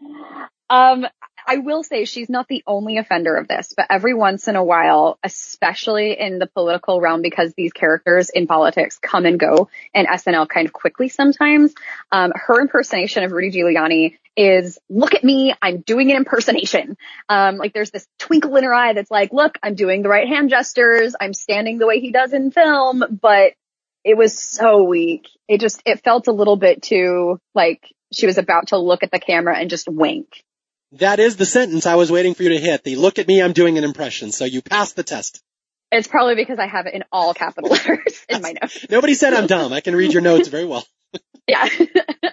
Um, 0.67 1.05
I 1.47 1.57
will 1.57 1.83
say 1.83 2.05
she's 2.05 2.29
not 2.29 2.47
the 2.47 2.63
only 2.65 2.97
offender 2.97 3.35
of 3.35 3.47
this, 3.47 3.73
but 3.75 3.87
every 3.89 4.13
once 4.13 4.47
in 4.47 4.55
a 4.55 4.63
while, 4.63 5.19
especially 5.23 6.19
in 6.19 6.39
the 6.39 6.47
political 6.47 6.99
realm, 6.99 7.21
because 7.21 7.53
these 7.53 7.71
characters 7.71 8.29
in 8.29 8.47
politics 8.47 8.97
come 8.99 9.25
and 9.25 9.39
go 9.39 9.69
and 9.93 10.07
SNL 10.07 10.47
kind 10.49 10.67
of 10.67 10.73
quickly 10.73 11.07
sometimes, 11.09 11.73
um, 12.11 12.31
her 12.35 12.59
impersonation 12.59 13.23
of 13.23 13.31
Rudy 13.31 13.51
Giuliani 13.51 14.17
is 14.35 14.79
look 14.89 15.13
at 15.13 15.23
me, 15.23 15.53
I'm 15.61 15.81
doing 15.81 16.11
an 16.11 16.17
impersonation. 16.17 16.97
Um, 17.29 17.57
like 17.57 17.73
there's 17.73 17.91
this 17.91 18.07
twinkle 18.19 18.55
in 18.57 18.63
her 18.63 18.73
eye 18.73 18.93
that's 18.93 19.11
like, 19.11 19.31
look, 19.31 19.57
I'm 19.61 19.75
doing 19.75 20.01
the 20.01 20.09
right 20.09 20.27
hand 20.27 20.49
gestures, 20.49 21.15
I'm 21.19 21.33
standing 21.33 21.77
the 21.77 21.87
way 21.87 21.99
he 21.99 22.11
does 22.11 22.33
in 22.33 22.51
film, 22.51 23.03
but 23.21 23.53
it 24.03 24.17
was 24.17 24.39
so 24.39 24.83
weak. 24.83 25.27
It 25.47 25.61
just, 25.61 25.81
it 25.85 26.03
felt 26.03 26.27
a 26.27 26.31
little 26.31 26.57
bit 26.57 26.81
too 26.81 27.39
like 27.53 27.93
she 28.11 28.25
was 28.25 28.37
about 28.37 28.67
to 28.67 28.77
look 28.77 29.03
at 29.03 29.11
the 29.11 29.19
camera 29.19 29.57
and 29.57 29.69
just 29.69 29.87
wink. 29.87 30.43
That 30.99 31.19
is 31.19 31.35
the 31.35 31.45
sentence 31.45 31.85
I 31.85 31.95
was 31.95 32.11
waiting 32.11 32.35
for 32.35 32.43
you 32.43 32.49
to 32.49 32.57
hit. 32.57 32.83
The 32.83 32.95
look 32.95 33.19
at 33.19 33.27
me, 33.27 33.41
I'm 33.41 33.51
doing 33.51 33.77
an 33.77 33.83
impression. 33.83 34.31
So 34.31 34.45
you 34.45 34.61
passed 34.61 34.95
the 34.95 35.03
test. 35.03 35.41
It's 35.91 36.07
probably 36.07 36.35
because 36.35 36.57
I 36.57 36.67
have 36.67 36.87
it 36.87 36.93
in 36.93 37.03
all 37.11 37.33
capital 37.33 37.69
letters 37.71 38.25
in 38.29 38.41
my 38.41 38.53
notes. 38.61 38.85
Nobody 38.89 39.13
said 39.13 39.33
I'm 39.33 39.47
dumb. 39.47 39.73
I 39.73 39.81
can 39.81 39.95
read 39.95 40.13
your 40.13 40.21
notes 40.21 40.47
very 40.47 40.65
well. 40.65 40.85
Yeah. 41.47 41.69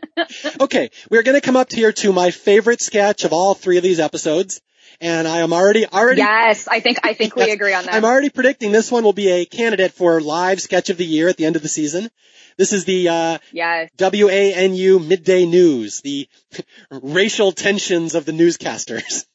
okay, 0.61 0.91
we're 1.11 1.23
going 1.23 1.39
to 1.39 1.43
come 1.43 1.55
up 1.55 1.71
here 1.71 1.93
to 1.93 2.15
my 2.15 2.31
favorite 2.31 2.81
sketch 2.81 3.25
of 3.25 3.35
all 3.35 3.53
three 3.53 3.77
of 3.77 3.83
these 3.83 4.01
episodes. 4.01 4.63
And 5.03 5.29
I 5.29 5.41
am 5.41 5.53
already, 5.53 5.87
already. 5.87 6.23
Yes, 6.23 6.67
I 6.67 6.81
think, 6.81 7.01
I 7.03 7.13
think 7.13 7.35
yes, 7.37 7.47
we 7.47 7.53
agree 7.53 7.75
on 7.75 7.85
that. 7.85 7.93
I'm 7.93 8.07
already 8.07 8.31
predicting 8.31 8.73
this 8.73 8.91
one 8.91 9.05
will 9.05 9.13
be 9.13 9.29
a 9.29 9.45
candidate 9.45 9.93
for 9.93 10.19
live 10.23 10.63
sketch 10.63 10.89
of 10.89 10.97
the 10.97 11.05
year 11.05 11.29
at 11.29 11.37
the 11.37 11.45
end 11.45 11.57
of 11.57 11.63
the 11.63 11.69
season. 11.69 12.11
This 12.63 12.73
is 12.73 12.85
the, 12.85 13.09
uh, 13.09 13.39
yes. 13.51 13.91
WANU 13.99 15.05
midday 15.05 15.47
news, 15.47 16.01
the 16.01 16.29
racial 16.93 17.51
tensions 17.51 18.15
of 18.15 18.25
the 18.25 18.31
newscasters. 18.31 19.27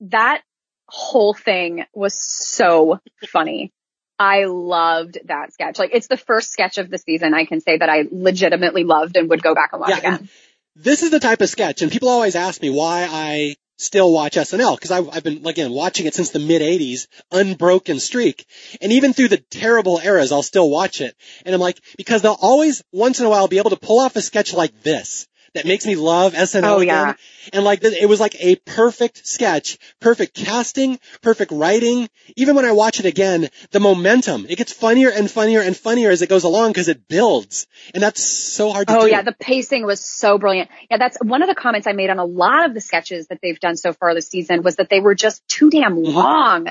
That 0.00 0.42
whole 0.88 1.32
thing 1.32 1.84
was 1.94 2.20
so 2.20 2.98
funny. 3.28 3.70
I 4.18 4.46
loved 4.46 5.16
that 5.26 5.52
sketch. 5.52 5.78
Like 5.78 5.90
it's 5.94 6.08
the 6.08 6.16
first 6.16 6.50
sketch 6.50 6.78
of 6.78 6.90
the 6.90 6.98
season 6.98 7.34
I 7.34 7.44
can 7.44 7.60
say 7.60 7.78
that 7.78 7.88
I 7.88 8.02
legitimately 8.10 8.82
loved 8.82 9.16
and 9.16 9.30
would 9.30 9.44
go 9.44 9.54
back 9.54 9.70
and 9.72 9.80
watch 9.80 9.90
yeah, 9.90 9.98
again. 9.98 10.14
And 10.14 10.28
this 10.74 11.04
is 11.04 11.12
the 11.12 11.20
type 11.20 11.40
of 11.40 11.48
sketch, 11.48 11.82
and 11.82 11.92
people 11.92 12.08
always 12.08 12.34
ask 12.34 12.60
me 12.60 12.70
why 12.70 13.06
I 13.08 13.54
still 13.76 14.12
watch 14.12 14.34
SNL 14.34 14.76
because 14.76 14.90
I've, 14.90 15.08
I've 15.10 15.24
been 15.24 15.46
again 15.46 15.72
watching 15.72 16.06
it 16.06 16.14
since 16.14 16.30
the 16.30 16.38
mid 16.38 16.62
'80s, 16.62 17.06
unbroken 17.30 18.00
streak, 18.00 18.46
and 18.80 18.92
even 18.92 19.12
through 19.12 19.28
the 19.28 19.38
terrible 19.38 20.00
eras, 20.02 20.32
I'll 20.32 20.42
still 20.42 20.70
watch 20.70 21.00
it. 21.00 21.16
And 21.44 21.54
I'm 21.54 21.60
like, 21.60 21.80
because 21.96 22.22
they'll 22.22 22.38
always 22.40 22.82
once 22.92 23.20
in 23.20 23.26
a 23.26 23.30
while 23.30 23.48
be 23.48 23.58
able 23.58 23.70
to 23.70 23.76
pull 23.76 24.00
off 24.00 24.16
a 24.16 24.22
sketch 24.22 24.54
like 24.54 24.82
this 24.82 25.26
that 25.54 25.66
makes 25.66 25.86
me 25.86 25.96
love 25.96 26.34
SNL 26.34 26.62
oh, 26.64 26.78
again. 26.80 27.08
Yeah. 27.08 27.14
And 27.52 27.64
like 27.64 27.84
it 27.84 28.08
was 28.08 28.20
like 28.20 28.36
a 28.40 28.56
perfect 28.56 29.26
sketch, 29.26 29.78
perfect 30.00 30.34
casting, 30.34 30.98
perfect 31.20 31.52
writing. 31.52 32.08
Even 32.36 32.56
when 32.56 32.64
I 32.64 32.72
watch 32.72 33.00
it 33.00 33.06
again, 33.06 33.48
the 33.70 33.80
momentum, 33.80 34.46
it 34.48 34.56
gets 34.56 34.72
funnier 34.72 35.10
and 35.10 35.30
funnier 35.30 35.60
and 35.60 35.76
funnier 35.76 36.10
as 36.10 36.22
it 36.22 36.28
goes 36.28 36.44
along 36.44 36.70
because 36.70 36.88
it 36.88 37.08
builds. 37.08 37.66
And 37.94 38.02
that's 38.02 38.22
so 38.22 38.72
hard 38.72 38.88
to 38.88 38.94
oh, 38.94 39.00
do. 39.00 39.02
Oh 39.04 39.06
yeah, 39.06 39.22
the 39.22 39.32
pacing 39.32 39.84
was 39.84 40.00
so 40.00 40.38
brilliant. 40.38 40.70
Yeah, 40.90 40.98
that's 40.98 41.18
one 41.20 41.42
of 41.42 41.48
the 41.48 41.54
comments 41.54 41.86
I 41.86 41.92
made 41.92 42.10
on 42.10 42.18
a 42.18 42.24
lot 42.24 42.66
of 42.66 42.74
the 42.74 42.80
sketches 42.80 43.26
that 43.28 43.40
they've 43.42 43.60
done 43.60 43.76
so 43.76 43.92
far 43.92 44.14
this 44.14 44.28
season 44.28 44.62
was 44.62 44.76
that 44.76 44.88
they 44.88 45.00
were 45.00 45.14
just 45.14 45.46
too 45.48 45.70
damn 45.70 45.96
mm-hmm. 45.96 46.14
long. 46.14 46.68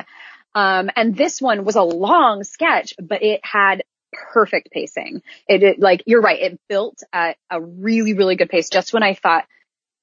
Um, 0.54 0.90
and 0.96 1.16
this 1.16 1.42
one 1.42 1.64
was 1.64 1.76
a 1.76 1.84
long 1.84 2.44
sketch, 2.44 2.94
but 3.02 3.24
it 3.24 3.40
had 3.44 3.84
perfect 4.32 4.72
pacing. 4.72 5.22
It, 5.48 5.64
it, 5.64 5.80
like 5.80 6.04
you're 6.06 6.22
right. 6.22 6.40
It 6.40 6.60
built 6.68 7.04
at 7.12 7.38
a 7.50 7.62
really 7.62 8.14
really 8.14 8.36
good 8.36 8.50
pace. 8.50 8.70
Just 8.70 8.94
when 8.94 9.04
I 9.04 9.14
thought, 9.14 9.46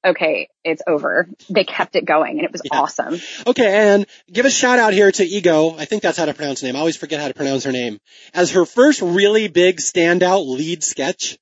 okay, 0.05 0.49
it's 0.64 0.83
over, 0.87 1.29
they 1.51 1.64
kept 1.64 1.97
it 1.97 2.05
going, 2.05 2.38
and 2.38 2.45
it 2.45 2.53
was 2.53 2.62
yeah. 2.64 2.81
awesome. 2.81 3.21
Okay, 3.47 3.95
and 3.95 4.07
give 4.33 4.47
a 4.47 4.51
shout 4.51 4.79
out 4.79 4.93
here 4.93 5.11
to 5.11 5.25
Ego. 5.25 5.75
I 5.77 5.85
think 5.85 6.03
that's 6.03 6.19
how 6.19 6.27
to 6.27 6.35
pronounce 6.35 6.61
her 6.61 6.67
name. 6.67 6.77
I 6.77 6.81
always 6.81 6.97
forget 6.97 7.21
how 7.21 7.29
to 7.29 7.35
pronounce 7.35 7.64
her 7.64 7.73
name. 7.73 7.99
As 8.35 8.53
her 8.53 8.64
first 8.64 9.03
really 9.03 9.49
big 9.49 9.79
standout 9.79 10.47
lead 10.47 10.85
sketch, 10.85 11.38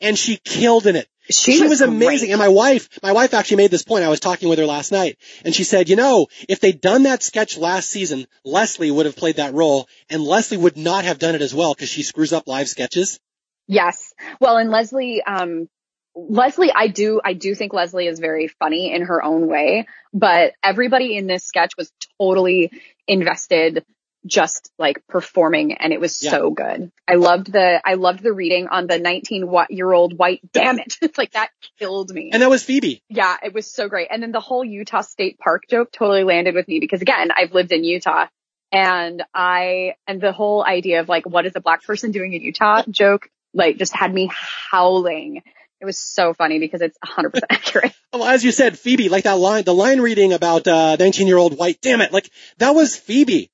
and 0.00 0.18
she 0.18 0.36
killed 0.36 0.86
in 0.86 0.96
it. 0.96 1.08
She, 1.30 1.58
she 1.58 1.66
was, 1.66 1.80
amazing. 1.80 2.28
Great. 2.28 2.32
And 2.32 2.38
my 2.38 2.48
wife, 2.48 2.88
my 3.02 3.12
wife 3.12 3.32
actually 3.32 3.58
made 3.58 3.70
this 3.70 3.82
point. 3.82 4.04
I 4.04 4.08
was 4.08 4.20
talking 4.20 4.48
with 4.48 4.58
her 4.58 4.66
last 4.66 4.92
night 4.92 5.16
and 5.44 5.54
she 5.54 5.64
said, 5.64 5.88
you 5.88 5.96
know, 5.96 6.26
if 6.48 6.60
they'd 6.60 6.80
done 6.80 7.04
that 7.04 7.22
sketch 7.22 7.56
last 7.56 7.88
season, 7.88 8.26
Leslie 8.44 8.90
would 8.90 9.06
have 9.06 9.16
played 9.16 9.36
that 9.36 9.54
role 9.54 9.88
and 10.10 10.22
Leslie 10.22 10.58
would 10.58 10.76
not 10.76 11.04
have 11.04 11.18
done 11.18 11.34
it 11.34 11.42
as 11.42 11.54
well 11.54 11.72
because 11.74 11.88
she 11.88 12.02
screws 12.02 12.32
up 12.32 12.46
live 12.46 12.68
sketches. 12.68 13.18
Yes. 13.66 14.12
Well, 14.40 14.58
and 14.58 14.70
Leslie, 14.70 15.22
um, 15.22 15.68
Leslie, 16.14 16.72
I 16.72 16.88
do, 16.88 17.20
I 17.24 17.32
do 17.32 17.54
think 17.54 17.72
Leslie 17.72 18.06
is 18.06 18.20
very 18.20 18.48
funny 18.48 18.92
in 18.92 19.02
her 19.02 19.24
own 19.24 19.48
way, 19.48 19.86
but 20.12 20.52
everybody 20.62 21.16
in 21.16 21.26
this 21.26 21.44
sketch 21.44 21.72
was 21.78 21.90
totally 22.20 22.70
invested 23.08 23.84
just 24.26 24.70
like 24.78 25.06
performing 25.08 25.74
and 25.74 25.92
it 25.92 26.00
was 26.00 26.22
yeah. 26.22 26.30
so 26.30 26.50
good. 26.50 26.90
I 27.06 27.14
loved 27.14 27.52
the, 27.52 27.80
I 27.84 27.94
loved 27.94 28.22
the 28.22 28.32
reading 28.32 28.68
on 28.68 28.86
the 28.86 28.98
19 28.98 29.52
year 29.70 29.92
old 29.92 30.16
white, 30.16 30.40
damn 30.52 30.78
it. 30.78 30.96
It's 31.02 31.18
like 31.18 31.32
that 31.32 31.50
killed 31.78 32.10
me. 32.10 32.30
And 32.32 32.42
that 32.42 32.50
was 32.50 32.62
Phoebe. 32.62 33.02
Yeah, 33.08 33.36
it 33.42 33.52
was 33.52 33.70
so 33.70 33.88
great. 33.88 34.08
And 34.10 34.22
then 34.22 34.32
the 34.32 34.40
whole 34.40 34.64
Utah 34.64 35.02
State 35.02 35.38
Park 35.38 35.64
joke 35.68 35.92
totally 35.92 36.24
landed 36.24 36.54
with 36.54 36.66
me 36.66 36.80
because 36.80 37.02
again, 37.02 37.30
I've 37.36 37.52
lived 37.52 37.72
in 37.72 37.84
Utah 37.84 38.26
and 38.72 39.22
I, 39.34 39.94
and 40.06 40.20
the 40.20 40.32
whole 40.32 40.64
idea 40.64 41.00
of 41.00 41.08
like, 41.08 41.26
what 41.26 41.46
is 41.46 41.52
a 41.54 41.60
black 41.60 41.84
person 41.84 42.10
doing 42.10 42.32
in 42.32 42.42
Utah 42.42 42.82
joke, 42.88 43.28
like 43.52 43.76
just 43.76 43.94
had 43.94 44.12
me 44.12 44.30
howling. 44.70 45.42
It 45.80 45.84
was 45.84 45.98
so 45.98 46.32
funny 46.32 46.58
because 46.58 46.80
it's 46.80 46.96
100% 47.04 47.40
accurate. 47.50 47.92
well, 48.12 48.24
as 48.24 48.42
you 48.42 48.52
said, 48.52 48.78
Phoebe, 48.78 49.10
like 49.10 49.24
that 49.24 49.38
line, 49.38 49.64
the 49.64 49.74
line 49.74 50.00
reading 50.00 50.32
about, 50.32 50.66
uh, 50.66 50.96
19 50.98 51.26
year 51.26 51.36
old 51.36 51.58
white, 51.58 51.80
damn 51.82 52.00
it, 52.00 52.12
like 52.12 52.30
that 52.58 52.74
was 52.74 52.96
Phoebe. 52.96 53.50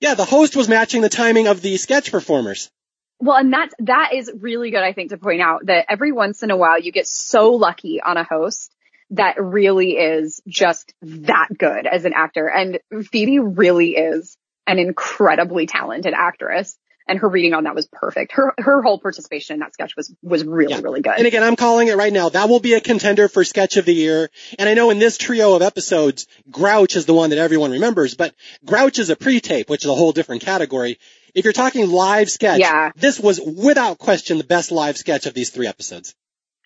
Yeah, 0.00 0.14
the 0.14 0.24
host 0.24 0.56
was 0.56 0.68
matching 0.68 1.00
the 1.00 1.08
timing 1.08 1.48
of 1.48 1.62
the 1.62 1.76
sketch 1.76 2.10
performers. 2.10 2.70
Well, 3.18 3.36
and 3.36 3.52
that's, 3.52 3.74
that 3.78 4.10
is 4.12 4.30
really 4.38 4.70
good, 4.70 4.82
I 4.82 4.92
think, 4.92 5.10
to 5.10 5.16
point 5.16 5.40
out 5.40 5.66
that 5.66 5.86
every 5.88 6.12
once 6.12 6.42
in 6.42 6.50
a 6.50 6.56
while 6.56 6.78
you 6.78 6.92
get 6.92 7.06
so 7.06 7.52
lucky 7.54 8.00
on 8.02 8.16
a 8.18 8.24
host 8.24 8.70
that 9.10 9.42
really 9.42 9.92
is 9.92 10.42
just 10.46 10.92
that 11.00 11.48
good 11.56 11.86
as 11.86 12.04
an 12.04 12.12
actor. 12.14 12.48
And 12.48 12.78
Phoebe 13.10 13.38
really 13.38 13.96
is 13.96 14.36
an 14.66 14.78
incredibly 14.78 15.66
talented 15.66 16.12
actress 16.14 16.76
and 17.08 17.18
her 17.18 17.28
reading 17.28 17.54
on 17.54 17.64
that 17.64 17.74
was 17.74 17.86
perfect. 17.86 18.32
Her 18.32 18.54
her 18.58 18.82
whole 18.82 18.98
participation 18.98 19.54
in 19.54 19.60
that 19.60 19.72
sketch 19.72 19.94
was 19.96 20.14
was 20.22 20.44
really 20.44 20.74
yeah. 20.74 20.80
really 20.80 21.00
good. 21.00 21.14
And 21.16 21.26
again, 21.26 21.42
I'm 21.42 21.56
calling 21.56 21.88
it 21.88 21.96
right 21.96 22.12
now. 22.12 22.28
That 22.28 22.48
will 22.48 22.60
be 22.60 22.74
a 22.74 22.80
contender 22.80 23.28
for 23.28 23.44
sketch 23.44 23.76
of 23.76 23.84
the 23.84 23.94
year. 23.94 24.30
And 24.58 24.68
I 24.68 24.74
know 24.74 24.90
in 24.90 24.98
this 24.98 25.18
trio 25.18 25.54
of 25.54 25.62
episodes, 25.62 26.26
Grouch 26.50 26.96
is 26.96 27.06
the 27.06 27.14
one 27.14 27.30
that 27.30 27.38
everyone 27.38 27.70
remembers, 27.70 28.14
but 28.14 28.34
Grouch 28.64 28.98
is 28.98 29.10
a 29.10 29.16
pre-tape, 29.16 29.70
which 29.70 29.84
is 29.84 29.90
a 29.90 29.94
whole 29.94 30.12
different 30.12 30.42
category. 30.42 30.98
If 31.34 31.44
you're 31.44 31.52
talking 31.52 31.90
live 31.90 32.30
sketch, 32.30 32.60
yeah. 32.60 32.92
this 32.96 33.20
was 33.20 33.40
without 33.40 33.98
question 33.98 34.38
the 34.38 34.44
best 34.44 34.72
live 34.72 34.96
sketch 34.96 35.26
of 35.26 35.34
these 35.34 35.50
three 35.50 35.66
episodes. 35.66 36.14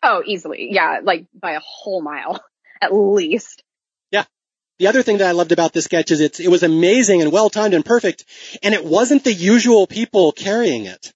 Oh, 0.03 0.22
easily. 0.24 0.68
Yeah, 0.70 1.00
like 1.03 1.26
by 1.35 1.53
a 1.53 1.61
whole 1.61 2.03
mile 2.03 2.40
at 2.81 2.94
least. 2.94 3.62
The 4.81 4.87
other 4.87 5.03
thing 5.03 5.19
that 5.19 5.29
I 5.29 5.33
loved 5.33 5.53
about 5.53 5.75
this 5.75 5.85
sketch 5.85 6.11
is 6.11 6.23
it's, 6.23 6.40
it 6.40 6.49
was 6.49 6.62
amazing 6.62 7.21
and 7.21 7.31
well 7.31 7.51
timed 7.51 7.75
and 7.75 7.85
perfect, 7.85 8.25
and 8.62 8.75
it 8.75 8.83
wasn't 8.83 9.25
the 9.25 9.33
usual 9.33 9.87
people 9.87 10.33
carrying 10.33 10.87
it. 10.87 11.12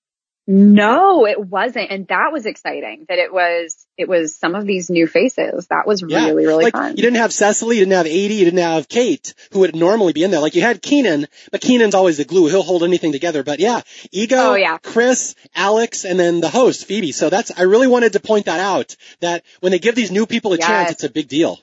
No, 0.47 1.27
it 1.27 1.41
wasn't. 1.41 1.91
And 1.91 2.07
that 2.09 2.29
was 2.31 2.45
exciting 2.45 3.07
that 3.09 3.19
it 3.19 3.33
was, 3.33 3.87
it 3.97 4.07
was 4.07 4.37
some 4.37 4.55
of 4.55 4.67
these 4.67 4.91
new 4.91 5.07
faces. 5.07 5.67
That 5.69 5.87
was 5.87 6.05
yeah. 6.07 6.27
really, 6.27 6.45
really 6.45 6.65
like, 6.65 6.75
fun. 6.75 6.91
You 6.91 7.03
didn't 7.03 7.17
have 7.17 7.33
Cecily, 7.33 7.79
you 7.79 7.87
didn't 7.87 7.97
have 7.97 8.05
Aidy, 8.05 8.37
you 8.37 8.45
didn't 8.45 8.59
have 8.59 8.87
Kate, 8.87 9.33
who 9.53 9.61
would 9.61 9.75
normally 9.75 10.13
be 10.13 10.23
in 10.23 10.31
there. 10.31 10.41
Like 10.41 10.55
you 10.55 10.61
had 10.61 10.83
Kenan, 10.83 11.27
but 11.51 11.63
Kenan's 11.63 11.95
always 11.95 12.19
the 12.19 12.27
glue. 12.27 12.49
He'll 12.49 12.63
hold 12.63 12.83
anything 12.83 13.13
together. 13.13 13.43
But 13.43 13.61
yeah, 13.61 13.81
Ego, 14.13 14.37
oh, 14.37 14.55
yeah. 14.55 14.77
Chris, 14.77 15.35
Alex, 15.55 16.05
and 16.05 16.21
then 16.21 16.43
the 16.43 16.51
host, 16.51 16.85
Phoebe. 16.85 17.13
So 17.13 17.31
that's, 17.31 17.51
I 17.57 17.63
really 17.63 17.87
wanted 17.87 18.13
to 18.13 18.21
point 18.21 18.45
that 18.45 18.61
out, 18.61 18.95
that 19.21 19.43
when 19.61 19.73
they 19.73 19.79
give 19.79 19.95
these 19.95 20.11
new 20.11 20.27
people 20.27 20.53
a 20.53 20.59
yes. 20.59 20.67
chance, 20.67 20.91
it's 20.91 21.05
a 21.05 21.11
big 21.11 21.29
deal. 21.29 21.59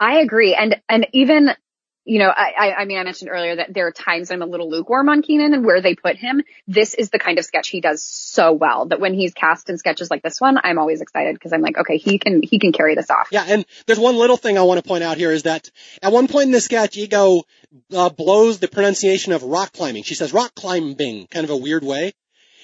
I 0.00 0.20
agree. 0.20 0.54
And, 0.54 0.80
and 0.88 1.06
even, 1.12 1.50
you 2.06 2.18
know, 2.18 2.32
I, 2.34 2.72
I 2.78 2.84
mean, 2.86 2.98
I 2.98 3.04
mentioned 3.04 3.30
earlier 3.30 3.56
that 3.56 3.74
there 3.74 3.86
are 3.86 3.92
times 3.92 4.30
I'm 4.30 4.40
a 4.40 4.46
little 4.46 4.70
lukewarm 4.70 5.10
on 5.10 5.20
Kenan 5.20 5.52
and 5.52 5.64
where 5.64 5.82
they 5.82 5.94
put 5.94 6.16
him. 6.16 6.42
This 6.66 6.94
is 6.94 7.10
the 7.10 7.18
kind 7.18 7.38
of 7.38 7.44
sketch 7.44 7.68
he 7.68 7.82
does 7.82 8.02
so 8.02 8.52
well 8.52 8.86
that 8.86 8.98
when 8.98 9.12
he's 9.12 9.34
cast 9.34 9.68
in 9.68 9.76
sketches 9.76 10.10
like 10.10 10.22
this 10.22 10.40
one, 10.40 10.58
I'm 10.64 10.78
always 10.78 11.02
excited 11.02 11.34
because 11.34 11.52
I'm 11.52 11.60
like, 11.60 11.76
okay, 11.76 11.98
he 11.98 12.18
can, 12.18 12.42
he 12.42 12.58
can 12.58 12.72
carry 12.72 12.94
this 12.94 13.10
off. 13.10 13.28
Yeah. 13.30 13.44
And 13.46 13.66
there's 13.86 13.98
one 13.98 14.16
little 14.16 14.38
thing 14.38 14.56
I 14.56 14.62
want 14.62 14.82
to 14.82 14.88
point 14.88 15.04
out 15.04 15.18
here 15.18 15.30
is 15.30 15.42
that 15.42 15.70
at 16.02 16.10
one 16.10 16.26
point 16.26 16.46
in 16.46 16.52
the 16.52 16.60
sketch, 16.60 16.96
Ego 16.96 17.42
uh, 17.94 18.08
blows 18.08 18.58
the 18.58 18.68
pronunciation 18.68 19.34
of 19.34 19.42
rock 19.42 19.74
climbing. 19.74 20.02
She 20.02 20.14
says 20.14 20.32
rock 20.32 20.54
climbing, 20.54 21.26
kind 21.26 21.44
of 21.44 21.50
a 21.50 21.56
weird 21.56 21.84
way. 21.84 22.14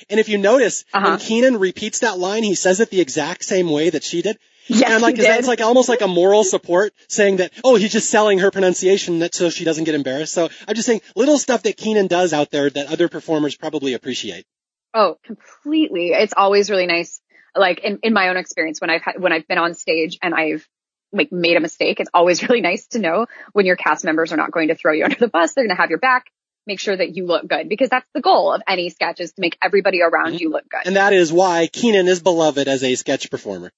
And 0.09 0.19
if 0.19 0.29
you 0.29 0.39
notice, 0.39 0.85
uh-huh. 0.93 1.11
when 1.11 1.19
Kenan 1.19 1.59
repeats 1.59 2.01
that 2.01 2.19
line, 2.19 2.43
he 2.43 2.55
says 2.55 2.81
it 2.81 2.91
the 2.91 3.01
exact 3.01 3.45
same 3.45 3.71
way 3.71 3.91
that 3.91 4.03
she 4.03 4.23
did. 4.23 4.39
Yes, 4.69 4.91
and 4.91 5.03
like, 5.03 5.19
is 5.19 5.25
that's 5.25 5.47
like 5.47 5.61
almost 5.61 5.89
like 5.89 6.01
a 6.01 6.09
moral 6.09 6.45
support 6.45 6.93
saying 7.09 7.37
that, 7.37 7.53
oh, 7.63 7.77
he's 7.77 7.93
just 7.93 8.11
selling 8.11 8.41
her 8.41 8.51
pronunciation 8.51 9.21
that 9.21 9.35
so 9.35 9.51
she 9.51 9.65
doesn't 9.65 9.85
get 9.85 9.95
embarrassed. 9.95 10.33
So 10.33 10.49
I'm 10.67 10.75
just 10.75 10.87
saying 10.87 11.03
little 11.15 11.39
stuff 11.39 11.63
that 11.63 11.77
Kenan 11.77 12.09
does 12.09 12.33
out 12.33 12.51
there 12.51 12.69
that 12.69 12.89
other 12.89 13.09
performers 13.09 13.57
probably 13.57 13.95
appreciate. 13.95 14.45
Oh, 14.93 15.17
completely. 15.25 16.09
It's 16.09 16.35
always 16.37 16.71
really 16.71 16.87
nice. 16.87 17.21
Like 17.55 17.81
in, 17.81 18.01
in 18.03 18.13
my 18.13 18.29
own 18.29 18.37
experience 18.37 18.81
when 18.81 18.91
I've 18.91 19.03
had, 19.03 19.21
when 19.21 19.33
I've 19.33 19.47
been 19.47 19.59
on 19.59 19.75
stage 19.75 20.19
and 20.23 20.35
I've 20.35 20.67
like 21.13 21.33
made 21.33 21.57
a 21.57 21.61
mistake. 21.61 22.01
It's 22.01 22.11
always 22.13 22.43
really 22.49 22.61
nice 22.61 22.87
to 22.89 22.99
know 22.99 23.27
when 23.53 23.67
your 23.67 23.77
cast 23.77 24.05
members 24.05 24.33
are 24.33 24.37
not 24.37 24.51
going 24.51 24.69
to 24.69 24.75
throw 24.75 24.93
you 24.93 25.05
under 25.05 25.17
the 25.17 25.29
bus. 25.29 25.55
They're 25.55 25.65
going 25.65 25.77
to 25.77 25.81
have 25.81 25.91
your 25.91 25.99
back. 25.99 26.27
Make 26.67 26.81
sure 26.81 26.97
that 26.97 27.15
you 27.15 27.27
look 27.27 27.47
good 27.47 27.69
because 27.69 27.89
that's 27.91 28.09
the 28.13 28.21
goal 28.21 28.53
of 28.53 28.61
any 28.67 28.91
sketch 28.91 29.21
is 29.21 29.33
to 29.35 29.41
make 29.41 29.57
everybody 29.63 30.03
around 30.03 30.33
mm-hmm. 30.33 30.39
you 30.39 30.51
look 30.51 30.69
good. 30.69 30.83
And 30.85 30.97
that 30.97 31.13
is 31.13 31.33
why 31.33 31.69
Kenan 31.73 32.09
is 32.09 32.21
beloved 32.21 32.67
as 32.67 32.83
a 32.83 32.97
sketch 32.97 33.31
performer. 33.31 33.71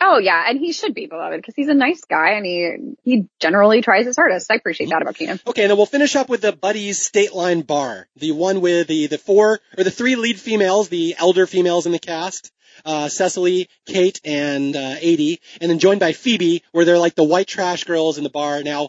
Oh 0.00 0.18
yeah, 0.18 0.44
and 0.48 0.58
he 0.58 0.72
should 0.72 0.94
be 0.94 1.06
beloved 1.06 1.36
because 1.36 1.54
he's 1.54 1.68
a 1.68 1.74
nice 1.74 2.02
guy 2.04 2.32
and 2.32 2.44
he 2.44 2.94
he 3.04 3.28
generally 3.40 3.80
tries 3.80 4.06
his 4.06 4.16
hardest. 4.16 4.50
I 4.50 4.56
appreciate 4.56 4.90
that 4.90 5.02
about 5.02 5.14
Kenan. 5.14 5.40
Okay, 5.46 5.62
and 5.62 5.70
then 5.70 5.76
we'll 5.76 5.86
finish 5.86 6.14
up 6.16 6.28
with 6.28 6.42
the 6.42 6.52
Buddies 6.52 6.98
State 6.98 7.32
Line 7.34 7.62
Bar, 7.62 8.08
the 8.16 8.32
one 8.32 8.60
with 8.60 8.88
the 8.88 9.06
the 9.06 9.18
four 9.18 9.60
or 9.78 9.84
the 9.84 9.90
three 9.90 10.16
lead 10.16 10.38
females, 10.38 10.88
the 10.88 11.14
elder 11.18 11.46
females 11.46 11.86
in 11.86 11.92
the 11.92 11.98
cast. 11.98 12.50
Uh, 12.84 13.08
Cecily, 13.08 13.68
Kate, 13.86 14.20
and 14.24 14.74
uh, 14.74 14.96
Aidy, 14.96 15.38
and 15.60 15.70
then 15.70 15.78
joined 15.78 16.00
by 16.00 16.12
Phoebe, 16.12 16.64
where 16.72 16.84
they're 16.84 16.98
like 16.98 17.14
the 17.14 17.22
white 17.22 17.46
trash 17.46 17.84
girls 17.84 18.18
in 18.18 18.24
the 18.24 18.30
bar. 18.30 18.64
Now, 18.64 18.88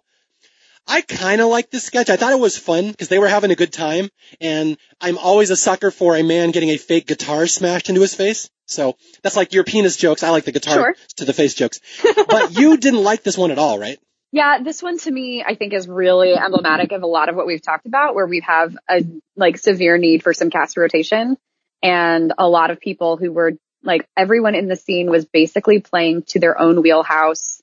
I 0.87 1.01
kind 1.01 1.39
of 1.39 1.49
like 1.49 1.69
this 1.69 1.83
sketch. 1.83 2.09
I 2.09 2.15
thought 2.15 2.33
it 2.33 2.39
was 2.39 2.57
fun 2.57 2.89
because 2.89 3.09
they 3.09 3.19
were 3.19 3.27
having 3.27 3.51
a 3.51 3.55
good 3.55 3.71
time, 3.71 4.09
and 4.41 4.77
I'm 4.99 5.19
always 5.19 5.51
a 5.51 5.55
sucker 5.55 5.91
for 5.91 6.15
a 6.15 6.23
man 6.23 6.49
getting 6.51 6.69
a 6.69 6.77
fake 6.77 7.05
guitar 7.05 7.45
smashed 7.45 7.89
into 7.89 8.01
his 8.01 8.15
face. 8.15 8.49
So 8.65 8.95
that's 9.21 9.35
like 9.35 9.53
your 9.53 9.63
penis 9.63 9.97
jokes. 9.97 10.23
I 10.23 10.29
like 10.29 10.45
the 10.45 10.51
guitar 10.51 10.73
sure. 10.73 10.95
to 11.17 11.25
the 11.25 11.33
face 11.33 11.53
jokes. 11.53 11.79
but 12.27 12.57
you 12.57 12.77
didn't 12.77 13.03
like 13.03 13.23
this 13.23 13.37
one 13.37 13.51
at 13.51 13.59
all, 13.59 13.77
right? 13.77 13.99
Yeah, 14.31 14.61
this 14.61 14.83
one 14.83 14.97
to 14.99 15.11
me, 15.11 15.43
I 15.47 15.55
think 15.55 15.73
is 15.73 15.87
really 15.87 16.33
emblematic 16.33 16.91
of 16.91 17.03
a 17.03 17.07
lot 17.07 17.29
of 17.29 17.35
what 17.35 17.47
we've 17.47 17.61
talked 17.61 17.85
about 17.85 18.15
where 18.15 18.27
we 18.27 18.41
have 18.41 18.75
a 18.89 19.05
like 19.35 19.57
severe 19.57 19.97
need 19.97 20.23
for 20.23 20.33
some 20.33 20.49
cast 20.49 20.77
rotation 20.77 21.37
and 21.81 22.33
a 22.37 22.47
lot 22.47 22.71
of 22.71 22.79
people 22.79 23.17
who 23.17 23.31
were 23.31 23.53
like 23.83 24.07
everyone 24.17 24.55
in 24.55 24.67
the 24.67 24.75
scene 24.75 25.09
was 25.09 25.25
basically 25.25 25.79
playing 25.79 26.23
to 26.23 26.39
their 26.39 26.59
own 26.59 26.81
wheelhouse 26.81 27.61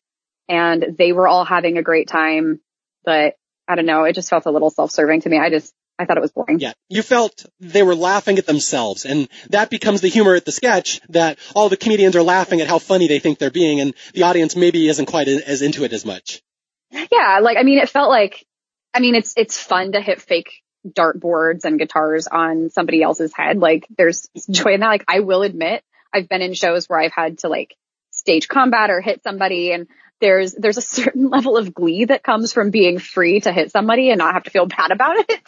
and 0.48 0.96
they 0.96 1.12
were 1.12 1.26
all 1.26 1.44
having 1.44 1.78
a 1.78 1.82
great 1.82 2.08
time 2.08 2.60
but 3.04 3.34
I 3.68 3.74
don't 3.74 3.86
know. 3.86 4.04
It 4.04 4.14
just 4.14 4.28
felt 4.28 4.46
a 4.46 4.50
little 4.50 4.70
self-serving 4.70 5.22
to 5.22 5.28
me. 5.28 5.38
I 5.38 5.50
just, 5.50 5.72
I 6.02 6.06
thought 6.06 6.16
it 6.16 6.22
was 6.22 6.32
boring. 6.32 6.58
Yeah. 6.60 6.72
You 6.88 7.02
felt 7.02 7.46
they 7.60 7.82
were 7.82 7.94
laughing 7.94 8.38
at 8.38 8.46
themselves 8.46 9.04
and 9.04 9.28
that 9.50 9.70
becomes 9.70 10.00
the 10.00 10.08
humor 10.08 10.34
at 10.34 10.44
the 10.44 10.52
sketch 10.52 11.00
that 11.08 11.38
all 11.54 11.68
the 11.68 11.76
comedians 11.76 12.16
are 12.16 12.22
laughing 12.22 12.60
at 12.60 12.68
how 12.68 12.78
funny 12.78 13.08
they 13.08 13.18
think 13.18 13.38
they're 13.38 13.50
being 13.50 13.80
and 13.80 13.94
the 14.14 14.24
audience 14.24 14.56
maybe 14.56 14.88
isn't 14.88 15.06
quite 15.06 15.28
as 15.28 15.62
into 15.62 15.84
it 15.84 15.92
as 15.92 16.04
much. 16.04 16.42
Yeah. 16.90 17.38
Like, 17.40 17.56
I 17.56 17.62
mean, 17.62 17.78
it 17.78 17.88
felt 17.88 18.10
like, 18.10 18.44
I 18.92 19.00
mean, 19.00 19.14
it's, 19.14 19.34
it's 19.36 19.58
fun 19.58 19.92
to 19.92 20.00
hit 20.00 20.20
fake 20.20 20.62
dartboards 20.86 21.64
and 21.64 21.78
guitars 21.78 22.26
on 22.26 22.70
somebody 22.70 23.02
else's 23.02 23.32
head. 23.34 23.58
Like 23.58 23.86
there's 23.96 24.28
joy 24.50 24.74
in 24.74 24.80
that. 24.80 24.88
Like 24.88 25.04
I 25.08 25.20
will 25.20 25.42
admit 25.42 25.82
I've 26.12 26.28
been 26.28 26.42
in 26.42 26.54
shows 26.54 26.86
where 26.86 27.00
I've 27.00 27.12
had 27.12 27.38
to 27.38 27.48
like 27.48 27.74
stage 28.10 28.48
combat 28.48 28.90
or 28.90 29.00
hit 29.00 29.22
somebody 29.22 29.72
and 29.72 29.86
there's 30.22 30.54
there's 30.54 30.78
a 30.78 30.82
certain 30.82 31.28
level 31.36 31.58
of 31.58 31.74
glee 31.74 32.06
that 32.06 32.22
comes 32.22 32.54
from 32.54 32.70
being 32.70 32.98
free 32.98 33.40
to 33.40 33.52
hit 33.52 33.70
somebody 33.70 34.08
and 34.08 34.18
not 34.18 34.32
have 34.32 34.44
to 34.44 34.50
feel 34.50 34.64
bad 34.64 34.90
about 34.90 35.16
it. 35.18 35.42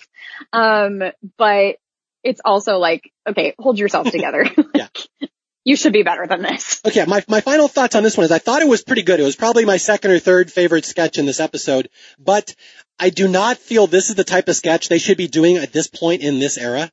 Um, 0.52 1.02
but 1.38 1.76
it's 2.22 2.42
also 2.44 2.78
like, 2.78 3.10
okay, 3.26 3.54
hold 3.58 3.78
yourself 3.78 4.10
together. 4.10 4.46
yeah. 4.74 4.88
you 5.64 5.76
should 5.76 5.92
be 5.94 6.02
better 6.02 6.26
than 6.26 6.42
this. 6.42 6.82
Okay, 6.86 7.04
my 7.06 7.24
my 7.28 7.40
final 7.40 7.68
thoughts 7.68 7.94
on 7.94 8.02
this 8.02 8.18
one 8.18 8.24
is 8.24 8.32
I 8.32 8.38
thought 8.38 8.60
it 8.60 8.68
was 8.68 8.82
pretty 8.82 9.02
good. 9.02 9.20
It 9.20 9.24
was 9.24 9.36
probably 9.36 9.64
my 9.64 9.78
second 9.78 10.10
or 10.10 10.18
third 10.18 10.52
favorite 10.52 10.84
sketch 10.84 11.16
in 11.16 11.24
this 11.24 11.40
episode, 11.40 11.88
but 12.18 12.54
I 12.98 13.10
do 13.10 13.28
not 13.28 13.56
feel 13.58 13.86
this 13.86 14.10
is 14.10 14.16
the 14.16 14.24
type 14.24 14.48
of 14.48 14.56
sketch 14.56 14.88
they 14.88 14.98
should 14.98 15.16
be 15.16 15.28
doing 15.28 15.56
at 15.56 15.72
this 15.72 15.86
point 15.86 16.22
in 16.22 16.38
this 16.38 16.58
era. 16.58 16.90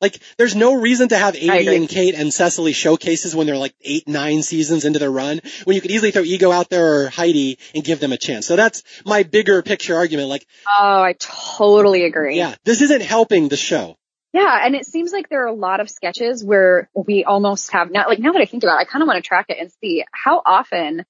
Like, 0.00 0.20
there's 0.36 0.54
no 0.54 0.74
reason 0.80 1.08
to 1.08 1.16
have 1.16 1.34
Aidy 1.34 1.76
and 1.76 1.88
Kate 1.88 2.14
and 2.14 2.32
Cecily 2.32 2.72
showcases 2.72 3.34
when 3.34 3.46
they're 3.46 3.56
like 3.56 3.74
eight, 3.80 4.06
nine 4.06 4.42
seasons 4.42 4.84
into 4.84 4.98
their 4.98 5.10
run, 5.10 5.40
when 5.64 5.76
you 5.76 5.80
could 5.80 5.90
easily 5.90 6.10
throw 6.10 6.22
Ego 6.22 6.50
out 6.50 6.68
there 6.68 7.04
or 7.04 7.08
Heidi 7.08 7.58
and 7.74 7.82
give 7.82 8.00
them 8.00 8.12
a 8.12 8.18
chance. 8.18 8.46
So 8.46 8.56
that's 8.56 8.82
my 9.06 9.22
bigger 9.22 9.62
picture 9.62 9.96
argument. 9.96 10.28
Like, 10.28 10.46
oh, 10.66 11.02
I 11.02 11.14
totally 11.18 12.04
agree. 12.04 12.36
Yeah, 12.36 12.54
this 12.64 12.82
isn't 12.82 13.02
helping 13.02 13.48
the 13.48 13.56
show. 13.56 13.96
Yeah, 14.32 14.66
and 14.66 14.74
it 14.74 14.84
seems 14.84 15.12
like 15.12 15.28
there 15.28 15.44
are 15.44 15.48
a 15.48 15.54
lot 15.54 15.78
of 15.78 15.88
sketches 15.88 16.44
where 16.44 16.90
we 16.92 17.22
almost 17.22 17.70
have 17.72 17.90
now, 17.92 18.08
like 18.08 18.18
now 18.18 18.32
that 18.32 18.42
I 18.42 18.46
think 18.46 18.64
about 18.64 18.80
it, 18.80 18.80
I 18.80 18.84
kind 18.84 19.00
of 19.00 19.06
want 19.06 19.22
to 19.22 19.26
track 19.26 19.46
it 19.48 19.58
and 19.60 19.70
see 19.80 20.04
how 20.10 20.42
often 20.44 21.06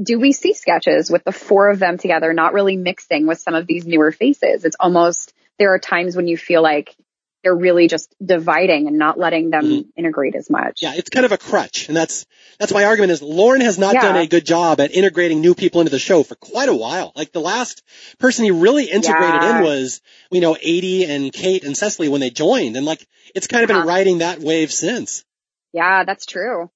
do 0.00 0.20
we 0.20 0.30
see 0.30 0.54
sketches 0.54 1.10
with 1.10 1.24
the 1.24 1.32
four 1.32 1.70
of 1.70 1.80
them 1.80 1.98
together, 1.98 2.32
not 2.32 2.52
really 2.52 2.76
mixing 2.76 3.26
with 3.26 3.40
some 3.40 3.54
of 3.54 3.66
these 3.66 3.84
newer 3.84 4.12
faces. 4.12 4.64
It's 4.64 4.76
almost, 4.78 5.34
there 5.58 5.74
are 5.74 5.80
times 5.80 6.14
when 6.14 6.28
you 6.28 6.36
feel 6.36 6.62
like 6.62 6.94
they're 7.42 7.54
really 7.54 7.86
just 7.88 8.14
dividing 8.24 8.88
and 8.88 8.98
not 8.98 9.18
letting 9.18 9.50
them 9.50 9.64
mm-hmm. 9.64 9.88
integrate 9.96 10.34
as 10.34 10.50
much. 10.50 10.80
Yeah, 10.82 10.94
it's 10.96 11.10
kind 11.10 11.24
of 11.24 11.32
a 11.32 11.38
crutch. 11.38 11.88
And 11.88 11.96
that's, 11.96 12.26
that's 12.58 12.72
my 12.72 12.84
argument 12.84 13.12
is 13.12 13.22
Lorne 13.22 13.60
has 13.60 13.78
not 13.78 13.94
yeah. 13.94 14.02
done 14.02 14.16
a 14.16 14.26
good 14.26 14.44
job 14.44 14.80
at 14.80 14.92
integrating 14.92 15.40
new 15.40 15.54
people 15.54 15.80
into 15.80 15.90
the 15.90 15.98
show 15.98 16.22
for 16.22 16.34
quite 16.34 16.68
a 16.68 16.74
while. 16.74 17.12
Like 17.14 17.32
the 17.32 17.40
last 17.40 17.82
person 18.18 18.44
he 18.44 18.50
really 18.50 18.84
integrated 18.84 19.42
yeah. 19.42 19.58
in 19.58 19.64
was, 19.64 20.00
you 20.30 20.40
know, 20.40 20.54
Aidy 20.54 21.08
and 21.08 21.32
Kate 21.32 21.64
and 21.64 21.76
Cecily 21.76 22.08
when 22.08 22.20
they 22.20 22.30
joined. 22.30 22.76
And 22.76 22.84
like, 22.84 23.06
it's 23.34 23.46
kind 23.46 23.62
of 23.62 23.70
uh-huh. 23.70 23.80
been 23.80 23.88
riding 23.88 24.18
that 24.18 24.40
wave 24.40 24.72
since. 24.72 25.24
Yeah, 25.72 26.04
that's 26.04 26.26
true. 26.26 26.70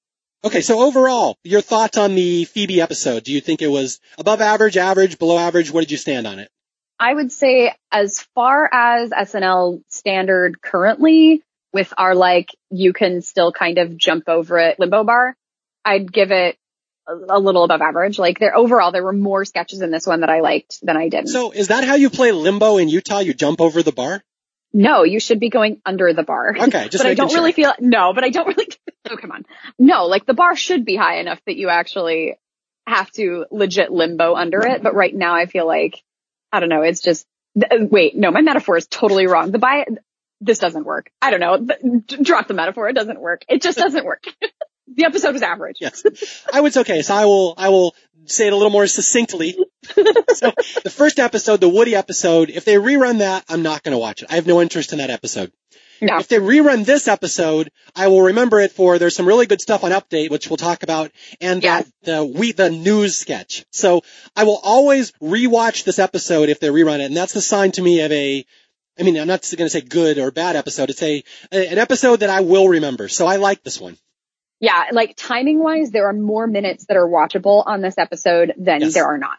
Okay, 0.45 0.61
so 0.61 0.81
overall, 0.81 1.37
your 1.43 1.61
thoughts 1.61 1.97
on 1.97 2.15
the 2.15 2.45
Phoebe 2.45 2.81
episode. 2.81 3.23
Do 3.23 3.31
you 3.31 3.39
think 3.39 3.61
it 3.61 3.67
was 3.67 4.01
above 4.17 4.41
average, 4.41 4.75
average, 4.75 5.17
below 5.17 5.37
average? 5.37 5.71
What 5.71 5.81
did 5.81 5.91
you 5.91 5.97
stand 5.97 6.27
on 6.27 6.39
it? 6.39 6.49
I 7.03 7.13
would 7.13 7.33
say 7.33 7.75
as 7.91 8.21
far 8.33 8.69
as 8.71 9.09
SNL 9.09 9.83
standard 9.89 10.61
currently 10.61 11.43
with 11.73 11.93
our 11.97 12.15
like, 12.15 12.47
you 12.69 12.93
can 12.93 13.21
still 13.21 13.51
kind 13.51 13.77
of 13.77 13.97
jump 13.97 14.29
over 14.29 14.57
it 14.57 14.79
limbo 14.79 15.03
bar, 15.03 15.35
I'd 15.83 16.13
give 16.13 16.31
it 16.31 16.57
a, 17.05 17.37
little 17.37 17.65
above 17.65 17.81
average. 17.81 18.17
Like 18.19 18.39
there 18.39 18.55
overall, 18.55 18.93
there 18.93 19.03
were 19.03 19.11
more 19.11 19.43
sketches 19.43 19.81
in 19.81 19.91
this 19.91 20.07
one 20.07 20.21
that 20.21 20.29
I 20.29 20.39
liked 20.39 20.79
than 20.81 20.95
I 20.95 21.09
didn't. 21.09 21.27
So 21.27 21.51
is 21.51 21.67
that 21.67 21.83
how 21.83 21.95
you 21.95 22.09
play 22.09 22.31
limbo 22.31 22.77
in 22.77 22.87
Utah? 22.87 23.19
You 23.19 23.33
jump 23.33 23.59
over 23.59 23.83
the 23.83 23.91
bar? 23.91 24.23
No, 24.71 25.03
you 25.03 25.19
should 25.19 25.41
be 25.41 25.49
going 25.49 25.81
under 25.85 26.13
the 26.13 26.23
bar. 26.23 26.55
Okay, 26.57 26.87
just 26.87 27.03
but 27.03 27.05
I 27.05 27.15
don't 27.15 27.29
sure. 27.29 27.39
really 27.39 27.51
feel 27.51 27.73
no, 27.81 28.13
but 28.13 28.23
I 28.23 28.29
don't 28.29 28.47
really. 28.47 28.67
Oh 29.11 29.17
come 29.17 29.33
on, 29.33 29.43
no, 29.77 30.05
like 30.05 30.25
the 30.25 30.33
bar 30.33 30.55
should 30.55 30.85
be 30.85 30.95
high 30.95 31.17
enough 31.17 31.41
that 31.45 31.57
you 31.57 31.67
actually 31.67 32.37
have 32.87 33.11
to 33.11 33.45
legit 33.51 33.91
limbo 33.91 34.33
under 34.33 34.65
it. 34.65 34.81
But 34.81 34.95
right 34.95 35.13
now, 35.13 35.35
I 35.35 35.45
feel 35.45 35.67
like 35.67 36.01
I 36.53 36.59
don't 36.59 36.69
know. 36.69 36.83
It's 36.83 37.01
just, 37.01 37.25
uh, 37.59 37.77
wait, 37.81 38.15
no, 38.15 38.29
my 38.31 38.41
metaphor 38.41 38.77
is 38.77 38.85
totally 38.85 39.25
wrong. 39.25 39.51
The 39.51 39.57
buy, 39.57 39.85
this 40.39 40.59
doesn't 40.59 40.85
work. 40.85 41.11
I 41.19 41.31
don't 41.31 41.39
know. 41.39 41.97
Drop 42.21 42.47
the 42.47 42.53
metaphor. 42.53 42.87
It 42.87 42.93
doesn't 42.93 43.19
work. 43.19 43.43
It 43.49 43.63
just 43.63 43.77
doesn't 43.77 44.05
work. 44.05 44.23
the 44.95 45.05
episode 45.05 45.33
was 45.33 45.41
average. 45.41 45.77
Yes. 45.81 46.03
I 46.53 46.61
would, 46.61 46.77
okay. 46.77 47.01
So 47.01 47.15
I 47.15 47.25
will, 47.25 47.55
I 47.57 47.69
will 47.69 47.95
say 48.25 48.47
it 48.47 48.53
a 48.53 48.55
little 48.55 48.71
more 48.71 48.85
succinctly. 48.85 49.57
so 49.93 50.51
the 50.83 50.93
first 50.93 51.17
episode, 51.17 51.59
the 51.59 51.69
Woody 51.69 51.95
episode, 51.95 52.51
if 52.51 52.65
they 52.65 52.75
rerun 52.75 53.17
that, 53.19 53.43
I'm 53.49 53.63
not 53.63 53.81
going 53.81 53.93
to 53.93 53.97
watch 53.99 54.21
it. 54.21 54.31
I 54.31 54.35
have 54.35 54.47
no 54.47 54.61
interest 54.61 54.93
in 54.93 54.99
that 54.99 55.09
episode. 55.09 55.51
No. 56.03 56.17
If 56.17 56.27
they 56.27 56.37
rerun 56.37 56.85
this 56.85 57.07
episode, 57.07 57.71
I 57.95 58.07
will 58.07 58.23
remember 58.23 58.59
it 58.59 58.71
for 58.71 58.99
there's 58.99 59.15
some 59.15 59.25
really 59.25 59.45
good 59.45 59.61
stuff 59.61 59.85
on 59.85 59.91
Update, 59.91 60.29
which 60.29 60.49
we'll 60.49 60.57
talk 60.57 60.83
about, 60.83 61.11
and 61.39 61.63
yes. 61.63 61.89
the, 62.03 62.25
we 62.25 62.51
the 62.51 62.69
news 62.69 63.17
sketch. 63.17 63.65
So 63.71 64.01
I 64.35 64.43
will 64.43 64.59
always 64.61 65.13
rewatch 65.13 65.85
this 65.85 65.99
episode 65.99 66.49
if 66.49 66.59
they 66.59 66.67
rerun 66.67 66.99
it, 66.99 67.05
and 67.05 67.15
that's 67.15 67.33
the 67.33 67.41
sign 67.41 67.71
to 67.73 67.81
me 67.81 68.01
of 68.01 68.11
a. 68.11 68.45
I 68.99 69.03
mean, 69.03 69.17
I'm 69.17 69.27
not 69.27 69.49
going 69.57 69.65
to 69.65 69.69
say 69.69 69.81
good 69.81 70.19
or 70.19 70.29
bad 70.29 70.55
episode. 70.55 70.89
It's 70.89 71.01
a 71.01 71.23
an 71.51 71.79
episode 71.79 72.19
that 72.19 72.29
I 72.29 72.41
will 72.41 72.67
remember. 72.67 73.07
So 73.07 73.25
I 73.25 73.37
like 73.37 73.63
this 73.63 73.79
one. 73.79 73.97
Yeah, 74.59 74.83
like 74.91 75.15
timing 75.15 75.59
wise, 75.59 75.91
there 75.91 76.07
are 76.07 76.13
more 76.13 76.47
minutes 76.47 76.85
that 76.87 76.97
are 76.97 77.07
watchable 77.07 77.63
on 77.65 77.81
this 77.81 77.97
episode 77.97 78.53
than 78.57 78.81
yes. 78.81 78.93
there 78.93 79.05
are 79.05 79.17
not. 79.17 79.37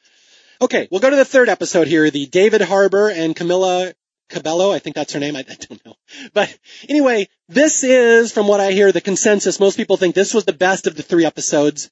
Okay, 0.61 0.89
we'll 0.91 1.01
go 1.01 1.11
to 1.11 1.17
the 1.17 1.25
third 1.25 1.49
episode 1.49 1.89
here, 1.89 2.11
the 2.11 2.27
David 2.27 2.62
Harbour 2.62 3.11
and 3.11 3.37
Camila 3.37 3.93
Cabello, 4.29 4.72
I 4.72 4.79
think 4.79 4.97
that's 4.97 5.12
her 5.12 5.20
name. 5.20 5.37
I, 5.37 5.41
I, 5.41 5.55
don't 5.55 5.85
know. 5.85 5.95
But 6.33 6.57
anyway, 6.89 7.29
this 7.49 7.85
is, 7.85 8.33
from 8.33 8.49
what 8.49 8.61
I 8.61 8.72
hear, 8.72 8.93
the 8.93 9.01
consensus. 9.01 9.61
Most 9.61 9.77
people 9.77 9.97
think 9.97 10.14
this 10.14 10.35
was 10.35 10.45
the 10.45 10.53
best 10.53 10.87
of 10.87 10.97
the 10.97 11.03
three 11.03 11.25
episodes. 11.25 11.91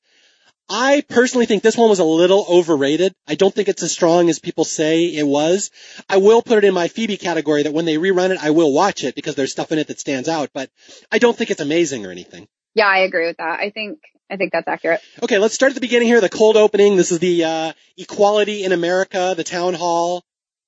I 0.68 1.02
personally 1.08 1.46
think 1.46 1.62
this 1.62 1.76
one 1.76 1.90
was 1.90 1.98
a 1.98 2.04
little 2.04 2.46
overrated. 2.48 3.14
I 3.26 3.34
don't 3.34 3.54
think 3.54 3.68
it's 3.68 3.82
as 3.82 3.92
strong 3.92 4.30
as 4.30 4.38
people 4.38 4.64
say 4.64 5.04
it 5.04 5.26
was. 5.26 5.70
I 6.08 6.18
will 6.18 6.40
put 6.40 6.58
it 6.58 6.64
in 6.64 6.72
my 6.72 6.88
Phoebe 6.88 7.16
category 7.16 7.64
that 7.64 7.72
when 7.72 7.84
they 7.84 7.96
rerun 7.96 8.30
it, 8.30 8.42
I 8.42 8.50
will 8.50 8.72
watch 8.72 9.04
it 9.04 9.14
because 9.14 9.34
there's 9.34 9.52
stuff 9.52 9.72
in 9.72 9.78
it 9.78 9.88
that 9.88 10.00
stands 10.00 10.28
out, 10.28 10.50
but 10.54 10.70
I 11.10 11.18
don't 11.18 11.36
think 11.36 11.50
it's 11.50 11.60
amazing 11.60 12.06
or 12.06 12.10
anything. 12.10 12.48
Yeah, 12.74 12.86
I 12.86 12.98
agree 12.98 13.26
with 13.26 13.36
that. 13.36 13.60
I 13.60 13.70
think 13.70 13.98
I 14.30 14.36
think 14.36 14.52
that's 14.52 14.66
accurate. 14.66 15.02
Okay, 15.22 15.36
let's 15.36 15.54
start 15.54 15.72
at 15.72 15.74
the 15.74 15.82
beginning 15.82 16.08
here. 16.08 16.22
The 16.22 16.30
cold 16.30 16.56
opening. 16.56 16.96
This 16.96 17.12
is 17.12 17.18
the 17.18 17.44
uh, 17.44 17.72
Equality 17.98 18.64
in 18.64 18.72
America, 18.72 19.34
the 19.36 19.44
town 19.44 19.74
hall. 19.74 20.24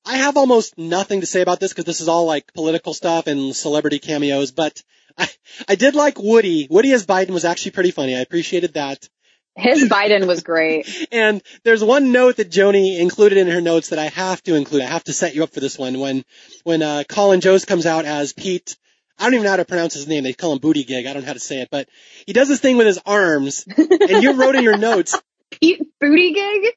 I 0.07 0.17
have 0.19 0.37
almost 0.37 0.77
nothing 0.77 1.21
to 1.21 1.27
say 1.27 1.41
about 1.41 1.61
this 1.61 1.73
because 1.73 1.85
this 1.85 2.01
is 2.01 2.09
all 2.09 2.27
like 2.27 2.53
political 2.53 2.95
stuff 2.95 3.27
and 3.27 3.55
celebrity 3.57 3.99
cameos, 3.99 4.51
but 4.51 4.83
I, 5.17 5.29
I 5.69 5.75
did 5.77 5.95
like 5.95 6.19
Woody. 6.19 6.67
Woody 6.69 6.93
as 6.93 7.07
Biden 7.07 7.31
was 7.31 7.45
actually 7.45 7.73
pretty 7.73 7.91
funny. 7.91 8.17
I 8.17 8.21
appreciated 8.21 8.75
that. 8.75 9.09
His 9.57 9.89
Biden 9.89 10.27
was 10.27 10.43
great. 10.43 10.89
and 11.13 11.43
there's 11.63 11.83
one 11.83 12.11
note 12.11 12.37
that 12.37 12.51
Joni 12.51 12.99
included 12.99 13.39
in 13.39 13.47
her 13.49 13.61
notes 13.61 13.91
that 13.91 14.01
I 14.01 14.07
have 14.07 14.43
to 14.45 14.57
include. 14.57 14.83
I 14.83 14.87
have 14.87 15.05
to 15.05 15.13
set 15.13 15.35
you 15.35 15.45
up 15.45 15.55
for 15.55 15.61
this 15.61 15.79
one. 15.79 16.01
When, 16.01 16.25
when, 16.65 16.83
uh, 16.83 17.05
Colin 17.09 17.41
Jost 17.41 17.67
comes 17.67 17.87
out 17.87 18.05
as 18.05 18.33
Pete, 18.33 18.77
I 19.17 19.25
don't 19.25 19.35
even 19.35 19.45
know 19.45 19.51
how 19.51 19.57
to 19.57 19.65
pronounce 19.65 19.95
his 19.95 20.09
name. 20.09 20.25
They 20.25 20.33
call 20.33 20.53
him 20.53 20.59
Booty 20.59 20.83
Gig. 20.83 21.07
I 21.07 21.13
don't 21.13 21.23
know 21.23 21.29
how 21.29 21.35
to 21.35 21.41
say 21.41 21.61
it, 21.61 21.69
but 21.71 21.89
he 22.27 22.33
does 22.33 22.49
this 22.49 22.61
thing 22.61 22.77
with 22.77 22.89
his 22.89 22.99
arms 23.07 23.65
and 23.77 24.23
you 24.23 24.33
wrote 24.33 24.57
in 24.57 24.65
your 24.65 24.77
notes. 24.77 25.19
Pete 25.51 25.83
Booty 26.01 26.33
Gig? 26.33 26.75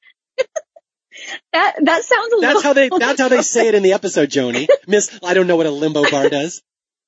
That 1.54 1.76
that 1.84 2.04
sounds 2.04 2.34
a 2.34 2.38
That's 2.42 2.56
little. 2.56 2.62
how 2.62 2.74
they 2.74 2.90
that's 3.00 3.20
how 3.22 3.30
they 3.30 3.42
say 3.42 3.68
it 3.68 3.76
in 3.76 3.84
the 3.84 3.94
episode, 3.94 4.30
Joni. 4.30 4.68
Miss 4.88 5.18
I 5.24 5.34
don't 5.34 5.48
know 5.48 5.56
what 5.58 5.66
a 5.66 5.72
limbo 5.72 6.10
bar 6.10 6.30
does. 6.30 6.62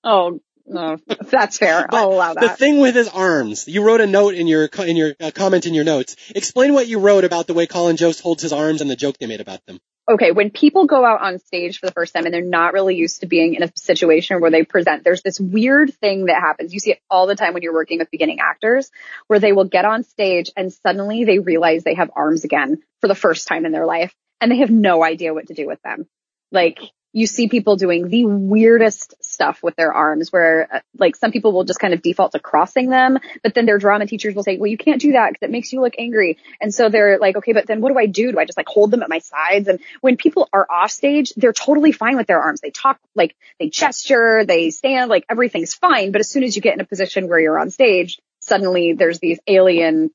Oh, 0.04 0.40
no, 0.66 0.98
that's 1.30 1.58
fair. 1.58 1.88
I'll 1.90 2.12
allow 2.14 2.34
The 2.36 2.50
thing 2.50 2.80
with 2.80 2.96
his 2.96 3.08
arms, 3.10 3.68
you 3.68 3.84
wrote 3.84 4.02
a 4.02 4.08
note 4.08 4.36
in 4.36 4.48
your 4.48 4.66
in 4.66 4.96
your 4.96 5.16
uh, 5.20 5.32
comment 5.34 5.66
in 5.66 5.74
your 5.74 5.84
notes. 5.84 6.16
Explain 6.36 6.74
what 6.74 6.88
you 6.88 7.00
wrote 7.00 7.24
about 7.24 7.48
the 7.48 7.54
way 7.54 7.66
Colin 7.68 7.98
Jost 7.98 8.22
holds 8.22 8.44
his 8.44 8.54
arms 8.54 8.82
and 8.82 8.90
the 8.90 8.96
joke 8.96 9.18
they 9.20 9.26
made 9.28 9.42
about 9.42 9.66
them. 9.66 9.80
Okay, 10.10 10.32
when 10.32 10.50
people 10.50 10.88
go 10.88 11.06
out 11.06 11.22
on 11.22 11.38
stage 11.40 11.80
for 11.80 11.86
the 11.86 11.92
first 11.92 12.14
time 12.14 12.26
and 12.26 12.34
they're 12.34 12.42
not 12.42 12.74
really 12.74 12.96
used 12.96 13.22
to 13.22 13.28
being 13.28 13.54
in 13.54 13.64
a 13.64 13.72
situation 13.76 14.42
where 14.42 14.50
they 14.50 14.64
present, 14.64 15.04
there's 15.04 15.22
this 15.22 15.40
weird 15.40 15.94
thing 15.94 16.26
that 16.26 16.42
happens. 16.42 16.74
You 16.74 16.80
see 16.80 16.92
it 16.92 17.02
all 17.10 17.28
the 17.28 17.36
time 17.36 17.54
when 17.54 17.62
you're 17.62 17.74
working 17.74 18.00
with 18.00 18.10
beginning 18.10 18.40
actors 18.40 18.90
where 19.28 19.40
they 19.40 19.54
will 19.54 19.66
get 19.66 19.86
on 19.86 20.04
stage 20.04 20.52
and 20.58 20.74
suddenly 20.74 21.26
they 21.26 21.40
realize 21.40 21.84
they 21.84 21.94
have 21.94 22.12
arms 22.16 22.44
again 22.44 22.82
for 23.02 23.08
the 23.08 23.16
first 23.16 23.48
time 23.48 23.66
in 23.66 23.72
their 23.72 23.86
life 23.86 24.14
and 24.42 24.52
they 24.52 24.58
have 24.58 24.72
no 24.72 25.04
idea 25.04 25.34
what 25.34 25.48
to 25.48 25.54
do 25.54 25.68
with 25.68 25.82
them. 25.84 26.08
Like 26.52 26.80
you 27.12 27.26
see 27.26 27.48
people 27.48 27.76
doing 27.76 28.08
the 28.08 28.26
weirdest 28.26 29.16
stuff 29.24 29.64
with 29.64 29.76
their 29.76 29.92
arms 29.92 30.32
where 30.32 30.68
uh, 30.72 30.80
like 30.98 31.16
some 31.16 31.32
people 31.32 31.52
will 31.52 31.64
just 31.64 31.80
kind 31.80 31.94
of 31.94 32.02
default 32.02 32.34
to 32.34 32.40
crossing 32.40 32.90
them, 32.90 33.18
but 33.42 33.54
then 33.54 33.66
their 33.66 33.80
drama 33.80 34.06
teachers 34.06 34.36
will 34.36 34.44
say, 34.44 34.58
well, 34.58 34.68
you 34.70 34.78
can't 34.78 35.02
do 35.02 35.14
that 35.14 35.32
because 35.32 35.48
it 35.48 35.52
makes 35.52 35.74
you 35.74 35.82
look 35.82 35.94
angry. 35.98 36.38
And 36.62 36.74
so 36.74 36.90
they're 36.90 37.18
like, 37.18 37.36
okay, 37.38 37.54
but 37.54 37.66
then 37.66 37.82
what 37.82 37.92
do 37.92 37.98
I 37.98 38.06
do? 38.06 38.32
Do 38.32 38.40
I 38.40 38.46
just 38.46 38.58
like 38.58 38.68
hold 38.68 38.92
them 38.92 39.02
at 39.02 39.10
my 39.10 39.20
sides? 39.20 39.68
And 39.68 39.80
when 40.02 40.18
people 40.18 40.48
are 40.54 40.68
off 40.70 40.92
stage, 40.92 41.34
they're 41.36 41.54
totally 41.54 41.92
fine 41.92 42.16
with 42.16 42.28
their 42.28 42.42
arms. 42.42 42.62
They 42.62 42.72
talk 42.72 43.00
like 43.16 43.36
they 43.60 43.70
gesture, 43.70 44.46
they 44.46 44.70
stand, 44.70 45.10
like 45.10 45.26
everything's 45.30 45.74
fine. 45.74 46.12
But 46.12 46.22
as 46.22 46.30
soon 46.30 46.44
as 46.44 46.56
you 46.56 46.62
get 46.62 46.76
in 46.76 46.82
a 46.82 46.86
position 46.86 47.28
where 47.28 47.40
you're 47.40 47.60
on 47.60 47.72
stage, 47.72 48.20
suddenly 48.42 48.94
there's 48.94 49.20
these 49.20 49.40
alien 49.48 50.12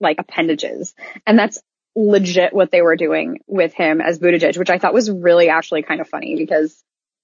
like 0.00 0.18
appendages. 0.18 0.94
And 1.26 1.38
that's 1.38 1.60
legit 1.98 2.52
what 2.54 2.70
they 2.70 2.80
were 2.80 2.96
doing 2.96 3.40
with 3.48 3.74
him 3.74 4.00
as 4.00 4.18
Buttigieg, 4.20 4.56
which 4.56 4.70
I 4.70 4.78
thought 4.78 4.94
was 4.94 5.10
really 5.10 5.48
actually 5.48 5.82
kind 5.82 6.00
of 6.00 6.08
funny 6.08 6.36
because 6.36 6.80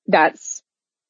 that's 0.09 0.63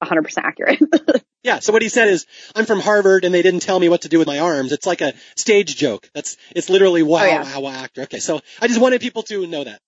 100% 0.02 0.32
accurate. 0.38 0.80
Yeah, 1.44 1.58
so 1.58 1.74
what 1.74 1.82
he 1.82 1.90
said 1.90 2.08
is, 2.08 2.24
I'm 2.54 2.64
from 2.64 2.80
Harvard 2.80 3.26
and 3.26 3.34
they 3.34 3.42
didn't 3.42 3.60
tell 3.60 3.78
me 3.78 3.90
what 3.90 4.00
to 4.02 4.08
do 4.08 4.18
with 4.18 4.26
my 4.26 4.38
arms. 4.38 4.72
It's 4.72 4.86
like 4.86 5.02
a 5.02 5.12
stage 5.36 5.76
joke. 5.76 6.08
That's, 6.14 6.38
it's 6.56 6.70
literally 6.70 7.02
wow, 7.02 7.20
Oh, 7.20 7.26
yeah. 7.26 7.42
wow, 7.42 7.60
wow, 7.60 7.70
actor. 7.82 8.00
Okay, 8.04 8.18
so 8.18 8.40
I 8.62 8.66
just 8.66 8.80
wanted 8.80 9.02
people 9.02 9.24
to 9.24 9.46
know 9.46 9.62
that. 9.62 9.78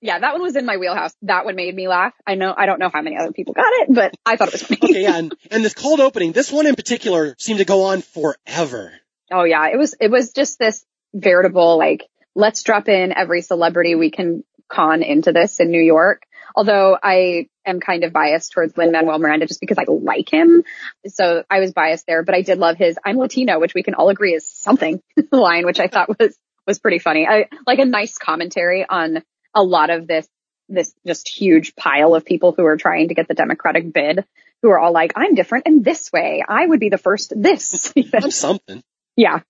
yeah, 0.00 0.18
that 0.18 0.32
one 0.32 0.40
was 0.40 0.56
in 0.56 0.64
my 0.64 0.78
wheelhouse. 0.78 1.14
That 1.20 1.44
one 1.44 1.54
made 1.54 1.74
me 1.76 1.86
laugh. 1.86 2.14
I 2.26 2.34
know, 2.36 2.54
I 2.56 2.64
don't 2.64 2.78
know 2.80 2.88
how 2.90 3.02
many 3.02 3.18
other 3.18 3.32
people 3.32 3.52
got 3.52 3.70
it, 3.74 3.88
but 3.94 4.14
I 4.24 4.36
thought 4.36 4.48
it 4.48 4.54
was 4.54 4.62
funny. 4.62 4.80
Okay, 4.84 5.02
yeah, 5.02 5.16
and, 5.18 5.34
and 5.50 5.62
this 5.62 5.74
cold 5.74 6.00
opening, 6.00 6.32
this 6.32 6.50
one 6.50 6.66
in 6.66 6.74
particular 6.76 7.34
seemed 7.38 7.58
to 7.58 7.66
go 7.66 7.82
on 7.82 8.00
forever. 8.00 8.94
Oh 9.30 9.44
yeah, 9.44 9.68
it 9.68 9.76
was 9.76 9.94
it 10.00 10.10
was 10.10 10.32
just 10.32 10.58
this 10.58 10.82
veritable 11.12 11.76
like 11.76 12.04
let's 12.36 12.62
drop 12.62 12.88
in 12.88 13.12
every 13.16 13.40
celebrity 13.40 13.96
we 13.96 14.10
can 14.10 14.44
con 14.68 15.02
into 15.02 15.32
this 15.32 15.58
in 15.58 15.70
New 15.70 15.82
York. 15.82 16.22
Although 16.54 16.96
I 17.02 17.48
am 17.66 17.80
kind 17.80 18.04
of 18.04 18.12
biased 18.12 18.52
towards 18.52 18.76
Lin 18.76 18.92
Manuel 18.92 19.18
Miranda 19.18 19.46
just 19.46 19.60
because 19.60 19.78
I 19.78 19.84
like 19.88 20.32
him, 20.32 20.62
so 21.06 21.42
I 21.50 21.60
was 21.60 21.72
biased 21.72 22.06
there. 22.06 22.22
But 22.22 22.34
I 22.34 22.42
did 22.42 22.58
love 22.58 22.76
his 22.76 22.96
"I'm 23.04 23.16
Latino," 23.16 23.58
which 23.58 23.74
we 23.74 23.82
can 23.82 23.94
all 23.94 24.10
agree 24.10 24.34
is 24.34 24.48
something 24.48 25.02
line, 25.32 25.66
which 25.66 25.80
I 25.80 25.88
thought 25.88 26.08
was 26.18 26.38
was 26.66 26.78
pretty 26.78 26.98
funny. 26.98 27.26
I 27.26 27.48
like 27.66 27.78
a 27.78 27.84
nice 27.84 28.16
commentary 28.18 28.86
on 28.88 29.22
a 29.54 29.62
lot 29.62 29.90
of 29.90 30.06
this 30.06 30.28
this 30.68 30.94
just 31.06 31.28
huge 31.28 31.74
pile 31.76 32.14
of 32.14 32.24
people 32.24 32.52
who 32.56 32.64
are 32.64 32.76
trying 32.76 33.08
to 33.08 33.14
get 33.14 33.28
the 33.28 33.34
Democratic 33.34 33.92
bid, 33.92 34.24
who 34.62 34.70
are 34.70 34.78
all 34.78 34.92
like, 34.92 35.12
"I'm 35.16 35.34
different 35.34 35.66
in 35.66 35.82
this 35.82 36.12
way. 36.12 36.44
I 36.46 36.64
would 36.66 36.80
be 36.80 36.90
the 36.90 36.98
first 36.98 37.32
this." 37.36 37.92
I'm 38.14 38.30
something. 38.30 38.82
Yeah, 39.16 39.40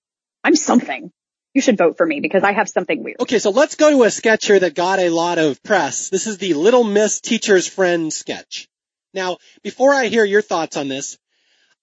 I'm 0.43 0.57
something. 0.57 1.13
You 1.57 1.63
should 1.63 1.79
vote 1.79 1.97
for 1.97 2.05
me 2.05 2.21
because 2.21 2.43
I 2.43 2.53
have 2.53 2.69
something 2.69 3.03
weird. 3.03 3.17
Okay, 3.19 3.39
so 3.39 3.49
let's 3.49 3.77
go 3.77 3.89
to 3.89 4.03
a 4.03 4.11
sketch 4.11 4.45
here 4.45 4.61
that 4.61 4.75
got 4.75 4.99
a 4.99 5.09
lot 5.09 5.39
of 5.39 5.63
press. 5.63 6.11
This 6.11 6.27
is 6.27 6.37
the 6.37 6.53
Little 6.53 6.85
Miss 6.85 7.23
Teacher's 7.23 7.67
Friend 7.67 8.13
sketch. 8.13 8.69
Now, 9.15 9.39
before 9.63 9.95
I 9.95 10.09
hear 10.09 10.27
your 10.27 10.43
thoughts 10.43 10.77
on 10.77 10.89
this, 10.89 11.17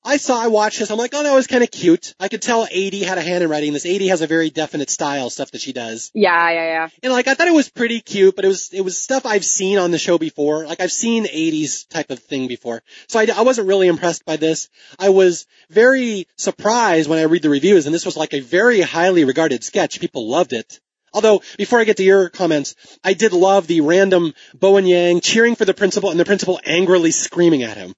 I 0.05 0.17
saw, 0.17 0.43
I 0.43 0.47
watched 0.47 0.79
this, 0.79 0.91
I'm 0.91 0.97
like, 0.97 1.13
oh, 1.13 1.23
that 1.23 1.33
was 1.33 1.47
kind 1.47 1.63
of 1.63 1.71
cute. 1.71 2.13
I 2.19 2.27
could 2.27 2.41
tell 2.41 2.67
Aidy 2.67 3.03
had 3.03 3.17
a 3.17 3.21
hand 3.21 3.43
in 3.43 3.49
writing 3.49 3.71
this. 3.71 3.85
Aidy 3.85 4.09
has 4.09 4.21
a 4.21 4.27
very 4.27 4.49
definite 4.49 4.89
style, 4.89 5.29
stuff 5.29 5.51
that 5.51 5.61
she 5.61 5.71
does. 5.71 6.11
Yeah, 6.13 6.49
yeah, 6.49 6.65
yeah. 6.65 6.89
And 7.01 7.13
like, 7.13 7.27
I 7.27 7.35
thought 7.35 7.47
it 7.47 7.53
was 7.53 7.69
pretty 7.69 8.01
cute, 8.01 8.35
but 8.35 8.43
it 8.43 8.49
was, 8.49 8.69
it 8.73 8.81
was 8.81 9.01
stuff 9.01 9.25
I've 9.25 9.45
seen 9.45 9.77
on 9.77 9.91
the 9.91 9.97
show 9.97 10.17
before. 10.17 10.65
Like, 10.65 10.81
I've 10.81 10.91
seen 10.91 11.25
Aidy's 11.25 11.85
type 11.85 12.11
of 12.11 12.19
thing 12.19 12.47
before. 12.47 12.83
So 13.07 13.19
I, 13.19 13.27
I 13.33 13.41
wasn't 13.43 13.69
really 13.69 13.87
impressed 13.87 14.25
by 14.25 14.35
this. 14.35 14.67
I 14.99 15.09
was 15.09 15.47
very 15.69 16.27
surprised 16.35 17.09
when 17.09 17.19
I 17.19 17.23
read 17.23 17.41
the 17.41 17.49
reviews, 17.49 17.85
and 17.85 17.95
this 17.95 18.05
was 18.05 18.17
like 18.17 18.33
a 18.33 18.41
very 18.41 18.81
highly 18.81 19.23
regarded 19.23 19.63
sketch. 19.63 20.01
People 20.01 20.27
loved 20.27 20.51
it. 20.51 20.81
Although, 21.13 21.43
before 21.57 21.79
I 21.79 21.83
get 21.83 21.97
to 21.97 22.03
your 22.03 22.29
comments, 22.29 22.75
I 23.03 23.13
did 23.13 23.33
love 23.33 23.67
the 23.67 23.81
random 23.81 24.33
Bowen 24.53 24.87
Yang 24.87 25.21
cheering 25.21 25.55
for 25.55 25.63
the 25.63 25.73
principal 25.73 26.09
and 26.09 26.19
the 26.19 26.25
principal 26.25 26.59
angrily 26.65 27.11
screaming 27.11 27.63
at 27.63 27.77
him. 27.77 27.93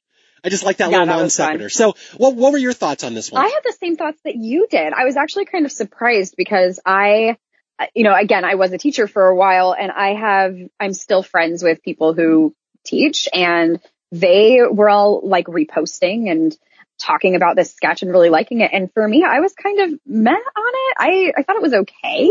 I 0.45 0.49
just 0.49 0.63
like 0.63 0.77
that 0.77 0.91
Yeah, 0.91 0.99
little 0.99 1.15
that 1.15 1.21
non 1.21 1.29
sequitur. 1.31 1.69
So, 1.69 1.95
what, 2.17 2.35
what 2.35 2.51
were 2.51 2.59
your 2.59 2.73
thoughts 2.73 3.03
on 3.03 3.15
this 3.15 3.31
one? 3.31 3.43
I 3.43 3.47
had 3.47 3.61
the 3.63 3.75
same 3.79 3.95
thoughts 3.95 4.19
that 4.25 4.35
you 4.35 4.67
did. 4.69 4.93
I 4.93 5.03
was 5.05 5.17
actually 5.17 5.45
kind 5.45 5.65
of 5.65 5.71
surprised 5.71 6.35
because 6.37 6.79
I, 6.85 7.37
you 7.95 8.03
know, 8.03 8.15
again, 8.15 8.45
I 8.45 8.53
was 8.53 8.71
a 8.71 8.77
teacher 8.77 9.07
for 9.07 9.25
a 9.25 9.35
while 9.35 9.75
and 9.77 9.91
I 9.91 10.13
have, 10.13 10.55
I'm 10.79 10.93
still 10.93 11.23
friends 11.23 11.63
with 11.63 11.81
people 11.81 12.13
who 12.13 12.53
teach 12.85 13.27
and 13.33 13.79
they 14.11 14.59
were 14.69 14.87
all 14.87 15.27
like 15.27 15.47
reposting 15.47 16.29
and 16.29 16.55
talking 16.99 17.35
about 17.35 17.55
this 17.55 17.73
sketch 17.73 18.03
and 18.03 18.11
really 18.11 18.29
liking 18.29 18.61
it. 18.61 18.69
And 18.71 18.93
for 18.93 19.05
me, 19.07 19.23
I 19.23 19.39
was 19.39 19.53
kind 19.53 19.79
of 19.79 19.99
meh 20.05 20.31
on 20.31 20.37
it. 20.37 20.95
I, 20.99 21.33
I 21.37 21.43
thought 21.43 21.55
it 21.55 21.61
was 21.63 21.73
okay, 21.73 22.29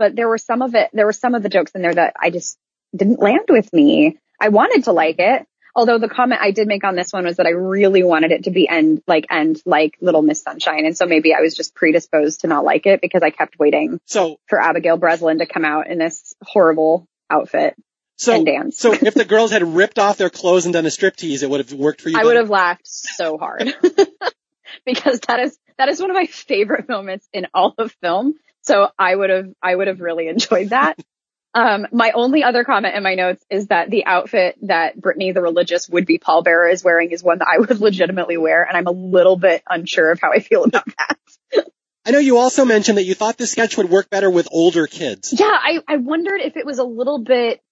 but 0.00 0.16
there 0.16 0.28
were 0.28 0.38
some 0.38 0.62
of 0.62 0.74
it, 0.74 0.90
there 0.92 1.06
were 1.06 1.12
some 1.12 1.36
of 1.36 1.44
the 1.44 1.48
jokes 1.48 1.72
in 1.76 1.82
there 1.82 1.94
that 1.94 2.14
I 2.20 2.30
just 2.30 2.58
didn't 2.94 3.20
land 3.20 3.46
with 3.48 3.72
me. 3.72 4.18
I 4.40 4.48
wanted 4.48 4.84
to 4.84 4.92
like 4.92 5.20
it. 5.20 5.46
Although 5.76 5.98
the 5.98 6.08
comment 6.08 6.40
I 6.42 6.52
did 6.52 6.68
make 6.68 6.84
on 6.84 6.96
this 6.96 7.12
one 7.12 7.26
was 7.26 7.36
that 7.36 7.44
I 7.44 7.50
really 7.50 8.02
wanted 8.02 8.32
it 8.32 8.44
to 8.44 8.50
be 8.50 8.66
end, 8.66 9.02
like 9.06 9.26
end 9.30 9.60
like 9.66 9.98
Little 10.00 10.22
Miss 10.22 10.42
Sunshine. 10.42 10.86
And 10.86 10.96
so 10.96 11.04
maybe 11.04 11.34
I 11.34 11.42
was 11.42 11.54
just 11.54 11.74
predisposed 11.74 12.40
to 12.40 12.46
not 12.46 12.64
like 12.64 12.86
it 12.86 13.02
because 13.02 13.22
I 13.22 13.28
kept 13.28 13.58
waiting 13.58 14.00
so, 14.06 14.40
for 14.48 14.58
Abigail 14.58 14.96
Breslin 14.96 15.38
to 15.38 15.46
come 15.46 15.66
out 15.66 15.88
in 15.88 15.98
this 15.98 16.34
horrible 16.42 17.06
outfit 17.28 17.76
so, 18.16 18.34
and 18.34 18.46
dance. 18.46 18.78
so 18.78 18.94
if 18.94 19.12
the 19.12 19.24
girls 19.28 19.50
had 19.50 19.62
ripped 19.62 19.98
off 19.98 20.16
their 20.16 20.30
clothes 20.30 20.64
and 20.64 20.72
done 20.72 20.86
a 20.86 20.88
striptease, 20.88 21.42
it 21.42 21.50
would 21.50 21.60
have 21.60 21.78
worked 21.78 22.00
for 22.00 22.08
you. 22.08 22.16
I 22.16 22.20
better? 22.20 22.28
would 22.28 22.36
have 22.38 22.50
laughed 22.50 22.86
so 22.86 23.36
hard 23.36 23.74
because 24.86 25.20
that 25.28 25.40
is, 25.40 25.58
that 25.76 25.90
is 25.90 26.00
one 26.00 26.08
of 26.08 26.16
my 26.16 26.24
favorite 26.24 26.88
moments 26.88 27.28
in 27.34 27.48
all 27.52 27.74
of 27.76 27.92
film. 28.00 28.36
So 28.62 28.88
I 28.98 29.14
would 29.14 29.28
have, 29.28 29.52
I 29.62 29.76
would 29.76 29.88
have 29.88 30.00
really 30.00 30.28
enjoyed 30.28 30.70
that. 30.70 30.98
Um, 31.56 31.86
my 31.90 32.10
only 32.10 32.44
other 32.44 32.64
comment 32.64 32.94
in 32.94 33.02
my 33.02 33.14
notes 33.14 33.42
is 33.48 33.68
that 33.68 33.88
the 33.88 34.04
outfit 34.04 34.58
that 34.60 35.00
Brittany, 35.00 35.32
the 35.32 35.40
religious 35.40 35.88
would-be 35.88 36.18
pallbearer, 36.18 36.70
is 36.70 36.84
wearing 36.84 37.12
is 37.12 37.22
one 37.22 37.38
that 37.38 37.48
I 37.50 37.58
would 37.58 37.80
legitimately 37.80 38.36
wear, 38.36 38.62
and 38.62 38.76
I'm 38.76 38.86
a 38.86 38.90
little 38.90 39.38
bit 39.38 39.62
unsure 39.66 40.12
of 40.12 40.20
how 40.20 40.32
I 40.32 40.40
feel 40.40 40.64
about 40.64 40.84
that. 40.84 41.18
I 42.04 42.10
know 42.10 42.18
you 42.18 42.36
also 42.36 42.66
mentioned 42.66 42.98
that 42.98 43.04
you 43.04 43.14
thought 43.14 43.38
this 43.38 43.52
sketch 43.52 43.78
would 43.78 43.88
work 43.88 44.10
better 44.10 44.30
with 44.30 44.48
older 44.52 44.86
kids. 44.86 45.34
Yeah, 45.36 45.46
I, 45.46 45.80
I 45.88 45.96
wondered 45.96 46.42
if 46.42 46.58
it 46.58 46.66
was 46.66 46.78
a 46.78 46.84
little 46.84 47.20
bit, 47.20 47.62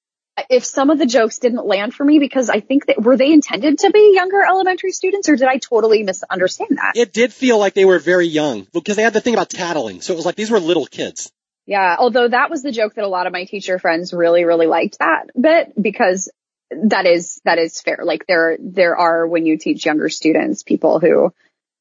if 0.48 0.64
some 0.64 0.88
of 0.88 0.98
the 0.98 1.06
jokes 1.06 1.38
didn't 1.38 1.66
land 1.66 1.92
for 1.92 2.04
me 2.06 2.18
because 2.18 2.48
I 2.48 2.60
think 2.60 2.86
that 2.86 3.02
were 3.02 3.18
they 3.18 3.32
intended 3.32 3.80
to 3.80 3.90
be 3.90 4.12
younger 4.14 4.42
elementary 4.42 4.92
students, 4.92 5.28
or 5.28 5.36
did 5.36 5.46
I 5.46 5.58
totally 5.58 6.04
misunderstand 6.04 6.78
that? 6.78 6.92
It 6.96 7.12
did 7.12 7.34
feel 7.34 7.58
like 7.58 7.74
they 7.74 7.84
were 7.84 7.98
very 7.98 8.28
young 8.28 8.66
because 8.72 8.96
they 8.96 9.02
had 9.02 9.12
the 9.12 9.20
thing 9.20 9.34
about 9.34 9.50
tattling. 9.50 10.00
So 10.00 10.14
it 10.14 10.16
was 10.16 10.24
like 10.24 10.36
these 10.36 10.50
were 10.50 10.58
little 10.58 10.86
kids. 10.86 11.30
Yeah, 11.66 11.96
although 11.98 12.28
that 12.28 12.50
was 12.50 12.62
the 12.62 12.72
joke 12.72 12.94
that 12.94 13.04
a 13.04 13.08
lot 13.08 13.26
of 13.26 13.32
my 13.32 13.44
teacher 13.44 13.78
friends 13.78 14.12
really, 14.12 14.44
really 14.44 14.66
liked 14.66 14.98
that 14.98 15.26
bit 15.38 15.72
because 15.80 16.30
that 16.70 17.06
is, 17.06 17.40
that 17.44 17.58
is 17.58 17.80
fair. 17.80 18.00
Like 18.04 18.26
there, 18.26 18.58
there 18.60 18.96
are 18.96 19.26
when 19.26 19.46
you 19.46 19.56
teach 19.56 19.86
younger 19.86 20.08
students, 20.10 20.62
people 20.62 21.00
who, 21.00 21.32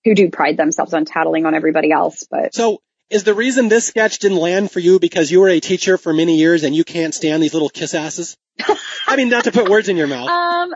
who 0.06 0.16
do 0.16 0.30
pride 0.30 0.56
themselves 0.56 0.94
on 0.94 1.06
tattling 1.06 1.46
on 1.46 1.54
everybody 1.54 1.92
else, 1.92 2.26
but 2.30 2.56
So 2.56 2.82
is 3.10 3.24
the 3.24 3.34
reason 3.34 3.70
this 3.70 3.86
sketch 3.86 4.20
didn't 4.20 4.38
land 4.38 4.72
for 4.72 4.80
you 4.80 5.00
because 5.00 5.30
you 5.30 5.40
were 5.42 5.50
a 5.50 5.60
teacher 5.60 5.98
for 5.98 6.14
many 6.14 6.38
years 6.38 6.64
and 6.64 6.76
you 6.76 6.84
can't 6.84 7.14
stand 7.14 7.44
these 7.44 7.54
little 7.54 7.70
kiss 7.70 7.94
asses? 7.94 8.38
I 9.08 9.16
mean, 9.18 9.30
not 9.30 9.44
to 9.46 9.52
put 9.52 9.70
words 9.70 9.90
in 9.90 9.98
your 9.98 10.08
mouth. 10.08 10.30
um, 10.30 10.74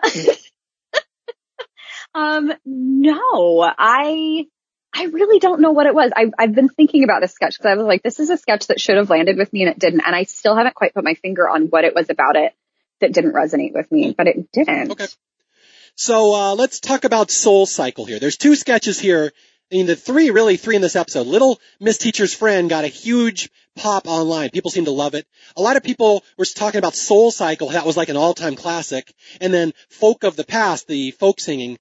um, 2.14 2.53
no, 2.66 3.62
I, 3.78 4.45
I 4.93 5.05
really 5.05 5.39
don't 5.39 5.61
know 5.61 5.71
what 5.71 5.85
it 5.85 5.93
was. 5.93 6.11
I, 6.15 6.31
I've 6.38 6.55
been 6.55 6.69
thinking 6.69 7.03
about 7.03 7.21
this 7.21 7.33
sketch 7.33 7.57
because 7.57 7.71
I 7.71 7.75
was 7.75 7.85
like, 7.85 8.03
this 8.03 8.19
is 8.19 8.29
a 8.29 8.38
sketch 8.38 8.67
that 8.67 8.79
should 8.79 8.97
have 8.97 9.09
landed 9.09 9.38
with 9.38 9.51
me 9.53 9.63
and 9.63 9.71
it 9.71 9.79
didn't. 9.79 10.01
And 10.05 10.15
I 10.15 10.23
still 10.23 10.55
haven't 10.55 10.75
quite 10.75 10.93
put 10.93 11.03
my 11.03 11.13
finger 11.15 11.47
on 11.47 11.67
what 11.67 11.83
it 11.83 11.93
was 11.93 12.09
about 12.09 12.35
it 12.35 12.53
that 13.01 13.13
didn't 13.13 13.33
resonate 13.33 13.73
with 13.73 13.91
me, 13.91 14.15
but 14.17 14.27
it 14.27 14.51
didn't. 14.51 14.91
Okay. 14.91 15.07
So 15.95 16.33
uh, 16.35 16.55
let's 16.55 16.79
talk 16.79 17.03
about 17.03 17.31
Soul 17.31 17.65
Cycle 17.65 18.05
here. 18.05 18.19
There's 18.19 18.38
two 18.38 18.55
sketches 18.55 18.99
here. 18.99 19.31
I 19.71 19.75
mean, 19.75 19.85
the 19.88 19.95
three, 19.95 20.29
really 20.29 20.55
three 20.55 20.75
in 20.75 20.81
this 20.81 20.95
episode. 20.95 21.27
Little 21.27 21.59
Miss 21.79 21.97
Teacher's 21.97 22.33
Friend 22.33 22.69
got 22.69 22.85
a 22.85 22.88
huge 22.88 23.49
pop 23.75 24.07
online. 24.07 24.49
People 24.49 24.71
seem 24.71 24.85
to 24.85 24.91
love 24.91 25.13
it. 25.13 25.27
A 25.57 25.61
lot 25.61 25.75
of 25.75 25.83
people 25.83 26.23
were 26.38 26.45
talking 26.45 26.77
about 26.79 26.95
Soul 26.95 27.31
Cycle. 27.31 27.69
That 27.69 27.85
was 27.85 27.97
like 27.97 28.09
an 28.09 28.15
all-time 28.15 28.55
classic. 28.55 29.13
And 29.41 29.53
then 29.53 29.73
Folk 29.89 30.23
of 30.23 30.35
the 30.35 30.45
Past, 30.45 30.88
the 30.88 31.11
folk 31.11 31.39
singing. 31.39 31.77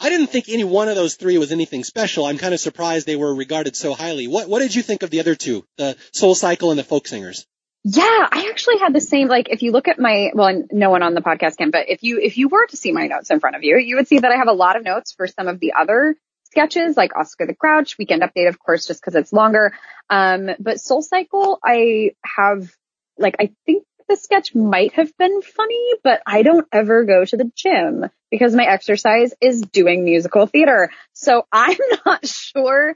I 0.00 0.08
didn't 0.08 0.28
think 0.28 0.48
any 0.48 0.64
one 0.64 0.88
of 0.88 0.96
those 0.96 1.14
three 1.14 1.36
was 1.36 1.52
anything 1.52 1.84
special. 1.84 2.24
I'm 2.24 2.38
kind 2.38 2.54
of 2.54 2.60
surprised 2.60 3.06
they 3.06 3.16
were 3.16 3.34
regarded 3.34 3.76
so 3.76 3.92
highly. 3.94 4.28
What 4.28 4.48
What 4.48 4.60
did 4.60 4.74
you 4.74 4.82
think 4.82 5.02
of 5.02 5.10
the 5.10 5.20
other 5.20 5.34
two, 5.34 5.64
the 5.76 5.96
Soul 6.12 6.34
Cycle 6.34 6.70
and 6.70 6.78
the 6.78 6.84
Folk 6.84 7.06
Singers? 7.06 7.46
Yeah, 7.82 8.02
I 8.02 8.48
actually 8.50 8.78
had 8.78 8.92
the 8.94 9.00
same, 9.00 9.28
like, 9.28 9.48
if 9.48 9.62
you 9.62 9.72
look 9.72 9.88
at 9.88 9.98
my, 9.98 10.30
well, 10.34 10.64
no 10.70 10.90
one 10.90 11.02
on 11.02 11.14
the 11.14 11.22
podcast 11.22 11.56
can, 11.56 11.70
but 11.70 11.88
if 11.88 12.02
you, 12.02 12.18
if 12.20 12.36
you 12.36 12.48
were 12.48 12.66
to 12.66 12.76
see 12.76 12.92
my 12.92 13.06
notes 13.06 13.30
in 13.30 13.40
front 13.40 13.56
of 13.56 13.62
you, 13.62 13.78
you 13.78 13.96
would 13.96 14.06
see 14.06 14.18
that 14.18 14.30
I 14.30 14.36
have 14.36 14.48
a 14.48 14.52
lot 14.52 14.76
of 14.76 14.84
notes 14.84 15.12
for 15.12 15.26
some 15.26 15.48
of 15.48 15.60
the 15.60 15.72
other 15.72 16.14
sketches, 16.44 16.94
like 16.96 17.16
Oscar 17.16 17.46
the 17.46 17.54
Grouch, 17.54 17.96
Weekend 17.96 18.20
Update, 18.20 18.48
of 18.48 18.58
course, 18.58 18.86
just 18.86 19.00
because 19.00 19.14
it's 19.14 19.32
longer. 19.32 19.72
Um, 20.10 20.50
but 20.58 20.78
Soul 20.78 21.00
Cycle, 21.00 21.58
I 21.64 22.10
have, 22.22 22.70
like, 23.16 23.36
I 23.38 23.50
think 23.64 23.84
the 24.10 24.16
sketch 24.16 24.54
might 24.56 24.92
have 24.94 25.16
been 25.16 25.40
funny, 25.40 25.92
but 26.02 26.20
I 26.26 26.42
don't 26.42 26.66
ever 26.72 27.04
go 27.04 27.24
to 27.24 27.36
the 27.36 27.50
gym 27.54 28.06
because 28.28 28.54
my 28.54 28.64
exercise 28.64 29.32
is 29.40 29.60
doing 29.60 30.04
musical 30.04 30.46
theater. 30.46 30.90
So 31.12 31.46
I'm 31.52 31.78
not 32.04 32.26
sure. 32.26 32.94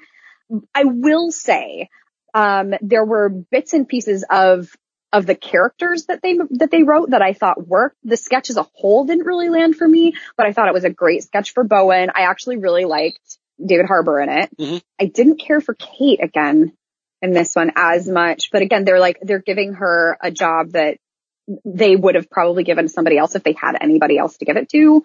I 0.74 0.84
will 0.84 1.30
say 1.30 1.88
um, 2.34 2.74
there 2.82 3.04
were 3.04 3.28
bits 3.28 3.72
and 3.72 3.88
pieces 3.88 4.24
of 4.28 4.68
of 5.12 5.26
the 5.26 5.36
characters 5.36 6.06
that 6.06 6.20
they 6.22 6.36
that 6.50 6.72
they 6.72 6.82
wrote 6.82 7.10
that 7.10 7.22
I 7.22 7.32
thought 7.32 7.64
worked. 7.64 7.96
The 8.02 8.16
sketch 8.16 8.50
as 8.50 8.56
a 8.56 8.66
whole 8.74 9.04
didn't 9.04 9.24
really 9.24 9.48
land 9.48 9.76
for 9.76 9.86
me, 9.86 10.14
but 10.36 10.46
I 10.46 10.52
thought 10.52 10.66
it 10.66 10.74
was 10.74 10.84
a 10.84 10.90
great 10.90 11.22
sketch 11.22 11.52
for 11.52 11.62
Bowen. 11.62 12.10
I 12.12 12.22
actually 12.22 12.56
really 12.56 12.84
liked 12.84 13.38
David 13.64 13.86
Harbour 13.86 14.20
in 14.20 14.28
it. 14.28 14.50
Mm-hmm. 14.58 14.78
I 15.00 15.06
didn't 15.06 15.38
care 15.38 15.60
for 15.60 15.74
Kate 15.74 16.20
again 16.20 16.72
in 17.22 17.30
this 17.30 17.54
one 17.54 17.70
as 17.76 18.08
much, 18.08 18.50
but 18.50 18.62
again, 18.62 18.84
they're 18.84 18.98
like 18.98 19.18
they're 19.22 19.38
giving 19.38 19.74
her 19.74 20.18
a 20.20 20.32
job 20.32 20.72
that 20.72 20.98
they 21.64 21.94
would 21.96 22.14
have 22.14 22.30
probably 22.30 22.64
given 22.64 22.88
somebody 22.88 23.18
else 23.18 23.34
if 23.34 23.42
they 23.42 23.52
had 23.52 23.76
anybody 23.80 24.18
else 24.18 24.38
to 24.38 24.44
give 24.44 24.56
it 24.56 24.68
to. 24.70 25.02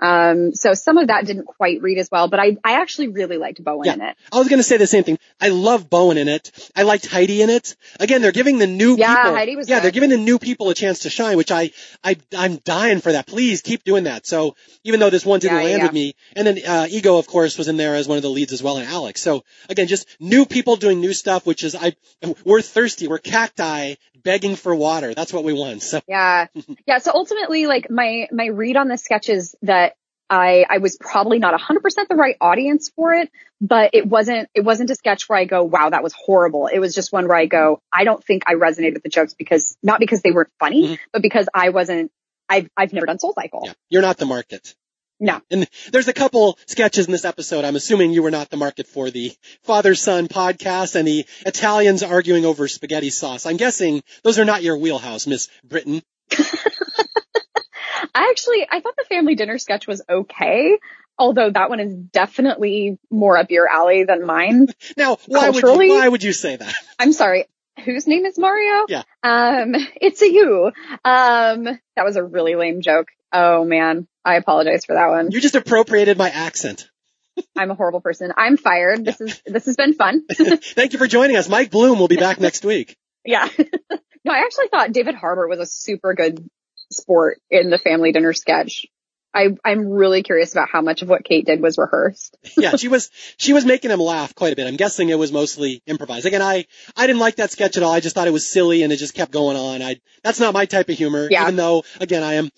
Um, 0.00 0.52
so 0.52 0.74
some 0.74 0.98
of 0.98 1.08
that 1.08 1.26
didn't 1.26 1.44
quite 1.44 1.80
read 1.80 1.98
as 1.98 2.10
well, 2.10 2.26
but 2.26 2.40
I, 2.40 2.56
I 2.64 2.80
actually 2.80 3.08
really 3.08 3.36
liked 3.36 3.62
Bowen 3.62 3.86
yeah. 3.86 3.94
in 3.94 4.00
it. 4.00 4.16
I 4.32 4.38
was 4.38 4.48
going 4.48 4.58
to 4.58 4.64
say 4.64 4.76
the 4.76 4.86
same 4.86 5.04
thing. 5.04 5.16
I 5.40 5.50
love 5.50 5.88
Bowen 5.88 6.18
in 6.18 6.26
it. 6.26 6.50
I 6.74 6.82
liked 6.82 7.06
Heidi 7.06 7.40
in 7.40 7.50
it. 7.50 7.76
Again, 8.00 8.20
they're 8.20 8.32
giving 8.32 8.58
the 8.58 8.66
new 8.66 8.96
yeah, 8.96 9.14
people. 9.14 9.34
Heidi 9.34 9.54
was 9.54 9.68
yeah, 9.68 9.76
good. 9.76 9.84
they're 9.84 9.90
giving 9.92 10.10
the 10.10 10.16
new 10.16 10.40
people 10.40 10.70
a 10.70 10.74
chance 10.74 11.00
to 11.00 11.10
shine, 11.10 11.36
which 11.36 11.52
I, 11.52 11.70
I, 12.02 12.16
I'm 12.36 12.56
dying 12.56 13.00
for 13.00 13.12
that. 13.12 13.28
Please 13.28 13.62
keep 13.62 13.84
doing 13.84 14.04
that. 14.04 14.26
So 14.26 14.56
even 14.82 14.98
though 14.98 15.10
this 15.10 15.24
one 15.24 15.38
didn't 15.38 15.58
yeah, 15.58 15.64
land 15.64 15.78
yeah. 15.78 15.84
with 15.84 15.92
me, 15.92 16.14
and 16.34 16.46
then, 16.48 16.58
uh, 16.66 16.86
Ego, 16.90 17.18
of 17.18 17.28
course, 17.28 17.56
was 17.56 17.68
in 17.68 17.76
there 17.76 17.94
as 17.94 18.08
one 18.08 18.16
of 18.16 18.22
the 18.22 18.30
leads 18.30 18.52
as 18.52 18.60
well, 18.62 18.78
and 18.78 18.88
Alex. 18.88 19.20
So 19.20 19.44
again, 19.68 19.86
just 19.86 20.08
new 20.18 20.46
people 20.46 20.74
doing 20.74 21.00
new 21.00 21.12
stuff, 21.12 21.46
which 21.46 21.62
is, 21.62 21.76
I, 21.76 21.94
we're 22.44 22.60
thirsty. 22.62 23.06
We're 23.06 23.18
cacti 23.18 23.94
begging 24.22 24.56
for 24.56 24.74
water. 24.74 25.14
That's 25.14 25.32
what 25.32 25.44
we 25.44 25.52
want. 25.52 25.82
So. 25.82 26.00
Yeah. 26.08 26.46
Yeah. 26.86 26.98
So 26.98 27.12
ultimately, 27.14 27.66
like 27.66 27.90
my, 27.90 28.28
my 28.32 28.46
read 28.46 28.76
on 28.76 28.88
the 28.88 28.96
sketch 28.96 29.28
is 29.28 29.54
that 29.62 29.94
I, 30.30 30.64
I 30.68 30.78
was 30.78 30.96
probably 30.98 31.38
not 31.38 31.58
100% 31.58 32.08
the 32.08 32.14
right 32.14 32.36
audience 32.40 32.90
for 32.96 33.12
it, 33.12 33.30
but 33.60 33.90
it 33.92 34.06
wasn't, 34.06 34.48
it 34.54 34.64
wasn't 34.64 34.90
a 34.90 34.94
sketch 34.94 35.28
where 35.28 35.38
I 35.38 35.44
go, 35.44 35.62
wow, 35.62 35.90
that 35.90 36.02
was 36.02 36.14
horrible. 36.14 36.68
It 36.68 36.78
was 36.78 36.94
just 36.94 37.12
one 37.12 37.28
where 37.28 37.36
I 37.36 37.46
go, 37.46 37.80
I 37.92 38.04
don't 38.04 38.24
think 38.24 38.44
I 38.46 38.54
resonated 38.54 38.94
with 38.94 39.02
the 39.02 39.10
jokes 39.10 39.34
because, 39.34 39.76
not 39.82 40.00
because 40.00 40.22
they 40.22 40.30
weren't 40.30 40.50
funny, 40.58 40.84
mm-hmm. 40.84 40.94
but 41.12 41.20
because 41.20 41.48
I 41.52 41.68
wasn't, 41.68 42.10
I've, 42.48 42.68
I've 42.76 42.92
never 42.92 43.06
done 43.06 43.18
Soul 43.18 43.34
Cycle. 43.34 43.62
Yeah. 43.66 43.72
You're 43.90 44.02
not 44.02 44.16
the 44.16 44.26
market. 44.26 44.74
No. 45.22 45.40
And 45.52 45.68
there's 45.92 46.08
a 46.08 46.12
couple 46.12 46.58
sketches 46.66 47.06
in 47.06 47.12
this 47.12 47.24
episode. 47.24 47.64
I'm 47.64 47.76
assuming 47.76 48.10
you 48.10 48.24
were 48.24 48.32
not 48.32 48.50
the 48.50 48.56
market 48.56 48.88
for 48.88 49.08
the 49.08 49.32
father-son 49.62 50.26
podcast 50.26 50.96
and 50.96 51.06
the 51.06 51.24
Italians 51.46 52.02
arguing 52.02 52.44
over 52.44 52.66
spaghetti 52.66 53.10
sauce. 53.10 53.46
I'm 53.46 53.56
guessing 53.56 54.02
those 54.24 54.40
are 54.40 54.44
not 54.44 54.64
your 54.64 54.76
wheelhouse, 54.76 55.28
Miss 55.28 55.48
Britton. 55.62 56.02
I 56.32 56.36
actually, 58.14 58.66
I 58.68 58.80
thought 58.80 58.96
the 58.96 59.06
family 59.08 59.36
dinner 59.36 59.58
sketch 59.58 59.86
was 59.86 60.02
okay. 60.10 60.76
Although 61.16 61.50
that 61.50 61.70
one 61.70 61.78
is 61.78 61.94
definitely 61.94 62.98
more 63.08 63.38
up 63.38 63.52
your 63.52 63.68
alley 63.68 64.02
than 64.02 64.26
mine. 64.26 64.66
Now, 64.96 65.18
why 65.26 65.50
would 65.50 65.62
you, 65.62 65.94
why 65.94 66.08
would 66.08 66.24
you 66.24 66.32
say 66.32 66.56
that? 66.56 66.74
I'm 66.98 67.12
sorry. 67.12 67.46
Whose 67.84 68.06
name 68.06 68.26
is 68.26 68.38
Mario? 68.38 68.86
Yeah. 68.88 69.02
Um, 69.22 69.74
it's 70.00 70.22
a 70.22 70.30
you. 70.30 70.66
Um, 71.04 71.64
that 71.64 72.04
was 72.04 72.16
a 72.16 72.22
really 72.22 72.54
lame 72.54 72.80
joke. 72.82 73.08
Oh 73.32 73.64
man, 73.64 74.06
I 74.24 74.36
apologize 74.36 74.84
for 74.84 74.94
that 74.94 75.08
one. 75.08 75.30
You 75.30 75.40
just 75.40 75.54
appropriated 75.54 76.18
my 76.18 76.28
accent. 76.28 76.88
I'm 77.56 77.70
a 77.70 77.74
horrible 77.74 78.00
person. 78.00 78.32
I'm 78.36 78.56
fired. 78.56 79.04
This 79.04 79.20
is 79.20 79.42
this 79.46 79.66
has 79.66 79.76
been 79.76 79.94
fun. 79.94 80.24
Thank 80.32 80.92
you 80.92 80.98
for 80.98 81.06
joining 81.06 81.36
us. 81.36 81.48
Mike 81.48 81.70
Bloom 81.70 81.98
will 81.98 82.08
be 82.08 82.16
back 82.16 82.38
next 82.40 82.64
week. 82.64 82.96
Yeah. 83.24 83.48
no, 84.24 84.32
I 84.32 84.38
actually 84.44 84.68
thought 84.68 84.92
David 84.92 85.14
Harbour 85.14 85.48
was 85.48 85.58
a 85.58 85.66
super 85.66 86.14
good 86.14 86.48
sport 86.90 87.40
in 87.50 87.70
the 87.70 87.78
family 87.78 88.12
dinner 88.12 88.32
sketch. 88.32 88.86
I, 89.34 89.48
I'm 89.64 89.88
really 89.88 90.22
curious 90.22 90.52
about 90.52 90.68
how 90.70 90.82
much 90.82 91.02
of 91.02 91.08
what 91.08 91.24
Kate 91.24 91.46
did 91.46 91.60
was 91.60 91.78
rehearsed. 91.78 92.36
yeah, 92.56 92.76
she 92.76 92.88
was, 92.88 93.10
she 93.36 93.52
was 93.52 93.64
making 93.64 93.90
him 93.90 94.00
laugh 94.00 94.34
quite 94.34 94.52
a 94.52 94.56
bit. 94.56 94.66
I'm 94.66 94.76
guessing 94.76 95.08
it 95.08 95.18
was 95.18 95.32
mostly 95.32 95.82
improvised. 95.86 96.26
Again, 96.26 96.42
I, 96.42 96.66
I 96.96 97.06
didn't 97.06 97.20
like 97.20 97.36
that 97.36 97.50
sketch 97.50 97.76
at 97.76 97.82
all. 97.82 97.92
I 97.92 98.00
just 98.00 98.14
thought 98.14 98.28
it 98.28 98.32
was 98.32 98.46
silly 98.46 98.82
and 98.82 98.92
it 98.92 98.96
just 98.96 99.14
kept 99.14 99.32
going 99.32 99.56
on. 99.56 99.82
I, 99.82 100.00
that's 100.22 100.40
not 100.40 100.54
my 100.54 100.66
type 100.66 100.88
of 100.88 100.96
humor. 100.96 101.28
Yeah. 101.30 101.42
Even 101.42 101.56
though, 101.56 101.84
again, 102.00 102.22
I 102.22 102.34
am 102.34 102.50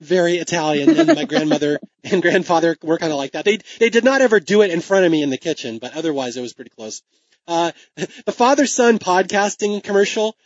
very 0.00 0.36
Italian 0.36 0.98
and 0.98 1.14
my 1.14 1.24
grandmother 1.24 1.78
and 2.04 2.22
grandfather 2.22 2.76
were 2.82 2.98
kind 2.98 3.12
of 3.12 3.18
like 3.18 3.32
that. 3.32 3.44
They, 3.44 3.58
they 3.78 3.90
did 3.90 4.04
not 4.04 4.20
ever 4.20 4.40
do 4.40 4.62
it 4.62 4.70
in 4.70 4.80
front 4.80 5.04
of 5.04 5.12
me 5.12 5.22
in 5.22 5.30
the 5.30 5.38
kitchen, 5.38 5.78
but 5.78 5.96
otherwise 5.96 6.36
it 6.36 6.40
was 6.40 6.52
pretty 6.52 6.70
close. 6.70 7.02
Uh, 7.46 7.72
the 7.96 8.32
father-son 8.32 8.98
podcasting 8.98 9.82
commercial, 9.82 10.36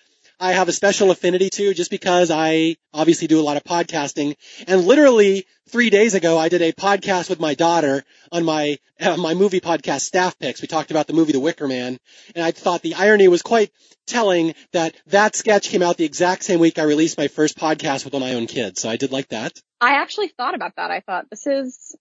I 0.43 0.55
have 0.55 0.69
a 0.69 0.73
special 0.73 1.13
affinity 1.13 1.51
to 1.51 1.73
just 1.73 1.89
because 1.89 2.33
I 2.33 2.75
obviously 2.93 3.29
do 3.29 3.39
a 3.39 3.47
lot 3.47 3.57
of 3.57 3.63
podcasting. 3.63 4.35
And 4.67 4.85
literally 4.85 5.47
three 5.69 5.89
days 5.89 6.15
ago, 6.15 6.37
I 6.37 6.49
did 6.49 6.63
a 6.63 6.73
podcast 6.73 7.31
with 7.31 7.39
my 7.39 7.55
daughter 7.55 8.03
on 8.33 8.45
my, 8.45 8.79
uh, 9.01 9.17
my 9.17 9.35
movie 9.35 9.61
podcast 9.61 10.01
staff 10.01 10.37
picks. 10.41 10.61
We 10.61 10.67
talked 10.67 10.91
about 10.91 11.07
the 11.07 11.13
movie 11.13 11.31
The 11.31 11.39
Wicker 11.39 11.69
Man. 11.69 11.97
And 12.35 12.45
I 12.45 12.51
thought 12.51 12.83
the 12.83 12.97
irony 12.97 13.29
was 13.29 13.43
quite 13.43 13.71
telling 14.09 14.55
that 14.73 14.97
that 15.07 15.37
sketch 15.37 15.69
came 15.69 15.81
out 15.81 15.97
the 15.97 16.05
exact 16.05 16.43
same 16.43 16.59
week 16.59 16.77
I 16.77 16.83
released 16.83 17.19
my 17.19 17.29
first 17.29 17.57
podcast 17.57 18.05
with 18.05 18.13
my 18.15 18.35
own 18.35 18.49
kids. 18.49 18.81
So 18.81 18.91
I 18.91 18.97
did 18.97 19.13
like 19.13 19.29
that. 19.29 19.53
I 19.81 20.03
actually 20.03 20.33
thought 20.37 20.57
about 20.57 20.75
that. 20.75 20.91
I 20.91 21.01
thought 21.07 21.31
this 21.31 21.47
is 21.47 21.97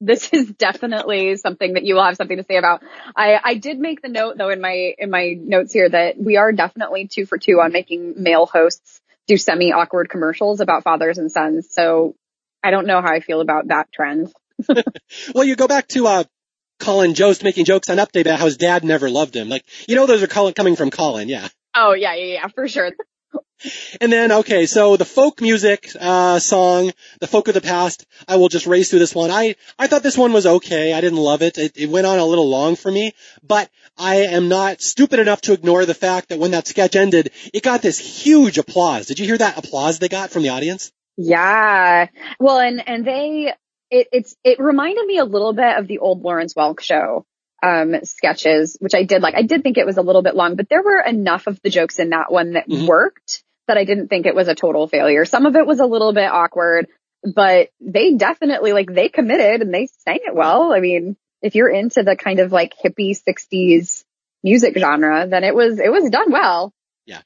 this 0.00 0.32
is 0.32 0.50
definitely 0.50 1.36
something 1.36 1.74
that 1.74 1.84
you 1.84 1.94
will 1.94 2.04
have 2.04 2.16
something 2.16 2.36
to 2.36 2.44
say 2.44 2.56
about. 2.56 2.82
I, 3.14 3.40
I 3.42 3.54
did 3.54 3.78
make 3.78 4.02
the 4.02 4.08
note 4.08 4.36
though 4.36 4.50
in 4.50 4.60
my 4.60 4.94
in 4.98 5.10
my 5.10 5.36
notes 5.38 5.72
here 5.72 5.88
that 5.88 6.18
we 6.18 6.36
are 6.36 6.52
definitely 6.52 7.08
two 7.08 7.26
for 7.26 7.38
two 7.38 7.60
on 7.60 7.72
making 7.72 8.14
male 8.22 8.46
hosts 8.46 9.00
do 9.26 9.36
semi 9.36 9.72
awkward 9.72 10.08
commercials 10.08 10.60
about 10.60 10.84
fathers 10.84 11.18
and 11.18 11.30
sons. 11.32 11.68
So 11.70 12.14
I 12.62 12.70
don't 12.70 12.86
know 12.86 13.00
how 13.00 13.12
I 13.12 13.20
feel 13.20 13.40
about 13.40 13.68
that 13.68 13.90
trend. 13.92 14.32
well, 15.34 15.44
you 15.44 15.56
go 15.56 15.68
back 15.68 15.88
to 15.88 16.06
uh, 16.06 16.24
Colin 16.80 17.14
Jost 17.14 17.42
making 17.42 17.64
jokes 17.64 17.90
on 17.90 17.98
Update 17.98 18.22
about 18.22 18.38
how 18.38 18.46
his 18.46 18.56
dad 18.56 18.84
never 18.84 19.10
loved 19.10 19.34
him. 19.34 19.48
Like 19.48 19.64
you 19.88 19.96
know 19.96 20.06
those 20.06 20.22
are 20.22 20.26
Colin, 20.26 20.54
coming 20.54 20.76
from 20.76 20.90
Colin, 20.90 21.28
yeah. 21.28 21.48
Oh 21.74 21.94
yeah, 21.94 22.14
yeah, 22.14 22.34
yeah, 22.34 22.48
for 22.48 22.68
sure. 22.68 22.90
And 24.00 24.12
then, 24.12 24.32
okay, 24.32 24.66
so 24.66 24.96
the 24.96 25.04
folk 25.04 25.40
music 25.40 25.90
uh, 25.98 26.38
song, 26.38 26.92
the 27.20 27.26
folk 27.26 27.48
of 27.48 27.54
the 27.54 27.60
past. 27.60 28.06
I 28.28 28.36
will 28.36 28.48
just 28.48 28.66
race 28.66 28.90
through 28.90 28.98
this 28.98 29.14
one. 29.14 29.30
I 29.30 29.56
I 29.78 29.86
thought 29.86 30.02
this 30.02 30.18
one 30.18 30.32
was 30.32 30.46
okay. 30.46 30.92
I 30.92 31.00
didn't 31.00 31.18
love 31.18 31.42
it. 31.42 31.56
It, 31.58 31.76
it 31.76 31.88
went 31.88 32.06
on 32.06 32.18
a 32.18 32.24
little 32.24 32.48
long 32.48 32.76
for 32.76 32.90
me, 32.90 33.12
but 33.42 33.70
I 33.96 34.16
am 34.16 34.48
not 34.48 34.82
stupid 34.82 35.20
enough 35.20 35.40
to 35.42 35.52
ignore 35.52 35.86
the 35.86 35.94
fact 35.94 36.28
that 36.28 36.38
when 36.38 36.50
that 36.50 36.66
sketch 36.66 36.96
ended, 36.96 37.30
it 37.54 37.62
got 37.62 37.82
this 37.82 37.98
huge 37.98 38.58
applause. 38.58 39.06
Did 39.06 39.18
you 39.18 39.26
hear 39.26 39.38
that 39.38 39.58
applause 39.58 39.98
they 39.98 40.08
got 40.08 40.30
from 40.30 40.42
the 40.42 40.50
audience? 40.50 40.92
Yeah. 41.16 42.08
Well, 42.38 42.58
and 42.58 42.86
and 42.86 43.06
they 43.06 43.54
it 43.90 44.08
it's 44.12 44.36
it 44.44 44.58
reminded 44.60 45.06
me 45.06 45.18
a 45.18 45.24
little 45.24 45.52
bit 45.52 45.78
of 45.78 45.86
the 45.86 45.98
old 45.98 46.22
Lawrence 46.22 46.54
Welk 46.54 46.80
show 46.80 47.24
um, 47.62 47.96
sketches, 48.04 48.76
which 48.80 48.94
I 48.94 49.04
did 49.04 49.22
like. 49.22 49.34
I 49.34 49.42
did 49.42 49.62
think 49.62 49.78
it 49.78 49.86
was 49.86 49.96
a 49.96 50.02
little 50.02 50.22
bit 50.22 50.34
long, 50.34 50.56
but 50.56 50.68
there 50.68 50.82
were 50.82 51.00
enough 51.00 51.46
of 51.46 51.60
the 51.62 51.70
jokes 51.70 51.98
in 51.98 52.10
that 52.10 52.30
one 52.30 52.52
that 52.52 52.68
mm-hmm. 52.68 52.86
worked 52.86 53.42
that 53.66 53.76
I 53.76 53.84
didn't 53.84 54.08
think 54.08 54.26
it 54.26 54.34
was 54.34 54.48
a 54.48 54.54
total 54.54 54.86
failure. 54.86 55.24
Some 55.24 55.46
of 55.46 55.56
it 55.56 55.66
was 55.66 55.80
a 55.80 55.86
little 55.86 56.12
bit 56.12 56.30
awkward, 56.30 56.86
but 57.22 57.70
they 57.80 58.14
definitely 58.14 58.72
like 58.72 58.92
they 58.92 59.08
committed 59.08 59.62
and 59.62 59.74
they 59.74 59.88
sang 60.04 60.20
it 60.24 60.34
well. 60.34 60.72
I 60.72 60.80
mean, 60.80 61.16
if 61.42 61.54
you're 61.54 61.68
into 61.68 62.02
the 62.02 62.16
kind 62.16 62.40
of 62.40 62.52
like 62.52 62.74
hippie 62.82 63.18
60s 63.18 64.04
music 64.42 64.76
genre, 64.78 65.26
then 65.26 65.44
it 65.44 65.54
was 65.54 65.78
it 65.78 65.90
was 65.90 66.10
done 66.10 66.30
well. 66.30 66.72
Yeah. 67.06 67.22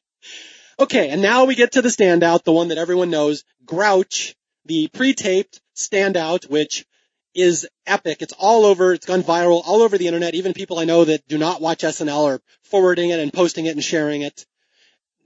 Okay, 0.79 1.11
and 1.11 1.21
now 1.21 1.45
we 1.45 1.55
get 1.55 1.73
to 1.73 1.83
the 1.83 1.89
standout, 1.89 2.45
the 2.45 2.53
one 2.53 2.69
that 2.69 2.79
everyone 2.79 3.11
knows, 3.11 3.45
Grouch, 3.65 4.35
the 4.65 4.89
pre-taped 4.89 5.61
standout, 5.77 6.49
which 6.49 6.87
is 7.35 7.69
epic. 7.87 8.23
It's 8.23 8.35
all 8.39 8.65
over. 8.65 8.93
It's 8.93 9.07
gone 9.07 9.23
viral 9.23 9.63
all 9.65 9.83
over 9.83 9.99
the 9.99 10.07
internet. 10.07 10.35
Even 10.35 10.53
people 10.53 10.79
I 10.79 10.85
know 10.85 11.05
that 11.05 11.27
do 11.29 11.39
not 11.39 11.61
watch 11.61 11.83
SNL 11.83 12.25
are 12.25 12.41
forwarding 12.65 13.11
it 13.11 13.21
and 13.21 13.33
posting 13.33 13.67
it 13.67 13.75
and 13.75 13.85
sharing 13.85 14.23
it. 14.23 14.47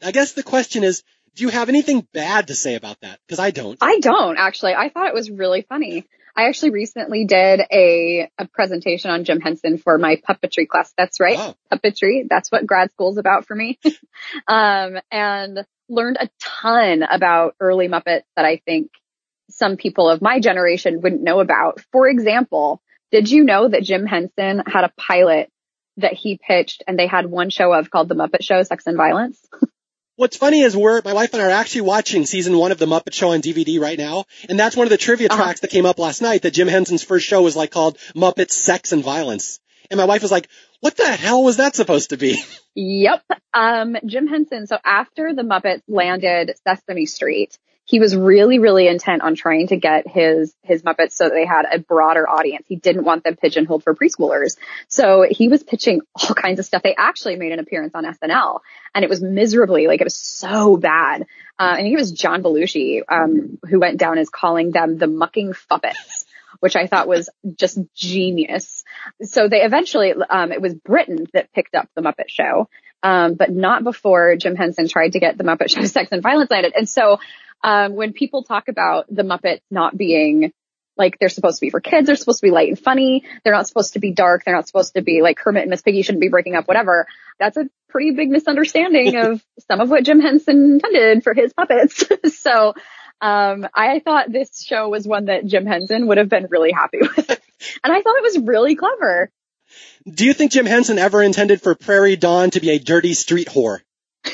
I 0.02 0.12
guess 0.12 0.32
the 0.32 0.42
question 0.42 0.84
is, 0.84 1.02
do 1.34 1.44
you 1.44 1.48
have 1.50 1.68
anything 1.68 2.06
bad 2.12 2.48
to 2.48 2.54
say 2.54 2.74
about 2.74 3.00
that? 3.00 3.18
Because 3.26 3.38
I 3.38 3.50
don't. 3.50 3.78
I 3.80 3.98
don't 4.00 4.38
actually. 4.38 4.74
I 4.74 4.88
thought 4.88 5.08
it 5.08 5.14
was 5.14 5.30
really 5.30 5.62
funny. 5.62 6.06
I 6.36 6.48
actually 6.48 6.70
recently 6.70 7.26
did 7.26 7.60
a, 7.70 8.28
a 8.38 8.48
presentation 8.48 9.10
on 9.10 9.24
Jim 9.24 9.40
Henson 9.40 9.78
for 9.78 9.98
my 9.98 10.20
puppetry 10.28 10.66
class. 10.66 10.92
That's 10.96 11.20
right. 11.20 11.36
Oh. 11.38 11.54
Puppetry. 11.72 12.26
That's 12.28 12.50
what 12.50 12.66
grad 12.66 12.90
school's 12.90 13.18
about 13.18 13.46
for 13.46 13.54
me. 13.54 13.78
um, 14.48 14.98
and 15.12 15.64
learned 15.88 16.16
a 16.18 16.28
ton 16.40 17.04
about 17.04 17.54
early 17.60 17.88
Muppets 17.88 18.24
that 18.36 18.44
I 18.44 18.60
think 18.64 18.90
some 19.50 19.76
people 19.76 20.08
of 20.08 20.22
my 20.22 20.40
generation 20.40 21.00
wouldn't 21.00 21.22
know 21.22 21.40
about. 21.40 21.80
For 21.92 22.08
example, 22.08 22.80
did 23.12 23.30
you 23.30 23.44
know 23.44 23.68
that 23.68 23.82
Jim 23.82 24.06
Henson 24.06 24.62
had 24.66 24.84
a 24.84 24.92
pilot 24.96 25.50
that 25.98 26.12
he 26.14 26.38
pitched 26.44 26.82
and 26.88 26.98
they 26.98 27.06
had 27.06 27.26
one 27.26 27.50
show 27.50 27.72
of 27.72 27.90
called 27.90 28.08
The 28.08 28.14
Muppet 28.14 28.42
Show, 28.42 28.62
Sex 28.62 28.86
and 28.86 28.96
Violence? 28.96 29.38
What's 30.16 30.36
funny 30.36 30.60
is 30.62 30.76
we're, 30.76 31.02
my 31.04 31.12
wife 31.12 31.32
and 31.32 31.42
I 31.42 31.46
are 31.46 31.50
actually 31.50 31.82
watching 31.82 32.24
season 32.24 32.56
one 32.56 32.70
of 32.70 32.78
The 32.78 32.86
Muppet 32.86 33.12
Show 33.14 33.30
on 33.32 33.42
DVD 33.42 33.80
right 33.80 33.98
now. 33.98 34.24
And 34.48 34.58
that's 34.58 34.76
one 34.76 34.86
of 34.86 34.90
the 34.90 34.96
trivia 34.96 35.26
Uh-huh. 35.28 35.42
tracks 35.42 35.60
that 35.60 35.70
came 35.70 35.86
up 35.86 35.98
last 35.98 36.22
night 36.22 36.42
that 36.42 36.52
Jim 36.54 36.68
Henson's 36.68 37.02
first 37.02 37.26
show 37.26 37.42
was 37.42 37.56
like 37.56 37.72
called 37.72 37.98
Muppet 38.14 38.50
Sex 38.52 38.92
and 38.92 39.02
Violence. 39.02 39.58
And 39.90 39.98
my 39.98 40.04
wife 40.06 40.22
was 40.22 40.30
like, 40.30 40.48
what 40.80 40.96
the 40.96 41.06
hell 41.06 41.42
was 41.42 41.56
that 41.58 41.74
supposed 41.76 42.10
to 42.10 42.16
be? 42.16 42.40
Yep. 42.76 43.22
Um, 43.52 43.96
Jim 44.04 44.26
Henson. 44.26 44.66
So 44.66 44.76
after 44.84 45.32
the 45.32 45.42
Muppets 45.42 45.82
landed 45.86 46.50
Sesame 46.66 47.06
Street, 47.06 47.56
he 47.94 48.00
was 48.00 48.16
really, 48.16 48.58
really 48.58 48.88
intent 48.88 49.22
on 49.22 49.36
trying 49.36 49.68
to 49.68 49.76
get 49.76 50.08
his, 50.08 50.52
his 50.62 50.82
Muppets 50.82 51.12
so 51.12 51.28
that 51.28 51.32
they 51.32 51.46
had 51.46 51.64
a 51.72 51.78
broader 51.78 52.28
audience. 52.28 52.66
He 52.66 52.74
didn't 52.74 53.04
want 53.04 53.22
them 53.22 53.36
pigeonholed 53.36 53.84
for 53.84 53.94
preschoolers. 53.94 54.56
So 54.88 55.24
he 55.30 55.46
was 55.46 55.62
pitching 55.62 56.00
all 56.12 56.34
kinds 56.34 56.58
of 56.58 56.64
stuff. 56.64 56.82
They 56.82 56.96
actually 56.98 57.36
made 57.36 57.52
an 57.52 57.60
appearance 57.60 57.94
on 57.94 58.04
SNL 58.04 58.58
and 58.96 59.04
it 59.04 59.08
was 59.08 59.22
miserably, 59.22 59.86
like 59.86 60.00
it 60.00 60.04
was 60.04 60.16
so 60.16 60.76
bad. 60.76 61.22
Uh, 61.56 61.76
and 61.78 61.86
he 61.86 61.94
was 61.94 62.10
John 62.10 62.42
Belushi, 62.42 63.02
um, 63.08 63.60
who 63.70 63.78
went 63.78 64.00
down 64.00 64.18
as 64.18 64.28
calling 64.28 64.72
them 64.72 64.98
the 64.98 65.06
mucking 65.06 65.52
Fuppets. 65.52 66.24
Which 66.58 66.74
I 66.74 66.86
thought 66.88 67.06
was 67.06 67.28
just 67.56 67.78
genius. 67.94 68.84
So 69.22 69.48
they 69.48 69.62
eventually, 69.62 70.14
um, 70.14 70.50
it 70.50 70.62
was 70.62 70.74
Britain 70.74 71.26
that 71.32 71.52
picked 71.52 71.74
up 71.76 71.88
the 71.94 72.00
Muppet 72.00 72.28
Show, 72.28 72.68
um, 73.04 73.34
but 73.34 73.50
not 73.50 73.84
before 73.84 74.34
Jim 74.36 74.56
Henson 74.56 74.88
tried 74.88 75.12
to 75.12 75.20
get 75.20 75.36
the 75.36 75.44
Muppet 75.44 75.70
Show 75.70 75.84
Sex 75.84 76.08
and 76.10 76.22
Violence 76.22 76.50
landed. 76.50 76.72
And 76.74 76.88
so, 76.88 77.18
um, 77.62 77.94
when 77.94 78.12
people 78.12 78.42
talk 78.42 78.68
about 78.68 79.06
the 79.08 79.22
Muppets 79.22 79.60
not 79.70 79.96
being 79.96 80.52
like 80.96 81.18
they're 81.18 81.28
supposed 81.28 81.58
to 81.58 81.66
be 81.66 81.70
for 81.70 81.80
kids, 81.80 82.06
they're 82.06 82.16
supposed 82.16 82.40
to 82.40 82.46
be 82.46 82.50
light 82.50 82.68
and 82.68 82.78
funny, 82.78 83.24
they're 83.42 83.52
not 83.52 83.66
supposed 83.66 83.92
to 83.92 83.98
be 83.98 84.12
dark, 84.12 84.44
they're 84.44 84.54
not 84.54 84.66
supposed 84.66 84.94
to 84.94 85.02
be 85.02 85.22
like 85.22 85.36
Kermit 85.36 85.62
and 85.62 85.70
Miss 85.70 85.82
Piggy 85.82 86.02
shouldn't 86.02 86.22
be 86.22 86.28
breaking 86.28 86.56
up, 86.56 86.66
whatever. 86.66 87.06
That's 87.38 87.56
a 87.56 87.68
pretty 87.90 88.12
big 88.12 88.30
misunderstanding 88.30 89.16
of 89.24 89.44
some 89.68 89.80
of 89.80 89.90
what 89.90 90.04
Jim 90.04 90.20
Henson 90.20 90.74
intended 90.74 91.22
for 91.22 91.34
his 91.34 91.52
puppets. 91.52 92.04
so, 92.40 92.74
um, 93.20 93.68
I 93.74 94.00
thought 94.00 94.32
this 94.32 94.62
show 94.62 94.88
was 94.88 95.06
one 95.06 95.26
that 95.26 95.46
Jim 95.46 95.66
Henson 95.66 96.06
would 96.08 96.18
have 96.18 96.28
been 96.28 96.46
really 96.50 96.72
happy 96.72 96.98
with. 97.00 97.28
and 97.28 97.92
I 97.92 98.00
thought 98.00 98.16
it 98.16 98.22
was 98.22 98.38
really 98.38 98.76
clever. 98.76 99.30
Do 100.06 100.24
you 100.26 100.34
think 100.34 100.52
Jim 100.52 100.66
Henson 100.66 100.98
ever 100.98 101.22
intended 101.22 101.62
for 101.62 101.74
Prairie 101.74 102.16
Dawn 102.16 102.50
to 102.50 102.60
be 102.60 102.70
a 102.70 102.78
dirty 102.78 103.14
street 103.14 103.48
whore? 103.48 103.80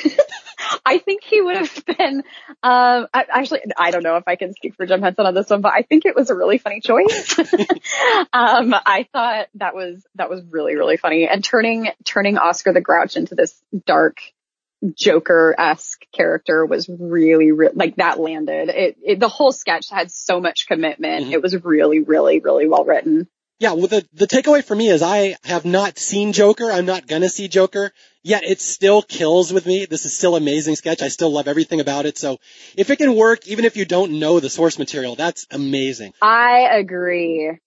I 0.87 0.99
think 0.99 1.23
he 1.25 1.41
would 1.41 1.57
have 1.57 1.85
been, 1.85 2.19
um, 2.63 3.07
I, 3.13 3.25
actually, 3.29 3.61
I 3.77 3.91
don't 3.91 4.03
know 4.03 4.17
if 4.17 4.25
I 4.27 4.37
can 4.37 4.55
speak 4.55 4.77
for 4.77 4.87
Jim 4.87 5.03
Henson 5.03 5.27
on 5.27 5.35
this 5.35 5.51
one, 5.51 5.61
but 5.61 5.73
I 5.73 5.83
think 5.83 6.05
it 6.07 6.15
was 6.15 6.31
a 6.31 6.35
really 6.35 6.59
funny 6.59 6.81
choice. 6.81 7.39
um, 8.33 8.75
I 8.75 9.07
thought 9.13 9.49
that 9.55 9.75
was, 9.75 10.05
that 10.15 10.31
was 10.31 10.43
really, 10.49 10.77
really 10.77 10.97
funny 10.97 11.29
and 11.29 11.45
turning, 11.45 11.89
turning 12.05 12.39
Oscar 12.39 12.73
the 12.73 12.81
Grouch 12.81 13.17
into 13.17 13.35
this 13.35 13.61
dark, 13.87 14.19
Joker-esque 14.95 16.07
character 16.17 16.65
was 16.65 16.89
really, 16.89 17.53
re- 17.53 17.71
like 17.75 17.97
that 17.97 18.19
landed. 18.19 18.71
It, 18.71 18.97
it, 19.03 19.21
the 19.21 19.29
whole 19.29 19.53
sketch 19.53 19.91
had 19.91 20.11
so 20.11 20.41
much 20.41 20.67
commitment. 20.67 21.27
Mhm. 21.27 21.33
It 21.33 21.43
was 21.43 21.63
really, 21.63 22.01
really, 22.01 22.41
really 22.41 22.67
well 22.67 22.85
written. 22.85 23.29
Yeah, 23.61 23.75
well, 23.75 23.89
the, 23.89 24.09
the 24.15 24.27
takeaway 24.27 24.65
for 24.65 24.75
me 24.75 24.89
is 24.89 25.03
I 25.03 25.37
have 25.45 25.67
not 25.67 25.99
seen 25.99 26.33
Joker. 26.33 26.73
I'm 26.73 26.87
not 26.87 27.07
gonna 27.07 27.29
see 27.29 27.47
Joker. 27.47 27.93
Yet 28.23 28.43
it 28.43 28.59
still 28.59 29.03
kills 29.03 29.53
with 29.53 29.67
me. 29.67 29.85
This 29.85 30.07
is 30.07 30.17
still 30.17 30.35
amazing 30.35 30.77
sketch. 30.77 31.03
I 31.03 31.09
still 31.09 31.31
love 31.31 31.47
everything 31.47 31.79
about 31.79 32.07
it. 32.07 32.17
So 32.17 32.39
if 32.75 32.89
it 32.89 32.97
can 32.97 33.15
work, 33.15 33.47
even 33.47 33.67
if 33.67 33.77
you 33.77 33.85
don't 33.85 34.19
know 34.19 34.41
the 34.41 34.49
source 34.49 34.79
material, 34.79 35.15
that's 35.15 35.47
amazing. 35.51 36.15
I 36.23 36.71
agree. 36.73 37.59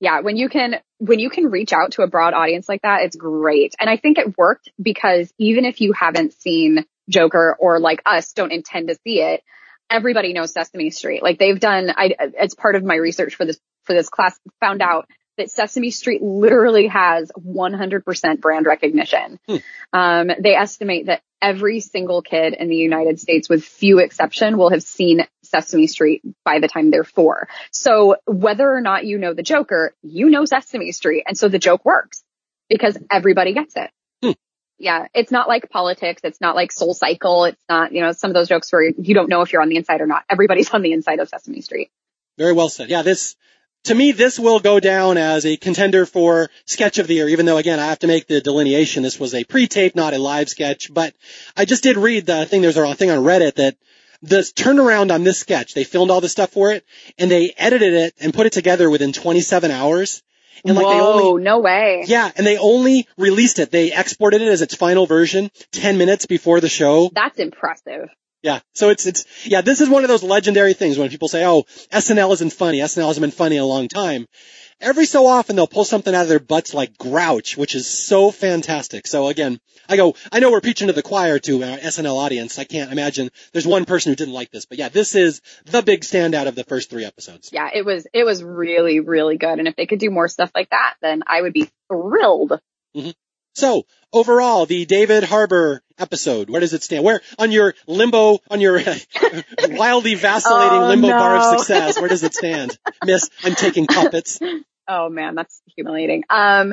Yeah, 0.00 0.20
when 0.20 0.38
you 0.38 0.48
can 0.48 0.76
when 0.98 1.18
you 1.18 1.28
can 1.28 1.50
reach 1.50 1.74
out 1.74 1.92
to 1.92 2.02
a 2.02 2.06
broad 2.06 2.32
audience 2.32 2.66
like 2.66 2.80
that, 2.80 3.02
it's 3.02 3.16
great. 3.16 3.74
And 3.78 3.90
I 3.90 3.98
think 3.98 4.16
it 4.16 4.38
worked 4.38 4.70
because 4.80 5.30
even 5.38 5.66
if 5.66 5.82
you 5.82 5.92
haven't 5.92 6.32
seen 6.32 6.86
Joker 7.10 7.54
or 7.60 7.78
like 7.78 8.00
us 8.06 8.32
don't 8.32 8.52
intend 8.52 8.88
to 8.88 8.94
see 9.04 9.20
it, 9.20 9.42
everybody 9.90 10.32
knows 10.32 10.54
Sesame 10.54 10.88
Street. 10.88 11.22
Like 11.22 11.38
they've 11.38 11.60
done 11.60 11.92
I 11.94 12.14
it's 12.18 12.54
part 12.54 12.74
of 12.74 12.82
my 12.84 12.96
research 12.96 13.34
for 13.34 13.44
this 13.44 13.60
for 13.84 13.92
this 13.92 14.08
class 14.08 14.38
found 14.58 14.80
out 14.80 15.06
that 15.38 15.50
Sesame 15.50 15.90
Street 15.90 16.22
literally 16.22 16.86
has 16.88 17.30
100% 17.38 18.40
brand 18.40 18.66
recognition. 18.66 19.38
Hmm. 19.48 19.56
Um, 19.92 20.30
they 20.38 20.54
estimate 20.54 21.06
that 21.06 21.22
every 21.40 21.80
single 21.80 22.22
kid 22.22 22.54
in 22.54 22.68
the 22.68 22.76
United 22.76 23.18
States, 23.18 23.48
with 23.48 23.64
few 23.64 23.98
exception, 23.98 24.58
will 24.58 24.70
have 24.70 24.82
seen 24.82 25.26
Sesame 25.42 25.86
Street 25.86 26.22
by 26.44 26.60
the 26.60 26.68
time 26.68 26.90
they're 26.90 27.04
four. 27.04 27.48
So 27.70 28.16
whether 28.26 28.70
or 28.72 28.80
not 28.80 29.04
you 29.04 29.18
know 29.18 29.34
the 29.34 29.42
Joker, 29.42 29.94
you 30.02 30.30
know 30.30 30.44
Sesame 30.44 30.92
Street. 30.92 31.24
And 31.26 31.36
so 31.36 31.48
the 31.48 31.58
joke 31.58 31.84
works 31.84 32.22
because 32.68 32.96
everybody 33.10 33.54
gets 33.54 33.74
it. 33.76 33.90
Hmm. 34.22 34.32
Yeah. 34.78 35.06
It's 35.14 35.32
not 35.32 35.48
like 35.48 35.70
politics. 35.70 36.22
It's 36.24 36.40
not 36.40 36.54
like 36.54 36.72
soul 36.72 36.94
cycle. 36.94 37.44
It's 37.44 37.62
not, 37.68 37.92
you 37.92 38.00
know, 38.00 38.12
some 38.12 38.30
of 38.30 38.34
those 38.34 38.48
jokes 38.48 38.72
where 38.72 38.82
you 38.82 39.14
don't 39.14 39.28
know 39.28 39.42
if 39.42 39.52
you're 39.52 39.62
on 39.62 39.68
the 39.68 39.76
inside 39.76 40.00
or 40.00 40.06
not. 40.06 40.24
Everybody's 40.30 40.70
on 40.74 40.82
the 40.82 40.92
inside 40.92 41.18
of 41.20 41.28
Sesame 41.28 41.60
Street. 41.60 41.90
Very 42.38 42.52
well 42.52 42.68
said. 42.68 42.88
Yeah, 42.88 43.02
this, 43.02 43.36
to 43.84 43.94
me, 43.94 44.12
this 44.12 44.38
will 44.38 44.60
go 44.60 44.78
down 44.80 45.16
as 45.16 45.44
a 45.44 45.56
contender 45.56 46.06
for 46.06 46.50
sketch 46.66 46.98
of 46.98 47.06
the 47.06 47.14
year, 47.14 47.28
even 47.28 47.46
though 47.46 47.56
again, 47.56 47.80
I 47.80 47.86
have 47.86 48.00
to 48.00 48.06
make 48.06 48.26
the 48.26 48.40
delineation. 48.40 49.02
This 49.02 49.18
was 49.18 49.34
a 49.34 49.44
pre-tape, 49.44 49.96
not 49.96 50.14
a 50.14 50.18
live 50.18 50.48
sketch, 50.48 50.92
but 50.92 51.14
I 51.56 51.64
just 51.64 51.82
did 51.82 51.96
read 51.96 52.26
the 52.26 52.46
thing. 52.46 52.62
There's 52.62 52.76
a 52.76 52.94
thing 52.94 53.10
on 53.10 53.18
Reddit 53.18 53.54
that 53.56 53.76
the 54.22 54.38
turnaround 54.38 55.12
on 55.12 55.24
this 55.24 55.38
sketch, 55.38 55.74
they 55.74 55.84
filmed 55.84 56.10
all 56.10 56.20
the 56.20 56.28
stuff 56.28 56.50
for 56.50 56.70
it 56.72 56.84
and 57.18 57.30
they 57.30 57.52
edited 57.56 57.92
it 57.92 58.14
and 58.20 58.32
put 58.32 58.46
it 58.46 58.52
together 58.52 58.88
within 58.88 59.12
27 59.12 59.70
hours. 59.70 60.22
And 60.64 60.76
like 60.76 60.86
Whoa, 60.86 60.92
they 60.92 61.00
only, 61.00 61.42
no 61.42 61.58
way. 61.58 62.04
yeah, 62.06 62.30
and 62.36 62.46
they 62.46 62.56
only 62.56 63.08
released 63.18 63.58
it. 63.58 63.72
They 63.72 63.92
exported 63.92 64.42
it 64.42 64.48
as 64.48 64.62
its 64.62 64.76
final 64.76 65.06
version 65.06 65.50
10 65.72 65.98
minutes 65.98 66.26
before 66.26 66.60
the 66.60 66.68
show. 66.68 67.10
That's 67.12 67.40
impressive. 67.40 68.08
Yeah. 68.42 68.60
So 68.74 68.90
it's, 68.90 69.06
it's, 69.06 69.24
yeah, 69.46 69.60
this 69.60 69.80
is 69.80 69.88
one 69.88 70.02
of 70.02 70.08
those 70.08 70.22
legendary 70.22 70.74
things 70.74 70.98
when 70.98 71.08
people 71.10 71.28
say, 71.28 71.44
oh, 71.46 71.62
SNL 71.92 72.32
isn't 72.32 72.52
funny. 72.52 72.78
SNL 72.78 73.06
hasn't 73.06 73.22
been 73.22 73.30
funny 73.30 73.56
in 73.56 73.62
a 73.62 73.66
long 73.66 73.88
time. 73.88 74.26
Every 74.80 75.06
so 75.06 75.26
often 75.26 75.54
they'll 75.54 75.68
pull 75.68 75.84
something 75.84 76.12
out 76.12 76.22
of 76.22 76.28
their 76.28 76.40
butts 76.40 76.74
like 76.74 76.98
Grouch, 76.98 77.56
which 77.56 77.76
is 77.76 77.86
so 77.86 78.32
fantastic. 78.32 79.06
So 79.06 79.28
again, 79.28 79.60
I 79.88 79.96
go, 79.96 80.16
I 80.32 80.40
know 80.40 80.50
we're 80.50 80.60
preaching 80.60 80.88
to 80.88 80.92
the 80.92 81.04
choir 81.04 81.38
to 81.38 81.62
our 81.62 81.78
SNL 81.78 82.16
audience. 82.16 82.58
I 82.58 82.64
can't 82.64 82.90
imagine 82.90 83.30
there's 83.52 83.66
one 83.66 83.84
person 83.84 84.10
who 84.10 84.16
didn't 84.16 84.34
like 84.34 84.50
this, 84.50 84.64
but 84.64 84.78
yeah, 84.78 84.88
this 84.88 85.14
is 85.14 85.40
the 85.66 85.82
big 85.82 86.00
standout 86.00 86.48
of 86.48 86.56
the 86.56 86.64
first 86.64 86.90
three 86.90 87.04
episodes. 87.04 87.50
Yeah, 87.52 87.70
it 87.72 87.84
was, 87.84 88.08
it 88.12 88.24
was 88.24 88.42
really, 88.42 88.98
really 88.98 89.36
good. 89.36 89.60
And 89.60 89.68
if 89.68 89.76
they 89.76 89.86
could 89.86 90.00
do 90.00 90.10
more 90.10 90.26
stuff 90.26 90.50
like 90.52 90.70
that, 90.70 90.94
then 91.00 91.22
I 91.28 91.42
would 91.42 91.52
be 91.52 91.70
thrilled. 91.88 92.58
Mm-hmm. 92.96 93.10
So 93.54 93.84
overall, 94.12 94.66
the 94.66 94.84
David 94.86 95.24
Harbour 95.24 95.82
episode, 95.98 96.48
where 96.50 96.60
does 96.60 96.72
it 96.72 96.82
stand? 96.82 97.04
Where 97.04 97.20
on 97.38 97.52
your 97.52 97.74
limbo, 97.86 98.38
on 98.50 98.60
your 98.60 98.80
wildly 99.68 100.14
vacillating 100.14 100.78
Oh, 100.78 100.88
limbo 100.88 101.08
bar 101.08 101.36
of 101.36 101.58
success, 101.58 101.98
where 102.00 102.08
does 102.08 102.22
it 102.22 102.34
stand? 102.34 102.78
Miss, 103.04 103.28
I'm 103.44 103.54
taking 103.54 103.86
puppets. 103.86 104.40
Oh 104.88 105.08
man, 105.08 105.34
that's 105.34 105.60
humiliating. 105.76 106.24
Um, 106.28 106.72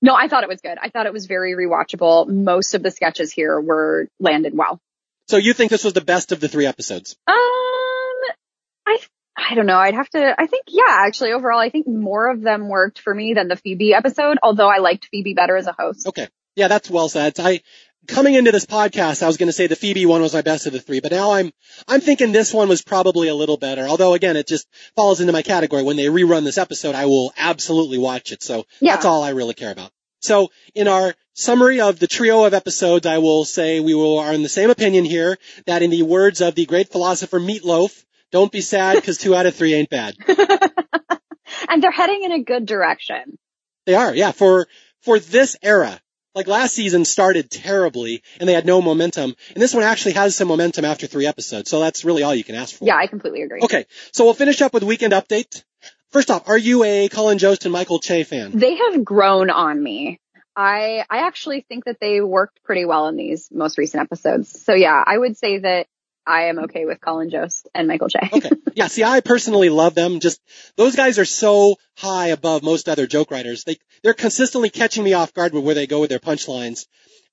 no, 0.00 0.14
I 0.14 0.28
thought 0.28 0.42
it 0.42 0.48
was 0.48 0.60
good. 0.60 0.76
I 0.80 0.88
thought 0.90 1.06
it 1.06 1.12
was 1.12 1.26
very 1.26 1.54
rewatchable. 1.54 2.28
Most 2.28 2.74
of 2.74 2.82
the 2.82 2.90
sketches 2.90 3.32
here 3.32 3.60
were 3.60 4.08
landed 4.20 4.56
well. 4.56 4.80
So 5.28 5.36
you 5.38 5.52
think 5.54 5.70
this 5.70 5.84
was 5.84 5.94
the 5.94 6.00
best 6.02 6.32
of 6.32 6.40
the 6.40 6.48
three 6.48 6.66
episodes? 6.66 7.16
Um, 7.26 7.34
I, 8.86 8.98
I 9.36 9.54
don't 9.54 9.66
know. 9.66 9.76
I'd 9.78 9.94
have 9.94 10.08
to, 10.10 10.34
I 10.38 10.46
think, 10.46 10.64
yeah, 10.68 10.82
actually 10.88 11.32
overall, 11.32 11.58
I 11.58 11.70
think 11.70 11.86
more 11.88 12.30
of 12.30 12.40
them 12.40 12.68
worked 12.68 13.00
for 13.00 13.12
me 13.14 13.34
than 13.34 13.48
the 13.48 13.56
Phoebe 13.56 13.92
episode, 13.94 14.38
although 14.42 14.68
I 14.68 14.78
liked 14.78 15.08
Phoebe 15.10 15.34
better 15.34 15.56
as 15.56 15.66
a 15.66 15.74
host. 15.76 16.06
Okay. 16.06 16.28
Yeah, 16.56 16.68
that's 16.68 16.88
well 16.88 17.08
said. 17.08 17.34
I, 17.40 17.62
coming 18.06 18.34
into 18.34 18.52
this 18.52 18.64
podcast, 18.66 19.22
I 19.22 19.26
was 19.26 19.36
going 19.36 19.48
to 19.48 19.52
say 19.52 19.66
the 19.66 19.74
Phoebe 19.74 20.06
one 20.06 20.22
was 20.22 20.34
my 20.34 20.42
best 20.42 20.66
of 20.66 20.72
the 20.72 20.80
three, 20.80 21.00
but 21.00 21.10
now 21.10 21.32
I'm, 21.32 21.52
I'm 21.88 22.00
thinking 22.00 22.30
this 22.30 22.54
one 22.54 22.68
was 22.68 22.82
probably 22.82 23.26
a 23.28 23.34
little 23.34 23.56
better. 23.56 23.82
Although 23.88 24.14
again, 24.14 24.36
it 24.36 24.46
just 24.46 24.68
falls 24.94 25.20
into 25.20 25.32
my 25.32 25.42
category. 25.42 25.82
When 25.82 25.96
they 25.96 26.06
rerun 26.06 26.44
this 26.44 26.58
episode, 26.58 26.94
I 26.94 27.06
will 27.06 27.32
absolutely 27.36 27.98
watch 27.98 28.30
it. 28.30 28.42
So 28.42 28.66
Yeah. 28.80 28.94
that's 28.94 29.04
all 29.04 29.24
I 29.24 29.30
really 29.30 29.54
care 29.54 29.72
about. 29.72 29.90
So 30.20 30.50
in 30.74 30.86
our 30.86 31.14
summary 31.34 31.80
of 31.80 31.98
the 31.98 32.06
trio 32.06 32.44
of 32.44 32.54
episodes, 32.54 33.04
I 33.04 33.18
will 33.18 33.44
say 33.44 33.80
we 33.80 33.94
will, 33.94 34.20
are 34.20 34.32
in 34.32 34.42
the 34.42 34.48
same 34.48 34.70
opinion 34.70 35.04
here 35.04 35.36
that 35.66 35.82
in 35.82 35.90
the 35.90 36.02
words 36.02 36.40
of 36.40 36.54
the 36.54 36.66
great 36.66 36.90
philosopher 36.92 37.40
Meatloaf, 37.40 38.04
don't 38.34 38.50
be 38.50 38.62
sad 38.62 38.96
because 38.96 39.16
two 39.16 39.32
out 39.32 39.46
of 39.46 39.54
three 39.54 39.74
ain't 39.74 39.88
bad. 39.88 40.16
and 41.68 41.80
they're 41.80 41.92
heading 41.92 42.24
in 42.24 42.32
a 42.32 42.42
good 42.42 42.66
direction. 42.66 43.38
They 43.86 43.94
are, 43.94 44.12
yeah, 44.12 44.32
for, 44.32 44.66
for 45.02 45.20
this 45.20 45.56
era. 45.62 46.00
Like 46.34 46.48
last 46.48 46.74
season 46.74 47.04
started 47.04 47.48
terribly 47.48 48.24
and 48.40 48.48
they 48.48 48.54
had 48.54 48.66
no 48.66 48.82
momentum. 48.82 49.36
And 49.54 49.62
this 49.62 49.72
one 49.72 49.84
actually 49.84 50.14
has 50.14 50.34
some 50.34 50.48
momentum 50.48 50.84
after 50.84 51.06
three 51.06 51.28
episodes. 51.28 51.70
So 51.70 51.78
that's 51.78 52.04
really 52.04 52.24
all 52.24 52.34
you 52.34 52.42
can 52.42 52.56
ask 52.56 52.74
for. 52.74 52.84
Yeah, 52.84 52.96
I 52.96 53.06
completely 53.06 53.42
agree. 53.42 53.60
Okay. 53.62 53.86
So 54.10 54.24
we'll 54.24 54.34
finish 54.34 54.60
up 54.62 54.74
with 54.74 54.82
weekend 54.82 55.12
update. 55.12 55.62
First 56.10 56.32
off, 56.32 56.48
are 56.48 56.58
you 56.58 56.82
a 56.82 57.08
Colin 57.08 57.38
Jost 57.38 57.66
and 57.66 57.72
Michael 57.72 58.00
Che 58.00 58.24
fan? 58.24 58.50
They 58.52 58.74
have 58.74 59.04
grown 59.04 59.48
on 59.48 59.80
me. 59.80 60.18
I, 60.56 61.04
I 61.08 61.18
actually 61.18 61.64
think 61.68 61.84
that 61.84 61.98
they 62.00 62.20
worked 62.20 62.64
pretty 62.64 62.84
well 62.84 63.06
in 63.06 63.14
these 63.14 63.48
most 63.52 63.78
recent 63.78 64.02
episodes. 64.02 64.60
So 64.64 64.74
yeah, 64.74 65.00
I 65.06 65.16
would 65.16 65.36
say 65.36 65.58
that 65.58 65.86
I 66.26 66.44
am 66.44 66.58
okay 66.60 66.84
with 66.84 67.00
Colin 67.00 67.30
Jost 67.30 67.68
and 67.74 67.88
Michael 67.88 68.08
Che. 68.08 68.30
Okay. 68.32 68.50
Yeah, 68.76 68.88
see, 68.88 69.04
I 69.04 69.20
personally 69.20 69.68
love 69.68 69.94
them. 69.94 70.18
Just, 70.18 70.40
those 70.76 70.96
guys 70.96 71.20
are 71.20 71.24
so 71.24 71.76
high 71.96 72.28
above 72.28 72.64
most 72.64 72.88
other 72.88 73.06
joke 73.06 73.30
writers. 73.30 73.62
They, 73.62 73.76
they're 74.02 74.14
consistently 74.14 74.68
catching 74.68 75.04
me 75.04 75.12
off 75.12 75.32
guard 75.32 75.54
with 75.54 75.62
where 75.62 75.76
they 75.76 75.86
go 75.86 76.00
with 76.00 76.10
their 76.10 76.18
punchlines. 76.18 76.86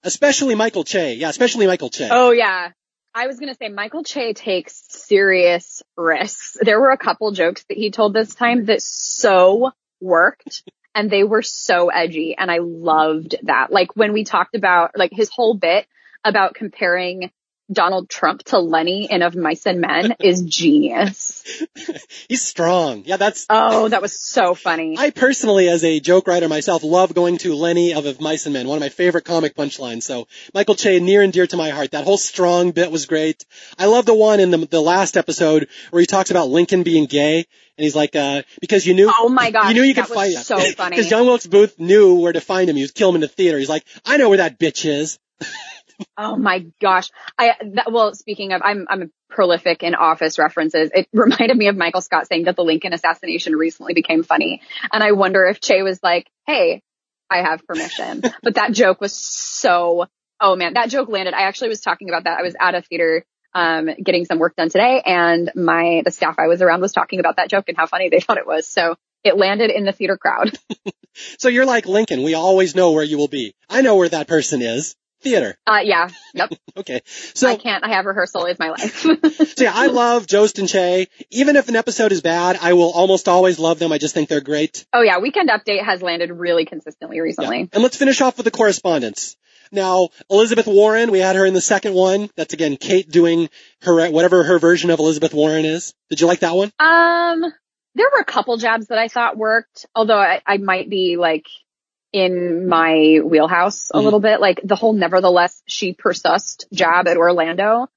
Especially 0.03 0.53
Michael 0.53 0.83
Che. 0.83 1.15
Yeah, 1.15 1.29
especially 1.29 1.65
Michael 1.65 1.89
Che. 1.89 2.09
Oh 2.11 2.29
yeah. 2.29 2.73
I 3.15 3.25
was 3.25 3.39
going 3.39 3.51
to 3.51 3.57
say 3.57 3.69
Michael 3.69 4.03
Che 4.03 4.33
takes 4.33 4.83
serious 4.89 5.81
risks. 5.97 6.57
There 6.61 6.79
were 6.79 6.91
a 6.91 6.97
couple 6.97 7.31
jokes 7.31 7.63
that 7.69 7.77
he 7.77 7.89
told 7.89 8.13
this 8.13 8.35
time 8.35 8.65
that 8.65 8.83
so 8.83 9.71
worked 9.99 10.63
and 10.93 11.09
they 11.09 11.23
were 11.23 11.41
so 11.41 11.89
edgy 11.89 12.35
and 12.37 12.51
I 12.51 12.59
loved 12.59 13.35
that. 13.43 13.71
Like 13.71 13.95
when 13.95 14.13
we 14.13 14.23
talked 14.23 14.55
about 14.55 14.91
like 14.95 15.11
his 15.11 15.29
whole 15.29 15.55
bit 15.55 15.87
about 16.23 16.53
comparing 16.53 17.31
Donald 17.71 18.09
Trump 18.09 18.43
to 18.45 18.59
Lenny 18.59 19.07
in 19.09 19.21
Of 19.21 19.35
Mice 19.35 19.65
and 19.65 19.79
Men 19.79 20.15
is 20.19 20.41
genius. 20.45 21.43
He's 22.27 22.43
strong. 22.43 23.03
Yeah, 23.05 23.17
that's. 23.17 23.45
Oh, 23.49 23.87
that 23.87 24.01
was 24.01 24.19
so 24.19 24.55
funny. 24.55 24.97
I 24.97 25.11
personally, 25.11 25.69
as 25.69 25.83
a 25.83 25.99
joke 25.99 26.27
writer 26.27 26.49
myself, 26.49 26.83
love 26.83 27.13
going 27.13 27.37
to 27.39 27.55
Lenny 27.55 27.93
of 27.93 28.05
Of 28.05 28.19
Mice 28.19 28.45
and 28.45 28.53
Men, 28.53 28.67
one 28.67 28.77
of 28.77 28.81
my 28.81 28.89
favorite 28.89 29.25
comic 29.25 29.55
punchlines. 29.55 30.03
So 30.03 30.27
Michael 30.53 30.75
Che, 30.75 30.99
near 30.99 31.21
and 31.21 31.31
dear 31.31 31.47
to 31.47 31.57
my 31.57 31.69
heart. 31.69 31.91
That 31.91 32.03
whole 32.03 32.17
strong 32.17 32.71
bit 32.71 32.91
was 32.91 33.05
great. 33.05 33.45
I 33.77 33.85
love 33.85 34.05
the 34.05 34.15
one 34.15 34.39
in 34.39 34.51
the, 34.51 34.57
the 34.57 34.81
last 34.81 35.17
episode 35.17 35.67
where 35.91 35.99
he 35.99 36.05
talks 36.05 36.31
about 36.31 36.49
Lincoln 36.49 36.83
being 36.83 37.05
gay. 37.05 37.45
And 37.77 37.85
he's 37.85 37.95
like, 37.95 38.15
uh, 38.15 38.43
because 38.59 38.85
you 38.85 38.93
knew, 38.93 39.11
oh 39.11 39.29
my 39.29 39.49
god, 39.49 39.69
you 39.69 39.73
knew 39.73 39.87
you 39.87 39.95
could 39.95 40.05
fight. 40.05 40.33
Him. 40.33 40.43
So 40.43 40.59
funny. 40.75 40.97
Because 40.97 41.09
John 41.09 41.25
Wilkes 41.25 41.47
Booth 41.47 41.79
knew 41.79 42.19
where 42.19 42.33
to 42.33 42.41
find 42.41 42.69
him. 42.69 42.75
He 42.75 42.81
was 42.81 42.91
kill 42.91 43.09
him 43.09 43.15
in 43.15 43.21
the 43.21 43.27
theater. 43.27 43.57
He's 43.57 43.69
like, 43.69 43.85
I 44.05 44.17
know 44.17 44.29
where 44.29 44.37
that 44.37 44.59
bitch 44.59 44.85
is. 44.85 45.17
Oh 46.17 46.35
my 46.35 46.65
gosh. 46.81 47.09
I, 47.37 47.53
that, 47.73 47.91
well, 47.91 48.13
speaking 48.13 48.53
of, 48.53 48.61
I'm, 48.63 48.85
I'm 48.89 49.11
prolific 49.29 49.83
in 49.83 49.95
office 49.95 50.37
references. 50.37 50.91
It 50.93 51.07
reminded 51.13 51.57
me 51.57 51.67
of 51.67 51.75
Michael 51.75 52.01
Scott 52.01 52.27
saying 52.27 52.45
that 52.45 52.55
the 52.55 52.63
Lincoln 52.63 52.93
assassination 52.93 53.55
recently 53.55 53.93
became 53.93 54.23
funny. 54.23 54.61
And 54.91 55.03
I 55.03 55.13
wonder 55.13 55.45
if 55.45 55.59
Che 55.59 55.81
was 55.83 55.99
like, 56.03 56.27
Hey, 56.45 56.81
I 57.29 57.37
have 57.37 57.65
permission. 57.65 58.21
but 58.43 58.55
that 58.55 58.73
joke 58.73 59.01
was 59.01 59.13
so, 59.13 60.07
oh 60.39 60.55
man, 60.55 60.73
that 60.73 60.89
joke 60.89 61.09
landed. 61.09 61.33
I 61.33 61.43
actually 61.43 61.69
was 61.69 61.81
talking 61.81 62.09
about 62.09 62.25
that. 62.25 62.37
I 62.37 62.43
was 62.43 62.55
at 62.59 62.75
a 62.75 62.81
theater 62.81 63.25
um, 63.53 63.89
getting 64.01 64.25
some 64.25 64.39
work 64.39 64.55
done 64.55 64.69
today 64.69 65.01
and 65.05 65.51
my, 65.55 66.01
the 66.05 66.11
staff 66.11 66.35
I 66.37 66.47
was 66.47 66.61
around 66.61 66.81
was 66.81 66.93
talking 66.93 67.19
about 67.19 67.35
that 67.35 67.49
joke 67.49 67.65
and 67.67 67.77
how 67.77 67.85
funny 67.85 68.09
they 68.09 68.19
thought 68.21 68.37
it 68.37 68.47
was. 68.47 68.67
So 68.67 68.95
it 69.23 69.37
landed 69.37 69.71
in 69.71 69.85
the 69.85 69.91
theater 69.91 70.17
crowd. 70.17 70.57
so 71.37 71.47
you're 71.47 71.65
like 71.65 71.85
Lincoln. 71.85 72.23
We 72.23 72.33
always 72.33 72.75
know 72.75 72.91
where 72.91 73.03
you 73.03 73.17
will 73.17 73.27
be. 73.27 73.53
I 73.69 73.81
know 73.81 73.95
where 73.95 74.09
that 74.09 74.27
person 74.27 74.61
is 74.61 74.95
theater. 75.21 75.57
Uh, 75.65 75.79
yeah. 75.83 76.09
Yep. 76.33 76.53
okay. 76.77 77.01
So 77.05 77.49
I 77.49 77.55
can't. 77.55 77.83
I 77.83 77.89
have 77.89 78.05
rehearsal 78.05 78.45
is 78.45 78.59
my 78.59 78.69
life. 78.69 79.01
so 79.55 79.63
yeah, 79.63 79.73
I 79.73 79.87
love 79.87 80.27
Jost 80.27 80.59
and 80.59 80.67
Che. 80.67 81.07
Even 81.29 81.55
if 81.55 81.69
an 81.69 81.75
episode 81.75 82.11
is 82.11 82.21
bad, 82.21 82.57
I 82.61 82.73
will 82.73 82.91
almost 82.91 83.27
always 83.27 83.59
love 83.59 83.79
them. 83.79 83.91
I 83.91 83.97
just 83.97 84.13
think 84.13 84.29
they're 84.29 84.41
great. 84.41 84.85
Oh 84.93 85.01
yeah, 85.01 85.19
Weekend 85.19 85.49
Update 85.49 85.83
has 85.83 86.01
landed 86.01 86.31
really 86.31 86.65
consistently 86.65 87.21
recently. 87.21 87.59
Yeah. 87.59 87.67
And 87.73 87.83
let's 87.83 87.97
finish 87.97 88.21
off 88.21 88.37
with 88.37 88.45
the 88.45 88.51
correspondence. 88.51 89.37
Now, 89.71 90.09
Elizabeth 90.29 90.67
Warren, 90.67 91.11
we 91.11 91.19
had 91.19 91.37
her 91.37 91.45
in 91.45 91.53
the 91.53 91.61
second 91.61 91.93
one. 91.93 92.29
That's 92.35 92.53
again 92.53 92.75
Kate 92.75 93.09
doing 93.09 93.49
her 93.83 94.09
whatever 94.11 94.43
her 94.43 94.59
version 94.59 94.89
of 94.89 94.99
Elizabeth 94.99 95.33
Warren 95.33 95.65
is. 95.65 95.93
Did 96.09 96.19
you 96.19 96.27
like 96.27 96.39
that 96.39 96.55
one? 96.55 96.71
Um, 96.77 97.53
there 97.95 98.07
were 98.11 98.19
a 98.19 98.25
couple 98.25 98.57
jabs 98.57 98.87
that 98.87 98.97
I 98.97 99.07
thought 99.07 99.37
worked, 99.37 99.85
although 99.95 100.17
I, 100.17 100.41
I 100.45 100.57
might 100.57 100.89
be 100.89 101.17
like 101.17 101.45
in 102.13 102.67
my 102.67 103.19
wheelhouse 103.23 103.89
a 103.91 103.97
mm 103.97 104.03
little 104.03 104.19
bit. 104.19 104.41
Like 104.41 104.59
the 104.63 104.75
whole 104.75 104.93
nevertheless 104.93 105.61
she 105.65 105.93
persussed 105.93 106.65
jab 106.73 107.07
at 107.07 107.17
Orlando. 107.17 107.87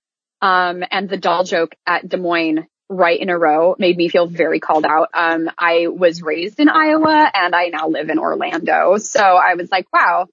Um, 0.40 0.84
and 0.90 1.08
the 1.08 1.16
doll 1.16 1.44
joke 1.44 1.74
at 1.86 2.06
Des 2.06 2.18
Moines 2.18 2.66
right 2.88 3.18
in 3.18 3.30
a 3.30 3.38
row 3.38 3.74
made 3.78 3.96
me 3.96 4.08
feel 4.08 4.26
very 4.26 4.60
called 4.60 4.84
out. 4.84 5.08
Um, 5.14 5.50
I 5.58 5.86
was 5.88 6.22
raised 6.22 6.60
in 6.60 6.68
Iowa 6.68 7.30
and 7.32 7.54
I 7.54 7.68
now 7.68 7.88
live 7.88 8.10
in 8.10 8.18
Orlando. 8.18 8.98
So 8.98 9.20
I 9.20 9.54
was 9.54 9.70
like, 9.70 9.86
wow, 9.92 10.26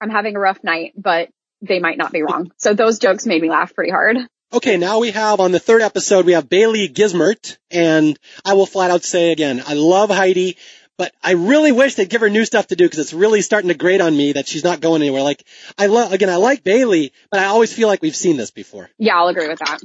I'm 0.00 0.10
having 0.10 0.36
a 0.36 0.40
rough 0.40 0.62
night, 0.62 0.92
but 0.96 1.30
they 1.62 1.78
might 1.78 1.98
not 1.98 2.12
be 2.12 2.22
wrong. 2.22 2.52
So 2.58 2.74
those 2.74 2.98
jokes 2.98 3.26
made 3.26 3.40
me 3.40 3.50
laugh 3.50 3.74
pretty 3.74 3.90
hard. 3.90 4.18
Okay, 4.52 4.76
now 4.76 5.00
we 5.00 5.10
have 5.10 5.40
on 5.40 5.50
the 5.50 5.58
third 5.58 5.82
episode, 5.82 6.26
we 6.26 6.34
have 6.34 6.48
Bailey 6.48 6.88
Gismert, 6.88 7.58
and 7.72 8.16
I 8.44 8.52
will 8.52 8.66
flat 8.66 8.92
out 8.92 9.02
say 9.02 9.32
again, 9.32 9.62
I 9.66 9.74
love 9.74 10.10
Heidi. 10.10 10.58
But 10.96 11.12
I 11.22 11.32
really 11.32 11.72
wish 11.72 11.96
they'd 11.96 12.08
give 12.08 12.20
her 12.20 12.30
new 12.30 12.44
stuff 12.44 12.68
to 12.68 12.76
do 12.76 12.84
because 12.84 13.00
it's 13.00 13.12
really 13.12 13.42
starting 13.42 13.68
to 13.68 13.74
grate 13.74 14.00
on 14.00 14.16
me 14.16 14.32
that 14.32 14.46
she's 14.46 14.62
not 14.62 14.80
going 14.80 15.02
anywhere. 15.02 15.22
Like, 15.22 15.44
I 15.76 15.86
love, 15.86 16.12
again, 16.12 16.30
I 16.30 16.36
like 16.36 16.62
Bailey, 16.62 17.12
but 17.30 17.40
I 17.40 17.46
always 17.46 17.72
feel 17.72 17.88
like 17.88 18.00
we've 18.00 18.14
seen 18.14 18.36
this 18.36 18.52
before. 18.52 18.88
Yeah, 18.98 19.16
I'll 19.16 19.28
agree 19.28 19.48
with 19.48 19.58
that. 19.58 19.80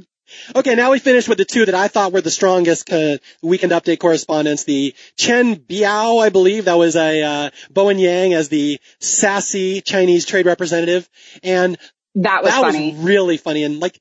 Okay, 0.55 0.75
now 0.75 0.91
we 0.91 0.99
finish 0.99 1.27
with 1.27 1.39
the 1.39 1.45
two 1.45 1.65
that 1.65 1.73
I 1.73 1.87
thought 1.87 2.11
were 2.11 2.21
the 2.21 2.29
strongest 2.29 2.91
uh, 2.91 3.17
weekend 3.41 3.71
update 3.71 3.97
correspondents. 3.97 4.63
The 4.63 4.93
Chen 5.17 5.55
Biao, 5.55 6.23
I 6.23 6.29
believe, 6.29 6.65
that 6.65 6.77
was 6.77 6.95
a 6.95 7.23
uh, 7.23 7.49
Bowen 7.71 7.97
Yang 7.97 8.33
as 8.33 8.49
the 8.49 8.79
sassy 8.99 9.81
Chinese 9.81 10.25
trade 10.25 10.45
representative, 10.45 11.09
and 11.41 11.77
that 12.15 12.43
was 12.43 12.51
that 12.51 12.61
funny. 12.61 12.91
was 12.91 13.03
really 13.03 13.37
funny. 13.37 13.63
And 13.63 13.79
like, 13.79 13.99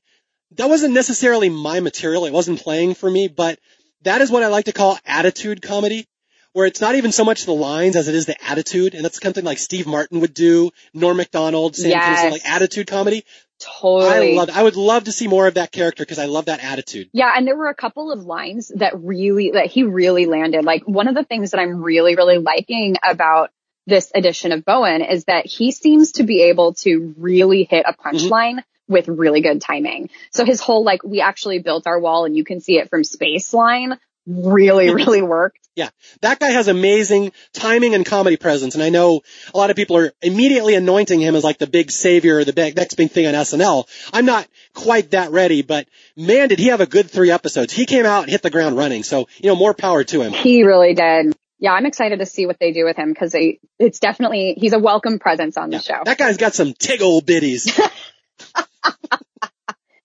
that 0.51 0.69
wasn't 0.69 0.93
necessarily 0.93 1.49
my 1.49 1.79
material; 1.79 2.25
it 2.25 2.33
wasn't 2.33 2.61
playing 2.61 2.93
for 2.93 3.09
me, 3.09 3.27
but 3.27 3.59
that 4.03 4.21
is 4.21 4.29
what 4.29 4.43
I 4.43 4.47
like 4.47 4.65
to 4.65 4.71
call 4.71 4.99
attitude 5.05 5.63
comedy 5.63 6.07
where 6.59 6.67
it's 6.67 6.81
not 6.81 6.95
even 6.95 7.13
so 7.13 7.23
much 7.23 7.45
the 7.45 7.53
lines 7.53 7.95
as 7.95 8.09
it 8.09 8.15
is 8.15 8.25
the 8.25 8.35
attitude, 8.43 8.93
and 8.93 9.05
that's 9.05 9.21
something 9.21 9.45
like 9.45 9.57
Steve 9.57 9.87
Martin 9.87 10.19
would 10.19 10.33
do, 10.33 10.71
Norm 10.93 11.15
Macdonald, 11.15 11.73
same 11.77 11.91
yes. 11.91 12.17
kind 12.17 12.27
of 12.27 12.33
like 12.33 12.45
attitude 12.45 12.85
comedy. 12.85 13.23
Totally. 13.79 14.33
I 14.33 14.37
love. 14.37 14.49
I 14.49 14.61
would 14.61 14.75
love 14.75 15.05
to 15.05 15.13
see 15.13 15.29
more 15.29 15.47
of 15.47 15.53
that 15.53 15.71
character 15.71 16.03
because 16.03 16.19
I 16.19 16.25
love 16.25 16.45
that 16.45 16.61
attitude. 16.61 17.09
Yeah, 17.13 17.31
and 17.33 17.47
there 17.47 17.55
were 17.55 17.69
a 17.69 17.75
couple 17.75 18.11
of 18.11 18.25
lines 18.25 18.73
that 18.75 18.99
really 19.01 19.51
that 19.51 19.67
he 19.67 19.83
really 19.83 20.25
landed. 20.25 20.65
Like 20.65 20.83
one 20.85 21.07
of 21.07 21.15
the 21.15 21.23
things 21.23 21.51
that 21.51 21.61
I'm 21.61 21.81
really 21.81 22.17
really 22.17 22.39
liking 22.39 22.97
about 23.09 23.51
this 23.87 24.11
edition 24.13 24.51
of 24.51 24.65
Bowen 24.65 25.01
is 25.01 25.23
that 25.25 25.45
he 25.45 25.71
seems 25.71 26.11
to 26.13 26.23
be 26.23 26.41
able 26.43 26.73
to 26.73 27.15
really 27.17 27.63
hit 27.63 27.85
a 27.87 27.93
mm-hmm. 27.93 28.17
punchline. 28.17 28.51
Mm-hmm 28.55 28.59
with 28.89 29.07
really 29.07 29.41
good 29.41 29.61
timing. 29.61 30.09
So 30.31 30.43
his 30.45 30.59
whole 30.59 30.83
like, 30.83 31.03
we 31.03 31.21
actually 31.21 31.59
built 31.59 31.85
our 31.85 31.99
wall 31.99 32.25
and 32.25 32.35
you 32.35 32.43
can 32.43 32.59
see 32.59 32.79
it 32.79 32.89
from 32.89 33.03
space 33.03 33.53
line 33.53 33.99
really, 34.29 34.89
really 34.93 35.21
worked. 35.21 35.68
Yeah. 35.79 35.91
That 36.19 36.39
guy 36.39 36.49
has 36.49 36.67
amazing 36.67 37.31
timing 37.53 37.95
and 37.95 38.05
comedy 38.05 38.35
presence. 38.35 38.75
And 38.75 38.83
I 38.83 38.89
know 38.89 39.21
a 39.53 39.57
lot 39.57 39.69
of 39.69 39.77
people 39.77 39.95
are 39.95 40.11
immediately 40.21 40.75
anointing 40.75 41.21
him 41.21 41.37
as 41.37 41.45
like 41.45 41.57
the 41.57 41.67
big 41.67 41.89
savior 41.89 42.39
or 42.39 42.43
the 42.43 42.51
big, 42.51 42.75
next 42.75 42.95
big 42.95 43.11
thing 43.11 43.25
on 43.27 43.33
SNL. 43.33 43.85
I'm 44.11 44.25
not 44.25 44.45
quite 44.73 45.11
that 45.11 45.31
ready, 45.31 45.61
but 45.61 45.87
man, 46.17 46.49
did 46.49 46.59
he 46.59 46.67
have 46.67 46.81
a 46.81 46.85
good 46.85 47.09
three 47.09 47.31
episodes. 47.31 47.71
He 47.71 47.85
came 47.85 48.05
out 48.05 48.23
and 48.23 48.29
hit 48.29 48.41
the 48.41 48.49
ground 48.49 48.75
running. 48.75 49.03
So, 49.03 49.29
you 49.37 49.47
know, 49.47 49.55
more 49.55 49.73
power 49.73 50.03
to 50.03 50.21
him. 50.21 50.33
He 50.33 50.63
really 50.63 50.95
did. 50.95 51.33
Yeah, 51.59 51.71
I'm 51.71 51.85
excited 51.85 52.19
to 52.19 52.25
see 52.25 52.45
what 52.45 52.59
they 52.59 52.73
do 52.73 52.83
with 52.83 52.97
him 52.97 53.13
because 53.13 53.31
they, 53.31 53.61
it's 53.79 53.99
definitely, 53.99 54.55
he's 54.57 54.73
a 54.73 54.79
welcome 54.79 55.17
presence 55.17 55.55
on 55.55 55.69
the 55.69 55.77
yeah, 55.77 55.81
show. 55.81 56.01
That 56.03 56.17
guy's 56.17 56.35
got 56.35 56.55
some 56.55 56.73
tiggle 56.73 57.21
bitties. 57.21 57.71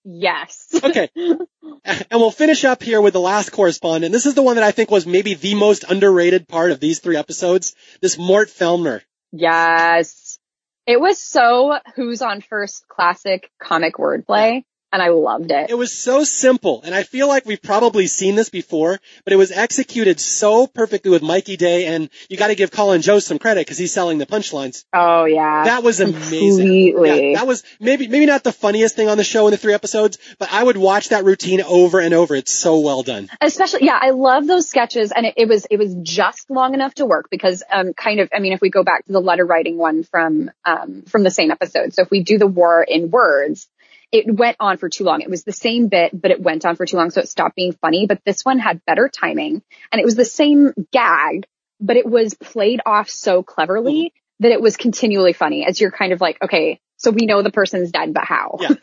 Yes. 0.05 0.69
okay. 0.85 1.09
And 1.17 2.21
we'll 2.21 2.31
finish 2.31 2.65
up 2.65 2.83
here 2.83 3.01
with 3.01 3.13
the 3.15 3.21
last 3.21 3.51
correspondent. 3.51 4.13
This 4.13 4.27
is 4.27 4.35
the 4.35 4.43
one 4.43 4.57
that 4.57 4.65
I 4.65 4.71
think 4.71 4.91
was 4.91 5.07
maybe 5.07 5.35
the 5.35 5.55
most 5.55 5.85
underrated 5.85 6.47
part 6.47 6.71
of 6.71 6.81
these 6.81 7.01
three 7.01 7.17
episodes. 7.17 7.75
This 8.01 8.19
Mort 8.19 8.49
Fellner. 8.49 9.03
Yes. 9.33 10.39
It 10.87 11.01
was 11.01 11.19
so 11.19 11.79
who's 11.97 12.23
on 12.23 12.43
first 12.43 12.87
classic 12.89 13.51
comic 13.59 13.95
wordplay 13.95 14.65
and 14.95 15.03
I 15.03 15.09
loved 15.09 15.51
it. 15.51 15.71
It 15.71 15.75
was 15.75 15.93
so 15.93 16.23
simple, 16.23 16.83
and 16.85 16.95
I 16.95 17.03
feel 17.03 17.27
like 17.27 17.45
we've 17.45 17.61
probably 17.61 18.07
seen 18.07 18.37
this 18.37 18.49
before, 18.49 19.01
but 19.25 19.33
it 19.33 19.37
was 19.37 19.51
executed 19.51 20.21
so 20.21 20.69
perfectly 20.69 21.11
with 21.11 21.21
Mikey 21.21 21.57
Day, 21.57 21.87
and 21.87 22.09
you 22.29 22.37
got 22.37 22.47
to 22.47 22.55
give 22.55 22.71
Colin 22.71 23.03
Jost 23.03 23.27
some 23.27 23.41
credit 23.41 23.63
because 23.67 23.77
he's 23.77 23.93
selling 23.93 24.19
the 24.19 24.27
punchlines. 24.27 24.85
Oh 24.93 25.25
yeah, 25.25 25.65
that 25.65 25.83
was 25.83 25.99
amazing. 25.99 27.05
Yeah, 27.05 27.39
that 27.39 27.47
was 27.47 27.65
maybe 27.81 28.07
maybe 28.07 28.27
not 28.27 28.45
the 28.45 28.53
funniest 28.53 28.95
thing 28.95 29.09
on 29.09 29.19
the 29.19 29.25
show 29.25 29.49
in 29.49 29.51
the 29.51 29.57
three 29.57 29.75
episodes, 29.75 30.17
but 30.39 30.53
I 30.53 30.63
would 30.63 30.77
watch 30.77 31.09
that 31.09 31.25
routine 31.25 31.61
over 31.61 31.99
and 31.99 32.15
over. 32.15 32.37
It's 32.37 32.53
so 32.53 32.79
well 32.79 33.03
done. 33.03 33.29
Especially, 33.41 33.87
yeah, 33.87 33.99
I 34.01 34.11
love 34.11 34.47
those 34.47 34.69
sketches, 34.69 35.11
and 35.11 35.27
it, 35.27 35.35
it 35.37 35.49
was 35.49 35.67
it 35.73 35.77
was 35.77 35.93
just 36.03 36.49
long 36.51 36.73
enough 36.73 36.95
to 36.95 37.05
work 37.05 37.31
because 37.31 37.65
um 37.69 37.95
kind 37.95 38.21
of 38.21 38.29
I 38.33 38.39
mean 38.39 38.53
if 38.53 38.61
we 38.61 38.71
go 38.71 38.85
back 38.85 39.07
to 39.07 39.13
the 39.13 39.21
letter 39.21 39.45
writing 39.45 39.77
one 39.77 40.05
from 40.05 40.53
um 40.65 41.03
from 41.09 41.25
the 41.25 41.33
same 41.33 41.51
episode, 41.51 41.95
so 41.95 42.03
if 42.03 42.13
we 42.13 42.23
do 42.23 42.39
the 42.39 42.47
war 42.47 42.85
in 42.85 43.11
words 43.11 43.69
it 44.15 44.33
went 44.33 44.57
on 44.61 44.77
for 44.77 44.89
too 44.89 45.03
long. 45.03 45.23
It 45.23 45.29
was 45.29 45.43
the 45.43 45.53
same 45.53 45.89
bit, 45.89 46.13
but 46.19 46.31
it 46.31 46.41
went 46.41 46.65
on 46.65 46.77
for 46.77 46.87
too 46.87 46.97
long. 46.97 47.11
So 47.11 47.21
it 47.21 47.29
stopped 47.29 47.57
being 47.57 47.73
funny. 47.73 48.07
But 48.07 48.21
this 48.25 48.45
one 48.45 48.61
had 48.61 48.85
better 48.85 49.09
timing 49.09 49.61
and 49.91 50.01
it 50.01 50.05
was 50.05 50.15
the 50.15 50.25
same 50.25 50.73
gag, 50.93 51.47
but 51.81 51.97
it 51.97 52.07
was 52.07 52.35
played 52.35 52.81
off 52.87 53.11
so 53.11 53.43
cleverly 53.43 53.93
mm-hmm. 54.05 54.45
that 54.45 54.53
it 54.53 54.61
was 54.61 54.77
continually 54.77 55.33
funny 55.33 55.67
as 55.67 55.81
you're 55.81 55.91
kind 55.91 56.13
of 56.13 56.21
like, 56.21 56.41
okay, 56.41 56.79
so 56.97 57.11
we 57.11 57.27
know 57.27 57.43
the 57.43 57.51
person's 57.51 57.91
dead, 57.91 58.15
but 58.15 58.23
how? 58.25 58.59
Yeah. 58.61 58.75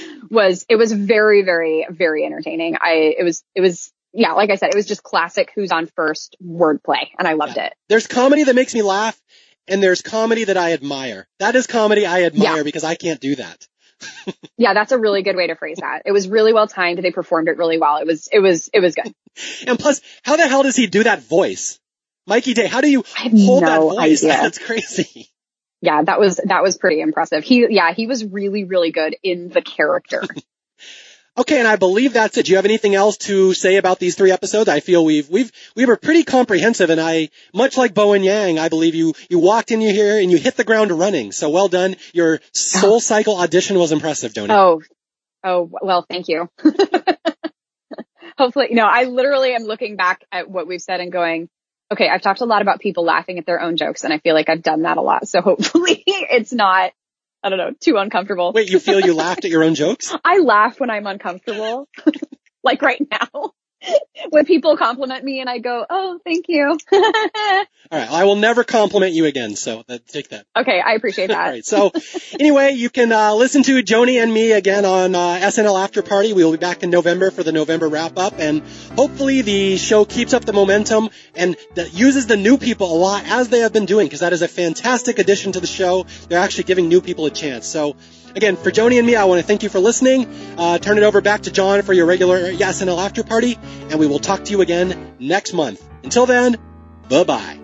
was, 0.30 0.66
it 0.68 0.76
was 0.76 0.92
very, 0.92 1.42
very, 1.44 1.86
very 1.88 2.26
entertaining. 2.26 2.76
I, 2.78 3.14
it 3.18 3.24
was, 3.24 3.42
it 3.54 3.62
was, 3.62 3.90
yeah, 4.12 4.32
like 4.32 4.50
I 4.50 4.56
said, 4.56 4.68
it 4.68 4.76
was 4.76 4.86
just 4.86 5.02
classic 5.02 5.50
who's 5.54 5.72
on 5.72 5.86
first 5.96 6.36
wordplay 6.46 7.08
and 7.18 7.26
I 7.26 7.32
loved 7.32 7.56
yeah. 7.56 7.68
it. 7.68 7.74
There's 7.88 8.06
comedy 8.06 8.44
that 8.44 8.54
makes 8.54 8.74
me 8.74 8.82
laugh 8.82 9.18
and 9.66 9.82
there's 9.82 10.02
comedy 10.02 10.44
that 10.44 10.58
I 10.58 10.74
admire. 10.74 11.26
That 11.38 11.56
is 11.56 11.66
comedy 11.66 12.04
I 12.04 12.24
admire 12.24 12.58
yeah. 12.58 12.62
because 12.64 12.84
I 12.84 12.96
can't 12.96 13.18
do 13.18 13.36
that. 13.36 13.66
Yeah, 14.56 14.74
that's 14.74 14.92
a 14.92 14.98
really 14.98 15.22
good 15.22 15.36
way 15.36 15.46
to 15.46 15.56
phrase 15.56 15.78
that. 15.80 16.02
It 16.04 16.12
was 16.12 16.28
really 16.28 16.52
well 16.52 16.66
timed. 16.66 16.98
They 16.98 17.10
performed 17.10 17.48
it 17.48 17.56
really 17.56 17.78
well. 17.78 17.96
It 17.98 18.06
was, 18.06 18.28
it 18.30 18.40
was, 18.40 18.70
it 18.72 18.80
was 18.80 18.94
good. 18.94 19.12
And 19.66 19.80
plus, 19.80 20.00
how 20.22 20.36
the 20.36 20.46
hell 20.46 20.62
does 20.62 20.76
he 20.76 20.86
do 20.86 21.02
that 21.02 21.20
voice? 21.20 21.80
Mikey 22.24 22.54
Day, 22.54 22.68
how 22.68 22.80
do 22.80 22.88
you 22.88 23.02
hold 23.04 23.62
no 23.62 23.66
that 23.66 23.80
voice? 23.80 23.98
Idea. 24.22 24.40
That's 24.40 24.58
crazy. 24.58 25.28
Yeah, 25.80 26.02
that 26.02 26.20
was, 26.20 26.40
that 26.44 26.62
was 26.62 26.78
pretty 26.78 27.00
impressive. 27.00 27.42
He, 27.42 27.66
yeah, 27.68 27.92
he 27.92 28.06
was 28.06 28.24
really, 28.24 28.62
really 28.62 28.92
good 28.92 29.16
in 29.24 29.48
the 29.48 29.60
character. 29.60 30.22
Okay, 31.36 31.58
and 31.58 31.66
I 31.66 31.74
believe 31.74 32.12
that's 32.12 32.38
it. 32.38 32.46
Do 32.46 32.52
you 32.52 32.56
have 32.56 32.64
anything 32.64 32.94
else 32.94 33.16
to 33.18 33.54
say 33.54 33.76
about 33.76 33.98
these 33.98 34.14
three 34.14 34.30
episodes? 34.30 34.68
I 34.68 34.78
feel 34.78 35.04
we've 35.04 35.28
we've 35.28 35.50
we 35.74 35.84
were 35.84 35.96
pretty 35.96 36.22
comprehensive, 36.22 36.90
and 36.90 37.00
I 37.00 37.30
much 37.52 37.76
like 37.76 37.92
Bowen 37.92 38.22
Yang, 38.22 38.60
I 38.60 38.68
believe 38.68 38.94
you 38.94 39.14
you 39.28 39.40
walked 39.40 39.72
in 39.72 39.80
here 39.80 40.16
and 40.20 40.30
you 40.30 40.38
hit 40.38 40.56
the 40.56 40.62
ground 40.62 40.92
running. 40.92 41.32
So 41.32 41.50
well 41.50 41.66
done. 41.66 41.96
Your 42.12 42.40
Soul 42.52 42.94
oh. 42.94 42.98
Cycle 43.00 43.36
audition 43.36 43.76
was 43.80 43.90
impressive, 43.90 44.32
Joni. 44.32 44.50
Oh, 44.50 44.82
oh 45.42 45.68
well, 45.82 46.06
thank 46.08 46.28
you. 46.28 46.48
Hopefully, 48.38 48.66
you 48.70 48.76
know, 48.76 48.86
I 48.86 49.04
literally 49.04 49.54
am 49.54 49.64
looking 49.64 49.96
back 49.96 50.24
at 50.30 50.48
what 50.48 50.68
we've 50.68 50.80
said 50.80 51.00
and 51.00 51.10
going, 51.10 51.48
okay, 51.90 52.08
I've 52.08 52.22
talked 52.22 52.42
a 52.42 52.46
lot 52.46 52.62
about 52.62 52.78
people 52.80 53.04
laughing 53.04 53.38
at 53.38 53.46
their 53.46 53.60
own 53.60 53.76
jokes, 53.76 54.04
and 54.04 54.12
I 54.12 54.18
feel 54.18 54.34
like 54.34 54.48
I've 54.48 54.62
done 54.62 54.82
that 54.82 54.98
a 54.98 55.02
lot. 55.02 55.26
So 55.26 55.40
hopefully, 55.40 56.00
it's 56.06 56.52
not 56.52 56.92
I 57.44 57.50
don't 57.50 57.58
know, 57.58 57.72
too 57.78 57.98
uncomfortable. 57.98 58.52
Wait, 58.54 58.70
you 58.70 58.80
feel 58.80 59.00
you 59.00 59.14
laughed 59.14 59.44
at 59.44 59.50
your 59.50 59.64
own 59.64 59.74
jokes? 59.74 60.14
I 60.24 60.38
laugh 60.38 60.80
when 60.80 60.88
I'm 60.88 61.06
uncomfortable. 61.06 61.86
like 62.64 62.80
right 62.80 63.06
now. 63.10 63.52
when 64.30 64.44
people 64.44 64.76
compliment 64.76 65.24
me 65.24 65.40
and 65.40 65.48
I 65.48 65.58
go, 65.58 65.84
oh, 65.88 66.18
thank 66.24 66.46
you. 66.48 66.78
All 66.92 67.98
right. 67.98 68.10
I 68.10 68.24
will 68.24 68.36
never 68.36 68.64
compliment 68.64 69.12
you 69.12 69.26
again. 69.26 69.56
So 69.56 69.84
that, 69.88 70.06
take 70.08 70.30
that. 70.30 70.46
Okay. 70.56 70.80
I 70.80 70.94
appreciate 70.94 71.28
that. 71.28 71.36
All 71.44 71.50
right. 71.50 71.64
So 71.64 71.92
anyway, 72.38 72.72
you 72.72 72.90
can 72.90 73.12
uh, 73.12 73.34
listen 73.34 73.62
to 73.64 73.82
Joni 73.82 74.22
and 74.22 74.32
me 74.32 74.52
again 74.52 74.84
on 74.84 75.14
uh, 75.14 75.38
SNL 75.42 75.82
After 75.82 76.02
Party. 76.02 76.32
We 76.32 76.44
will 76.44 76.52
be 76.52 76.58
back 76.58 76.82
in 76.82 76.90
November 76.90 77.30
for 77.30 77.42
the 77.42 77.52
November 77.52 77.88
wrap 77.88 78.18
up. 78.18 78.34
And 78.38 78.62
hopefully 78.96 79.42
the 79.42 79.76
show 79.76 80.04
keeps 80.04 80.32
up 80.32 80.44
the 80.44 80.52
momentum 80.52 81.10
and 81.34 81.56
uses 81.92 82.26
the 82.26 82.36
new 82.36 82.58
people 82.58 82.92
a 82.92 82.98
lot 82.98 83.24
as 83.26 83.48
they 83.48 83.60
have 83.60 83.72
been 83.72 83.86
doing 83.86 84.06
because 84.06 84.20
that 84.20 84.32
is 84.32 84.42
a 84.42 84.48
fantastic 84.48 85.18
addition 85.18 85.52
to 85.52 85.60
the 85.60 85.66
show. 85.66 86.06
They're 86.28 86.40
actually 86.40 86.64
giving 86.64 86.88
new 86.88 87.00
people 87.00 87.26
a 87.26 87.30
chance. 87.30 87.66
So 87.66 87.96
Again, 88.36 88.56
for 88.56 88.72
Joni 88.72 88.98
and 88.98 89.06
me, 89.06 89.14
I 89.14 89.24
want 89.24 89.40
to 89.40 89.46
thank 89.46 89.62
you 89.62 89.68
for 89.68 89.78
listening. 89.78 90.26
Uh, 90.58 90.78
turn 90.78 90.98
it 90.98 91.04
over 91.04 91.20
back 91.20 91.42
to 91.42 91.52
John 91.52 91.82
for 91.82 91.92
your 91.92 92.06
regular 92.06 92.52
SNL 92.52 92.98
after 92.98 93.22
party, 93.22 93.56
and 93.90 93.98
we 93.98 94.06
will 94.06 94.18
talk 94.18 94.44
to 94.44 94.50
you 94.50 94.60
again 94.60 95.14
next 95.18 95.52
month. 95.52 95.82
Until 96.02 96.26
then, 96.26 96.56
bye 97.08 97.24
bye. 97.24 97.63